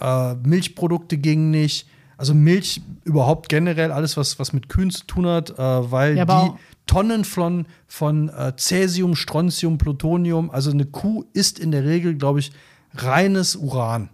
äh, 0.00 0.34
Milchprodukte 0.34 1.18
gingen 1.18 1.52
nicht. 1.52 1.86
Also 2.16 2.34
Milch 2.34 2.82
überhaupt 3.04 3.48
generell, 3.48 3.92
alles, 3.92 4.16
was, 4.16 4.38
was 4.40 4.52
mit 4.52 4.68
Kühen 4.68 4.90
zu 4.90 5.04
tun 5.06 5.26
hat, 5.26 5.50
äh, 5.50 5.56
weil 5.92 6.16
Ja, 6.16 6.24
die 6.24 6.52
Tonnen 6.86 7.24
von, 7.24 7.66
von 7.86 8.28
äh, 8.28 8.52
Cäsium, 8.56 9.14
Strontium, 9.14 9.78
Plutonium, 9.78 10.50
also 10.50 10.70
eine 10.70 10.84
Kuh 10.84 11.24
isst 11.32 11.58
in 11.58 11.70
der 11.70 11.84
Regel, 11.84 12.14
glaube 12.16 12.40
ich, 12.40 12.52
reines 12.94 13.56
Uran. 13.56 14.08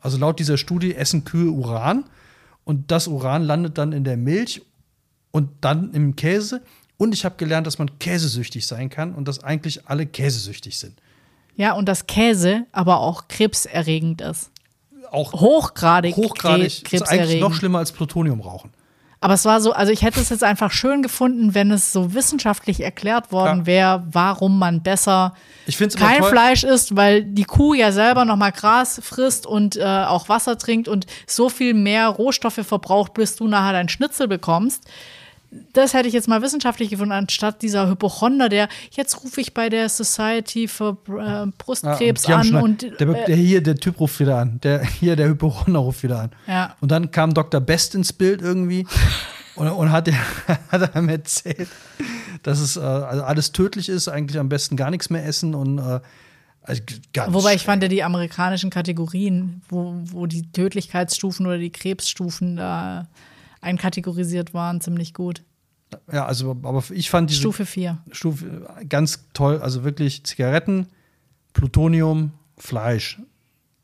Also 0.00 0.18
laut 0.18 0.38
dieser 0.40 0.56
Studie 0.58 0.94
essen 0.94 1.24
Kühe 1.24 1.50
Uran 1.50 2.04
und 2.64 2.90
das 2.90 3.06
Uran 3.08 3.42
landet 3.44 3.78
dann 3.78 3.92
in 3.92 4.04
der 4.04 4.16
Milch 4.16 4.62
und 5.30 5.48
dann 5.60 5.92
im 5.92 6.16
Käse. 6.16 6.62
Und 6.98 7.14
ich 7.14 7.24
habe 7.24 7.36
gelernt, 7.36 7.66
dass 7.66 7.78
man 7.78 7.98
käsesüchtig 7.98 8.66
sein 8.66 8.90
kann 8.90 9.14
und 9.14 9.26
dass 9.28 9.42
eigentlich 9.42 9.86
alle 9.88 10.06
käsesüchtig 10.06 10.78
sind. 10.78 11.00
ja, 11.56 11.72
und 11.74 11.88
dass 11.88 12.06
Käse 12.06 12.66
aber 12.72 12.98
auch 13.00 13.28
krebserregend 13.28 14.20
ist. 14.20 14.50
Auch 15.10 15.32
Hochgradig, 15.34 16.16
hochgradig. 16.16 16.70
kre- 16.84 16.94
Ist 16.94 17.02
eigentlich 17.02 17.40
noch 17.40 17.48
krebserregend. 17.50 17.54
schlimmer 17.56 17.78
als 17.78 17.92
Plutonium 17.92 18.40
rauchen. 18.40 18.70
Aber 19.22 19.34
es 19.34 19.44
war 19.44 19.60
so, 19.60 19.72
also 19.72 19.92
ich 19.92 20.02
hätte 20.02 20.18
es 20.20 20.30
jetzt 20.30 20.42
einfach 20.42 20.72
schön 20.72 21.00
gefunden, 21.00 21.54
wenn 21.54 21.70
es 21.70 21.92
so 21.92 22.12
wissenschaftlich 22.12 22.82
erklärt 22.82 23.30
worden 23.30 23.60
Ja. 23.60 23.66
wäre, 23.66 24.04
warum 24.10 24.58
man 24.58 24.82
besser 24.82 25.34
kein. 26.00 26.24
Fleisch 26.30 26.64
isst, 26.64 26.96
weil 26.96 27.22
die 27.22 27.44
Kuh 27.44 27.72
ja 27.72 27.92
selber 27.92 28.24
noch 28.24 28.34
mal 28.34 28.50
Gras 28.50 29.00
frisst 29.00 29.46
und 29.46 29.76
äh, 29.76 29.84
auch 29.84 30.28
Wasser 30.28 30.58
trinkt 30.58 30.88
und 30.88 31.06
so 31.28 31.48
viel 31.48 31.72
mehr 31.72 32.08
Rohstoffe 32.08 32.66
verbraucht, 32.66 33.14
bis 33.14 33.36
du 33.36 33.46
nachher 33.46 33.72
dein 33.74 33.88
Schnitzel 33.88 34.26
bekommst. 34.26 34.82
Das 35.74 35.92
hätte 35.92 36.08
ich 36.08 36.14
jetzt 36.14 36.28
mal 36.28 36.40
wissenschaftlich 36.40 36.88
gefunden, 36.88 37.12
anstatt 37.12 37.60
dieser 37.60 37.88
Hypochonder, 37.88 38.48
der 38.48 38.68
jetzt 38.92 39.22
rufe 39.22 39.40
ich 39.40 39.52
bei 39.52 39.68
der 39.68 39.90
Society 39.90 40.66
für 40.66 40.96
äh, 41.08 41.50
Brustkrebs 41.58 42.22
die 42.22 42.32
haben 42.32 42.40
an 42.40 42.46
schon- 42.46 42.62
und 42.62 42.82
der, 42.82 43.08
äh, 43.08 43.26
der 43.26 43.36
hier, 43.36 43.62
der 43.62 43.76
Typ 43.76 44.00
ruft 44.00 44.18
wieder 44.18 44.38
an. 44.38 44.60
Der 44.62 44.82
hier, 45.00 45.14
der 45.14 45.28
Hypochonder 45.28 45.80
ruft 45.80 46.02
wieder 46.02 46.20
an. 46.20 46.30
Ja. 46.46 46.74
Und 46.80 46.90
dann 46.90 47.10
kam 47.10 47.34
Dr. 47.34 47.60
Best 47.60 47.94
ins 47.94 48.14
Bild 48.14 48.40
irgendwie 48.40 48.86
und, 49.56 49.68
und 49.68 49.92
hat, 49.92 50.08
hat 50.70 50.96
einem 50.96 51.10
erzählt, 51.10 51.68
dass 52.42 52.58
es 52.58 52.76
äh, 52.76 52.80
also 52.80 53.22
alles 53.22 53.52
tödlich 53.52 53.90
ist, 53.90 54.08
eigentlich 54.08 54.38
am 54.38 54.48
besten 54.48 54.76
gar 54.76 54.90
nichts 54.90 55.10
mehr 55.10 55.26
essen 55.26 55.54
und 55.54 55.78
äh, 55.78 56.00
also 56.64 56.80
Wobei 57.26 57.54
ich 57.54 57.64
fand 57.64 57.82
ja 57.82 57.88
die 57.88 58.04
amerikanischen 58.04 58.70
Kategorien, 58.70 59.62
wo, 59.68 59.94
wo 60.04 60.26
die 60.26 60.50
Tödlichkeitsstufen 60.52 61.44
oder 61.44 61.58
die 61.58 61.72
Krebsstufen 61.72 62.54
da 62.56 63.08
einkategorisiert 63.62 64.52
waren, 64.52 64.80
ziemlich 64.80 65.14
gut. 65.14 65.42
Ja, 66.10 66.26
also, 66.26 66.56
aber 66.62 66.82
ich 66.90 67.10
fand 67.10 67.30
diese 67.30 67.40
Stufe 67.40 67.66
4. 67.66 67.98
Stufe 68.12 68.66
ganz 68.88 69.26
toll. 69.34 69.60
Also 69.60 69.84
wirklich 69.84 70.24
Zigaretten, 70.24 70.86
Plutonium, 71.52 72.32
Fleisch. 72.56 73.20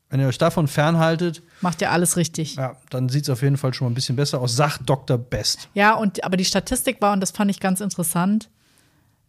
Wenn 0.09 0.19
ihr 0.19 0.27
euch 0.27 0.39
davon 0.39 0.67
fernhaltet, 0.67 1.43
Macht 1.61 1.81
ja 1.81 1.91
alles 1.91 2.17
richtig. 2.17 2.55
Ja, 2.55 2.71
ja, 2.71 2.77
dann 2.89 3.09
sieht 3.09 3.23
es 3.23 3.29
auf 3.29 3.43
jeden 3.43 3.57
Fall 3.57 3.73
schon 3.75 3.85
mal 3.85 3.91
ein 3.91 3.95
bisschen 3.95 4.15
besser 4.15 4.41
aus. 4.41 4.55
Sagt 4.55 4.89
Dr. 4.89 5.19
Best. 5.19 5.69
und 5.99 6.23
aber 6.23 6.35
die 6.35 6.45
Statistik 6.45 6.99
war, 6.99 7.13
und 7.13 7.21
das 7.21 7.29
fand 7.31 7.51
ich 7.51 7.59
ganz 7.59 7.79
interessant, 7.79 8.49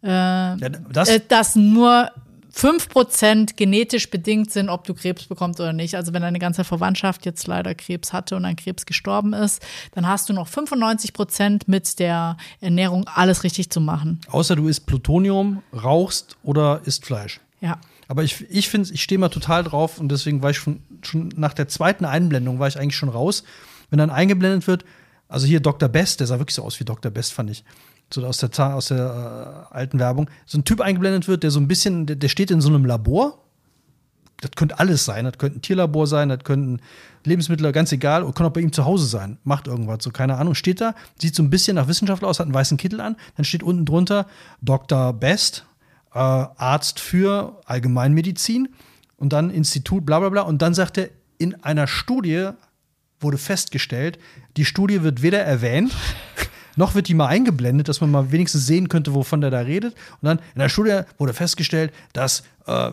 äh, 0.01 0.07
Ja, 0.07 0.57
das, 0.57 1.09
äh, 1.09 1.19
dass 1.27 1.55
nur 1.55 2.09
5% 2.55 3.55
genetisch 3.55 4.09
bedingt 4.09 4.51
sind, 4.51 4.69
ob 4.69 4.83
du 4.83 4.93
Krebs 4.93 5.25
bekommst 5.25 5.59
oder 5.59 5.73
nicht. 5.73 5.95
Also 5.95 6.13
wenn 6.13 6.21
deine 6.21 6.39
ganze 6.39 6.63
Verwandtschaft 6.63 7.25
jetzt 7.25 7.47
leider 7.47 7.75
Krebs 7.75 8.13
hatte 8.13 8.35
und 8.35 8.45
an 8.45 8.55
Krebs 8.55 8.85
gestorben 8.85 9.33
ist, 9.33 9.61
dann 9.93 10.07
hast 10.07 10.29
du 10.29 10.33
noch 10.33 10.47
95% 10.49 11.63
mit 11.67 11.99
der 11.99 12.37
Ernährung 12.59 13.05
alles 13.13 13.43
richtig 13.43 13.69
zu 13.69 13.81
machen. 13.81 14.19
außer 14.29 14.55
du 14.55 14.67
isst 14.67 14.85
Plutonium, 14.85 15.63
rauchst 15.73 16.37
oder 16.43 16.81
isst 16.85 17.05
Fleisch. 17.05 17.39
Ja. 17.61 17.79
Aber 18.07 18.23
ich, 18.23 18.45
ich 18.49 18.69
finde, 18.69 18.91
ich 18.91 19.01
stehe 19.01 19.19
mal 19.19 19.29
total 19.29 19.63
drauf 19.63 19.97
und 19.97 20.09
deswegen 20.09 20.41
war 20.41 20.49
ich 20.49 20.57
schon, 20.57 20.81
schon 21.01 21.29
nach 21.37 21.53
der 21.53 21.69
zweiten 21.69 22.03
Einblendung 22.03 22.59
war 22.59 22.67
ich 22.67 22.77
eigentlich 22.77 22.97
schon 22.97 23.09
raus. 23.09 23.43
Wenn 23.89 23.99
dann 23.99 24.09
eingeblendet 24.09 24.67
wird, 24.67 24.83
also 25.29 25.47
hier 25.47 25.61
Dr. 25.61 25.87
Best, 25.87 26.19
der 26.19 26.27
sah 26.27 26.39
wirklich 26.39 26.55
so 26.55 26.63
aus 26.63 26.79
wie 26.79 26.83
Dr. 26.83 27.09
Best, 27.09 27.31
fand 27.31 27.49
ich. 27.49 27.63
So 28.13 28.25
aus 28.25 28.37
der, 28.37 28.75
aus 28.75 28.87
der 28.87 29.67
äh, 29.71 29.75
alten 29.75 29.99
Werbung, 29.99 30.29
so 30.45 30.57
ein 30.57 30.63
Typ 30.63 30.81
eingeblendet 30.81 31.27
wird, 31.27 31.43
der 31.43 31.51
so 31.51 31.59
ein 31.59 31.67
bisschen, 31.67 32.05
der, 32.05 32.15
der 32.15 32.29
steht 32.29 32.51
in 32.51 32.61
so 32.61 32.69
einem 32.69 32.85
Labor. 32.85 33.37
Das 34.41 34.51
könnte 34.55 34.79
alles 34.79 35.05
sein. 35.05 35.25
Das 35.25 35.37
könnte 35.37 35.59
ein 35.59 35.61
Tierlabor 35.61 36.07
sein, 36.07 36.29
das 36.29 36.43
könnten 36.43 36.79
Lebensmittel, 37.23 37.71
ganz 37.71 37.91
egal, 37.91 38.23
und 38.23 38.35
kann 38.35 38.47
auch 38.47 38.51
bei 38.51 38.61
ihm 38.61 38.73
zu 38.73 38.85
Hause 38.85 39.05
sein. 39.05 39.37
Macht 39.43 39.67
irgendwas, 39.67 40.03
so 40.03 40.09
keine 40.09 40.37
Ahnung. 40.37 40.55
Steht 40.55 40.81
da, 40.81 40.95
sieht 41.19 41.35
so 41.35 41.43
ein 41.43 41.51
bisschen 41.51 41.75
nach 41.75 41.87
Wissenschaftler 41.87 42.27
aus, 42.27 42.39
hat 42.39 42.47
einen 42.47 42.55
weißen 42.55 42.77
Kittel 42.77 43.01
an. 43.01 43.15
Dann 43.37 43.45
steht 43.45 43.61
unten 43.61 43.85
drunter 43.85 44.25
Dr. 44.61 45.13
Best, 45.13 45.65
äh, 46.13 46.17
Arzt 46.17 46.99
für 46.99 47.61
Allgemeinmedizin 47.65 48.69
und 49.17 49.33
dann 49.33 49.51
Institut, 49.51 50.05
bla 50.05 50.19
bla 50.19 50.29
bla. 50.29 50.41
Und 50.41 50.61
dann 50.61 50.73
sagt 50.73 50.97
er, 50.97 51.09
in 51.37 51.63
einer 51.63 51.87
Studie 51.87 52.49
wurde 53.19 53.37
festgestellt, 53.37 54.17
die 54.57 54.65
Studie 54.65 55.03
wird 55.03 55.21
weder 55.21 55.39
erwähnt, 55.39 55.93
noch 56.75 56.95
wird 56.95 57.07
die 57.07 57.13
mal 57.13 57.27
eingeblendet, 57.27 57.87
dass 57.87 58.01
man 58.01 58.11
mal 58.11 58.31
wenigstens 58.31 58.65
sehen 58.65 58.89
könnte, 58.89 59.13
wovon 59.13 59.41
der 59.41 59.51
da 59.51 59.59
redet. 59.59 59.93
Und 60.21 60.27
dann 60.27 60.39
in 60.53 60.59
der 60.59 60.69
Studie 60.69 61.01
wurde 61.17 61.33
festgestellt, 61.33 61.91
dass 62.13 62.43
äh, 62.65 62.91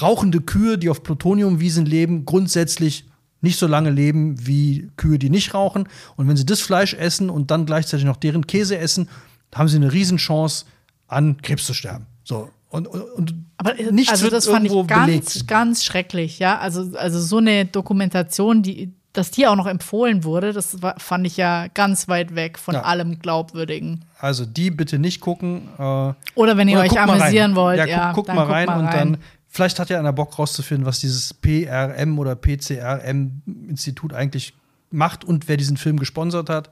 rauchende 0.00 0.40
Kühe, 0.40 0.78
die 0.78 0.90
auf 0.90 1.02
Plutoniumwiesen 1.02 1.86
leben, 1.86 2.24
grundsätzlich 2.24 3.06
nicht 3.40 3.58
so 3.58 3.66
lange 3.66 3.90
leben 3.90 4.46
wie 4.46 4.90
Kühe, 4.96 5.18
die 5.18 5.30
nicht 5.30 5.54
rauchen. 5.54 5.88
Und 6.16 6.28
wenn 6.28 6.36
sie 6.36 6.46
das 6.46 6.60
Fleisch 6.60 6.94
essen 6.94 7.28
und 7.28 7.50
dann 7.50 7.66
gleichzeitig 7.66 8.06
noch 8.06 8.16
deren 8.16 8.46
Käse 8.46 8.78
essen, 8.78 9.08
haben 9.54 9.68
sie 9.68 9.76
eine 9.76 9.92
Riesenchance, 9.92 10.64
an 11.08 11.36
Krebs 11.42 11.66
zu 11.66 11.74
sterben. 11.74 12.06
So. 12.24 12.48
Und, 12.70 12.86
und, 12.86 13.34
Aber 13.58 13.78
äh, 13.78 13.92
nichts 13.92 14.12
also 14.12 14.24
wird 14.24 14.32
das 14.32 14.46
fand 14.46 14.64
ich 14.64 14.72
ganz, 14.86 15.06
belegt. 15.06 15.48
ganz 15.48 15.84
schrecklich, 15.84 16.38
ja. 16.38 16.58
Also, 16.58 16.96
also 16.96 17.20
so 17.20 17.36
eine 17.36 17.66
Dokumentation, 17.66 18.62
die, 18.62 18.94
dass 19.12 19.30
die 19.30 19.46
auch 19.46 19.56
noch 19.56 19.66
empfohlen 19.66 20.24
wurde, 20.24 20.52
das 20.52 20.80
war, 20.82 20.98
fand 20.98 21.26
ich 21.26 21.36
ja 21.36 21.66
ganz 21.68 22.08
weit 22.08 22.34
weg 22.34 22.58
von 22.58 22.74
Ja. 22.74 22.82
allem 22.82 23.18
Glaubwürdigen. 23.18 24.04
Also 24.18 24.46
die 24.46 24.70
bitte 24.70 24.98
nicht 24.98 25.20
gucken. 25.20 25.68
Äh, 25.78 26.12
Oder 26.34 26.56
wenn 26.56 26.68
ihr 26.68 26.76
Oder 26.76 26.84
euch 26.84 26.88
guckt 26.90 27.00
amüsieren 27.02 27.50
rein. 27.52 27.56
wollt, 27.56 27.78
ja, 27.78 27.84
ja, 27.86 28.12
guck, 28.14 28.26
guck 28.26 28.34
mal 28.34 28.46
rein 28.46 28.66
mal 28.66 28.78
und 28.78 28.86
rein. 28.86 29.12
dann 29.12 29.22
vielleicht 29.48 29.78
hat 29.78 29.90
ja 29.90 29.98
einer 29.98 30.12
Bock 30.14 30.38
rauszufinden, 30.38 30.86
was 30.86 31.00
dieses 31.00 31.34
PRM 31.34 32.18
oder 32.18 32.34
PCRM-Institut 32.36 34.12
eigentlich 34.14 34.54
macht 34.90 35.24
und 35.24 35.48
wer 35.48 35.56
diesen 35.56 35.76
Film 35.76 35.98
gesponsert 35.98 36.48
hat. 36.48 36.70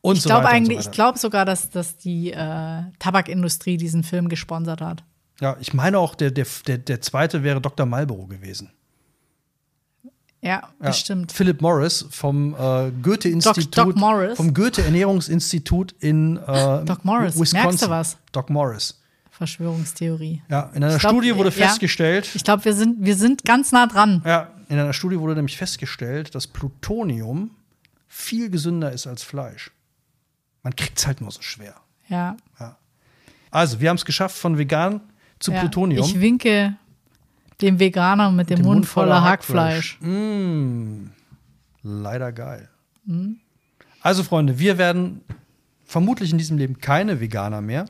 Und 0.00 0.16
Ich 0.16 0.22
so 0.22 0.28
glaube 0.30 0.48
eigentlich, 0.48 0.82
so 0.82 0.90
ich 0.90 0.94
glaube 0.94 1.18
sogar, 1.18 1.44
dass, 1.44 1.70
dass 1.70 1.96
die 1.96 2.32
äh, 2.32 2.82
Tabakindustrie 2.98 3.76
diesen 3.76 4.02
Film 4.02 4.28
gesponsert 4.28 4.80
hat. 4.80 5.04
Ja, 5.40 5.56
ich 5.60 5.74
meine 5.74 5.98
auch, 5.98 6.14
der, 6.14 6.30
der, 6.30 6.46
der, 6.66 6.78
der 6.78 7.00
zweite 7.00 7.42
wäre 7.42 7.60
Dr. 7.60 7.86
Marlboro 7.86 8.26
gewesen. 8.26 8.70
Ja, 10.42 10.50
Ja. 10.50 10.68
bestimmt. 10.80 11.30
Philip 11.32 11.60
Morris 11.62 12.04
vom 12.10 12.54
äh, 12.54 12.90
Goethe-Institut. 13.02 13.76
Doc- 13.78 13.86
Doc 13.86 13.96
Morris? 13.96 14.36
Vom 14.36 14.52
Goethe-Ernährungsinstitut 14.52 15.94
in 16.00 16.36
äh, 16.36 16.84
Doc 16.84 17.04
Morris, 17.04 17.34
Wisconsin. 17.40 17.60
merkst 17.62 17.82
du 17.82 17.88
was? 17.90 18.16
Doc 18.32 18.50
Morris. 18.50 18.98
Verschwörungstheorie. 19.30 20.42
Ja, 20.48 20.70
in 20.74 20.82
einer 20.84 20.98
glaub, 20.98 21.12
Studie 21.12 21.36
wurde 21.36 21.50
ja. 21.50 21.66
festgestellt, 21.66 22.28
Ich 22.34 22.44
glaube, 22.44 22.64
wir 22.64 22.74
sind, 22.74 23.04
wir 23.04 23.16
sind 23.16 23.44
ganz 23.44 23.72
nah 23.72 23.86
dran. 23.86 24.22
Ja, 24.26 24.48
in 24.68 24.78
einer 24.78 24.92
Studie 24.92 25.18
wurde 25.18 25.34
nämlich 25.34 25.56
festgestellt, 25.56 26.34
dass 26.34 26.46
Plutonium 26.46 27.50
viel 28.08 28.50
gesünder 28.50 28.92
ist 28.92 29.06
als 29.06 29.22
Fleisch. 29.22 29.70
Man 30.62 30.76
kriegt 30.76 30.98
es 30.98 31.06
halt 31.06 31.20
nur 31.20 31.30
so 31.30 31.40
schwer. 31.42 31.74
Ja. 32.08 32.36
Also, 33.50 33.80
wir 33.80 33.88
haben 33.88 33.96
es 33.96 34.04
geschafft 34.04 34.36
von 34.36 34.58
vegan 34.58 35.00
zu 35.38 35.52
ja. 35.52 35.60
Plutonium. 35.60 36.04
Ich 36.06 36.20
winke 36.20 36.76
dem 37.62 37.78
Veganer 37.78 38.30
mit 38.30 38.50
dem, 38.50 38.62
Mund 38.62 38.86
voller 38.86 39.22
Hackfleisch. 39.22 39.98
Mm, 40.00 41.06
leider 41.82 42.32
geil. 42.32 42.68
Hm? 43.06 43.38
Also, 44.00 44.22
Freunde, 44.24 44.58
wir 44.58 44.78
werden 44.78 45.22
vermutlich 45.84 46.32
in 46.32 46.38
diesem 46.38 46.58
Leben 46.58 46.78
keine 46.78 47.20
Veganer 47.20 47.60
mehr. 47.60 47.86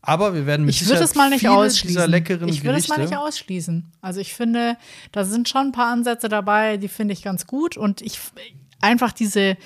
Aber 0.00 0.32
wir 0.32 0.46
werden 0.46 0.64
mit 0.64 0.74
Ich 0.74 0.80
Sicherheit 0.80 1.02
es 1.02 1.14
mal 1.14 1.28
nicht 1.28 1.46
ausschließen. 1.46 1.88
dieser 1.88 2.06
leckeren 2.06 2.48
ich 2.48 2.64
würde 2.64 2.78
es 2.78 2.88
mal 2.88 2.98
nicht 2.98 3.16
ausschließen. 3.16 3.84
Also 4.00 4.20
ich 4.20 4.32
finde, 4.32 4.76
da 5.12 5.24
sind 5.24 5.48
schon 5.48 5.66
ein 5.66 5.72
paar 5.72 5.92
Ansätze 5.92 6.28
dabei, 6.28 6.76
die 6.76 6.88
finde 6.88 7.12
ich 7.12 7.22
ganz 7.22 7.46
gut. 7.46 7.76
Und 7.76 8.00
ich 8.00 8.18
einfach 8.80 9.12
diese 9.12 9.56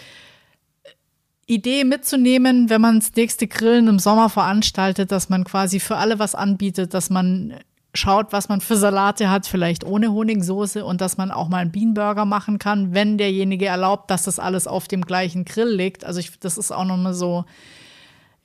Idee 1.47 1.85
mitzunehmen, 1.85 2.70
wenn 2.70 2.81
man 2.81 3.01
das 3.01 3.14
nächste 3.14 3.47
Grillen 3.47 3.89
im 3.89 3.99
Sommer 3.99 4.31
veranstaltet, 4.31 5.12
dass 5.12 5.29
man 5.29 5.45
quasi 5.45 5.81
für 5.81 5.97
alle 5.97 6.18
was 6.18 6.35
anbietet, 6.35 6.95
dass 6.95 7.11
man 7.11 7.55
schaut, 7.95 8.32
was 8.32 8.49
man 8.49 8.61
für 8.61 8.76
Salate 8.76 9.30
hat, 9.30 9.47
vielleicht 9.47 9.84
ohne 9.84 10.12
Honigsoße 10.12 10.84
und 10.84 11.01
dass 11.01 11.18
man 11.18 11.30
auch 11.30 11.49
mal 11.49 11.59
einen 11.59 11.72
Beanburger 11.72 12.24
machen 12.24 12.59
kann, 12.59 12.95
wenn 12.95 13.18
derjenige 13.18 13.66
erlaubt, 13.66 14.11
dass 14.11 14.22
das 14.22 14.38
alles 14.38 14.66
auf 14.66 14.88
dem 14.88 15.03
gleichen 15.03 15.45
Grill 15.45 15.68
liegt. 15.68 16.05
Also 16.05 16.20
ich, 16.20 16.38
das 16.38 16.57
ist 16.57 16.72
auch 16.72 16.86
nochmal 16.86 17.14
so, 17.14 17.45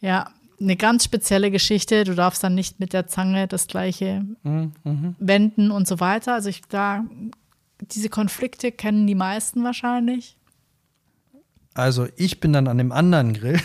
ja, 0.02 0.30
eine 0.60 0.76
ganz 0.76 1.04
spezielle 1.06 1.52
Geschichte. 1.52 2.04
Du 2.04 2.16
darfst 2.16 2.44
dann 2.44 2.56
nicht 2.56 2.80
mit 2.80 2.92
der 2.92 3.08
Zange 3.08 3.48
das 3.48 3.68
gleiche 3.68 4.26
wenden 5.20 5.72
und 5.72 5.88
so 5.88 6.00
weiter. 6.00 6.34
Also 6.34 6.50
ich 6.50 6.62
da, 6.68 7.06
diese 7.80 8.10
Konflikte 8.10 8.72
kennen 8.72 9.08
die 9.08 9.16
meisten 9.16 9.64
wahrscheinlich. 9.64 10.36
Also, 11.74 12.08
ich 12.16 12.40
bin 12.40 12.54
dann 12.54 12.68
an 12.68 12.80
dem 12.80 12.92
anderen 12.92 13.34
Grill. 13.34 13.62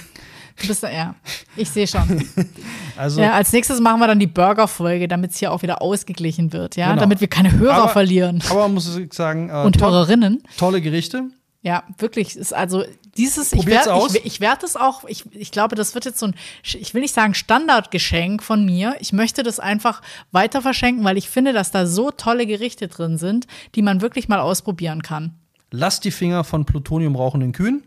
Du 0.61 0.67
bist 0.69 0.83
da, 0.83 0.91
ja, 0.91 1.15
ich 1.57 1.71
sehe 1.71 1.87
schon. 1.87 2.25
Also, 2.97 3.23
Ja, 3.23 3.33
als 3.33 3.53
nächstes 3.53 3.81
machen 3.81 4.01
wir 4.01 4.07
dann 4.07 4.19
die 4.19 4.27
Burger-Folge, 4.27 5.09
damit 5.09 5.31
es 5.31 5.39
hier 5.39 5.51
auch 5.51 5.63
wieder 5.63 5.81
ausgeglichen 5.81 6.53
wird, 6.53 6.77
ja, 6.77 6.91
Genau. 6.91 7.01
damit 7.01 7.21
wir 7.23 7.29
keine 7.29 7.51
Hörer 7.53 7.75
Aber- 7.85 7.89
verlieren. 7.89 8.43
aber 8.51 8.69
muss 8.69 8.99
sagen, 9.13 9.49
äh, 9.49 9.53
Und 9.65 9.79
to 9.79 9.87
Hörerinnen. 9.87 10.43
tolle 10.59 10.83
Gerichte. 10.83 11.25
Ja, 11.63 11.85
wirklich. 11.99 12.37
Ist 12.37 12.53
also 12.53 12.85
dieses, 13.17 13.53
ich 13.53 13.61
Probiert's 13.61 13.87
werde 13.87 13.95
aus. 13.99 14.15
ich, 14.15 14.25
ich 14.27 14.41
werd 14.41 14.63
es 14.63 14.77
auch, 14.77 15.05
ich, 15.07 15.25
ich 15.35 15.53
glaube, 15.53 15.75
das 15.75 15.95
wird 15.95 16.05
jetzt 16.05 16.19
so 16.19 16.27
ein, 16.27 16.35
ich 16.65 16.93
will 16.93 17.01
nicht 17.03 17.15
sagen 17.15 17.35
Standardgeschenk 17.35 18.43
von 18.43 18.65
mir. 18.67 18.97
Ich 19.01 19.13
möchte 19.13 19.43
das 19.43 19.59
einfach 19.61 20.03
weiter 20.33 20.61
verschenken, 20.61 21.05
weil 21.05 21.17
ich 21.17 21.31
finde, 21.31 21.53
dass 21.53 21.71
da 21.71 21.87
so 21.87 22.11
tolle 22.11 22.47
Gerichte 22.47 22.89
drin 22.89 23.17
sind, 23.17 23.47
die 23.75 23.83
man 23.83 24.01
wirklich 24.03 24.29
mal 24.29 24.41
ausprobieren 24.41 25.03
kann. 25.03 25.35
Lasst 25.71 26.05
die 26.05 26.11
Finger 26.11 26.45
von 26.45 26.65
plutoniumrauchenden 26.67 27.53
Kühen 27.53 27.85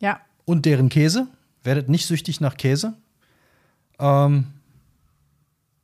Ja, 0.00 0.20
und 0.44 0.64
deren 0.66 0.88
Käse. 0.88 1.28
Werdet 1.68 1.90
nicht 1.90 2.06
süchtig 2.06 2.40
nach 2.40 2.56
Käse. 2.56 2.94
Ähm, 3.98 4.46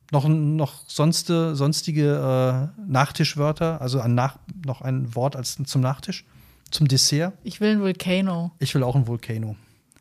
noch, 0.09 0.27
noch 0.27 0.89
sonste, 0.89 1.55
sonstige 1.55 2.71
äh, 2.75 2.81
Nachtischwörter, 2.91 3.79
also 3.81 3.99
ein 3.99 4.15
Nach, 4.15 4.39
noch 4.65 4.81
ein 4.81 5.13
Wort 5.13 5.35
als 5.35 5.59
zum 5.63 5.81
Nachtisch, 5.81 6.25
zum 6.71 6.87
Dessert. 6.87 7.33
ich 7.43 7.61
will 7.61 7.69
ein 7.69 7.81
Volcano. 7.81 8.49
Ich 8.57 8.73
will 8.73 8.81
auch 8.81 8.95
ein 8.95 9.05
Volcano. 9.05 9.57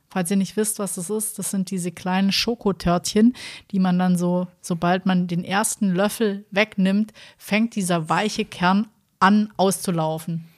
Falls 0.08 0.30
ihr 0.30 0.38
nicht 0.38 0.56
wisst, 0.56 0.78
was 0.78 0.94
das 0.94 1.10
ist, 1.10 1.38
das 1.38 1.50
sind 1.50 1.70
diese 1.70 1.92
kleinen 1.92 2.32
Schokotörtchen, 2.32 3.36
die 3.70 3.78
man 3.78 3.98
dann 3.98 4.16
so, 4.16 4.46
sobald 4.62 5.04
man 5.04 5.26
den 5.26 5.44
ersten 5.44 5.90
Löffel 5.90 6.46
wegnimmt, 6.50 7.12
fängt 7.36 7.76
dieser 7.76 8.08
weiche 8.08 8.46
Kern 8.46 8.88
an 9.20 9.52
auszulaufen. 9.58 10.48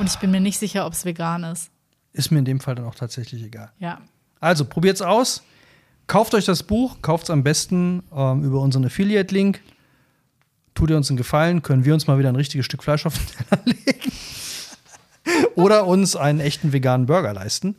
Und 0.00 0.08
ich 0.08 0.18
bin 0.18 0.32
mir 0.32 0.40
nicht 0.40 0.58
sicher, 0.58 0.84
ob 0.84 0.94
es 0.94 1.04
vegan 1.04 1.44
ist. 1.44 1.70
Ist 2.12 2.30
mir 2.30 2.40
in 2.40 2.44
dem 2.44 2.60
Fall 2.60 2.74
dann 2.74 2.86
auch 2.86 2.94
tatsächlich 2.94 3.42
egal. 3.42 3.70
Ja. 3.78 4.00
Also 4.40 4.64
probiert's 4.64 5.02
aus. 5.02 5.42
Kauft 6.06 6.34
euch 6.34 6.44
das 6.44 6.64
Buch, 6.64 7.02
kauft 7.02 7.24
es 7.24 7.30
am 7.30 7.44
besten 7.44 8.02
ähm, 8.12 8.42
über 8.42 8.60
unseren 8.60 8.84
Affiliate-Link. 8.84 9.60
Tut 10.74 10.90
ihr 10.90 10.96
uns 10.96 11.08
einen 11.08 11.16
Gefallen, 11.16 11.62
können 11.62 11.84
wir 11.84 11.94
uns 11.94 12.06
mal 12.06 12.18
wieder 12.18 12.30
ein 12.30 12.36
richtiges 12.36 12.66
Stück 12.66 12.82
Fleisch 12.82 13.06
auf 13.06 13.16
den 13.16 13.26
Teller 13.26 13.62
legen. 13.86 14.12
Oder 15.54 15.86
uns 15.86 16.16
einen 16.16 16.40
echten 16.40 16.72
veganen 16.72 17.06
Burger 17.06 17.32
leisten. 17.32 17.76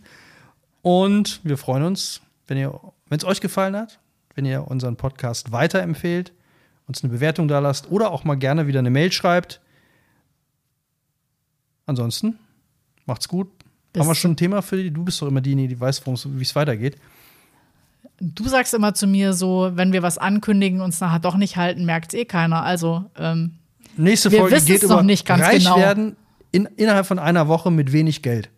Und 0.82 1.42
wir 1.44 1.58
freuen 1.58 1.84
uns, 1.84 2.22
wenn 2.48 2.70
es 3.10 3.24
euch 3.26 3.42
gefallen 3.42 3.76
hat, 3.76 4.00
wenn 4.36 4.46
ihr 4.46 4.68
unseren 4.68 4.96
Podcast 4.96 5.52
weiterempfehlt, 5.52 6.32
uns 6.88 7.04
eine 7.04 7.12
Bewertung 7.12 7.48
da 7.48 7.60
lasst 7.60 7.92
oder 7.92 8.12
auch 8.12 8.24
mal 8.24 8.36
gerne 8.36 8.68
wieder 8.68 8.80
eine 8.80 8.90
Mail 8.90 9.12
schreibt. 9.12 9.62
Ansonsten 11.86 12.40
macht's 13.06 13.28
gut. 13.28 13.50
Haben 13.98 14.08
wir 14.08 14.16
schon 14.16 14.32
ein 14.32 14.38
Thema 14.38 14.62
für 14.62 14.78
die? 14.78 14.92
Du 14.92 15.04
bist 15.04 15.22
doch 15.22 15.28
immer 15.28 15.42
diejenige, 15.42 15.70
die 15.70 15.80
weiß, 15.80 16.02
wie 16.06 16.42
es 16.42 16.56
weitergeht. 16.56 16.98
Du 18.20 18.48
sagst 18.48 18.74
immer 18.74 18.94
zu 18.94 19.08
mir 19.08 19.34
so, 19.34 19.72
wenn 19.74 19.94
wir 19.94 20.02
was 20.04 20.18
ankündigen, 20.18 20.82
uns 20.82 21.00
nachher 21.02 21.20
doch 21.20 21.36
nicht 21.36 21.58
halten, 21.58 21.86
merkt 21.86 22.14
eh 22.14 22.26
keiner. 22.26 22.64
Also, 22.64 23.06
ähm, 23.18 23.54
Nächste 23.98 24.32
Wir 24.32 24.40
Folge 24.40 24.62
geht 24.62 24.84
noch 24.84 24.92
über 24.92 25.04
nicht 25.04 25.26
ganz 25.26 25.44
reich 25.44 25.64
genau. 25.64 25.78
werden 25.78 26.16
in, 26.52 26.66
innerhalb 26.78 27.06
von 27.06 27.20
einer 27.20 27.48
Woche 27.48 27.72
mit 27.72 27.92
wenig 27.92 28.22
Geld. 28.22 28.50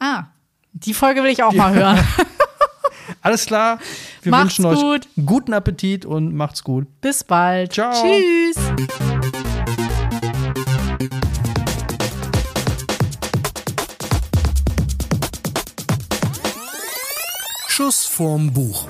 ah, 0.00 0.24
die 0.74 0.94
Folge 0.94 1.22
will 1.22 1.30
ich 1.30 1.42
auch 1.42 1.52
mal 1.52 1.74
hören. 1.74 1.98
Alles 3.20 3.44
klar. 3.46 3.78
Wir 4.22 4.30
Macht's 4.30 4.58
wünschen 4.58 4.64
euch 4.64 4.80
gut. 4.80 5.08
guten 5.26 5.52
Appetit 5.52 6.06
und 6.06 6.34
macht's 6.34 6.64
gut. 6.64 6.86
Bis 7.02 7.22
bald. 7.24 7.74
Ciao. 7.74 7.92
Tschüss. 7.92 9.41
vorm 18.22 18.52
Buch. 18.52 18.86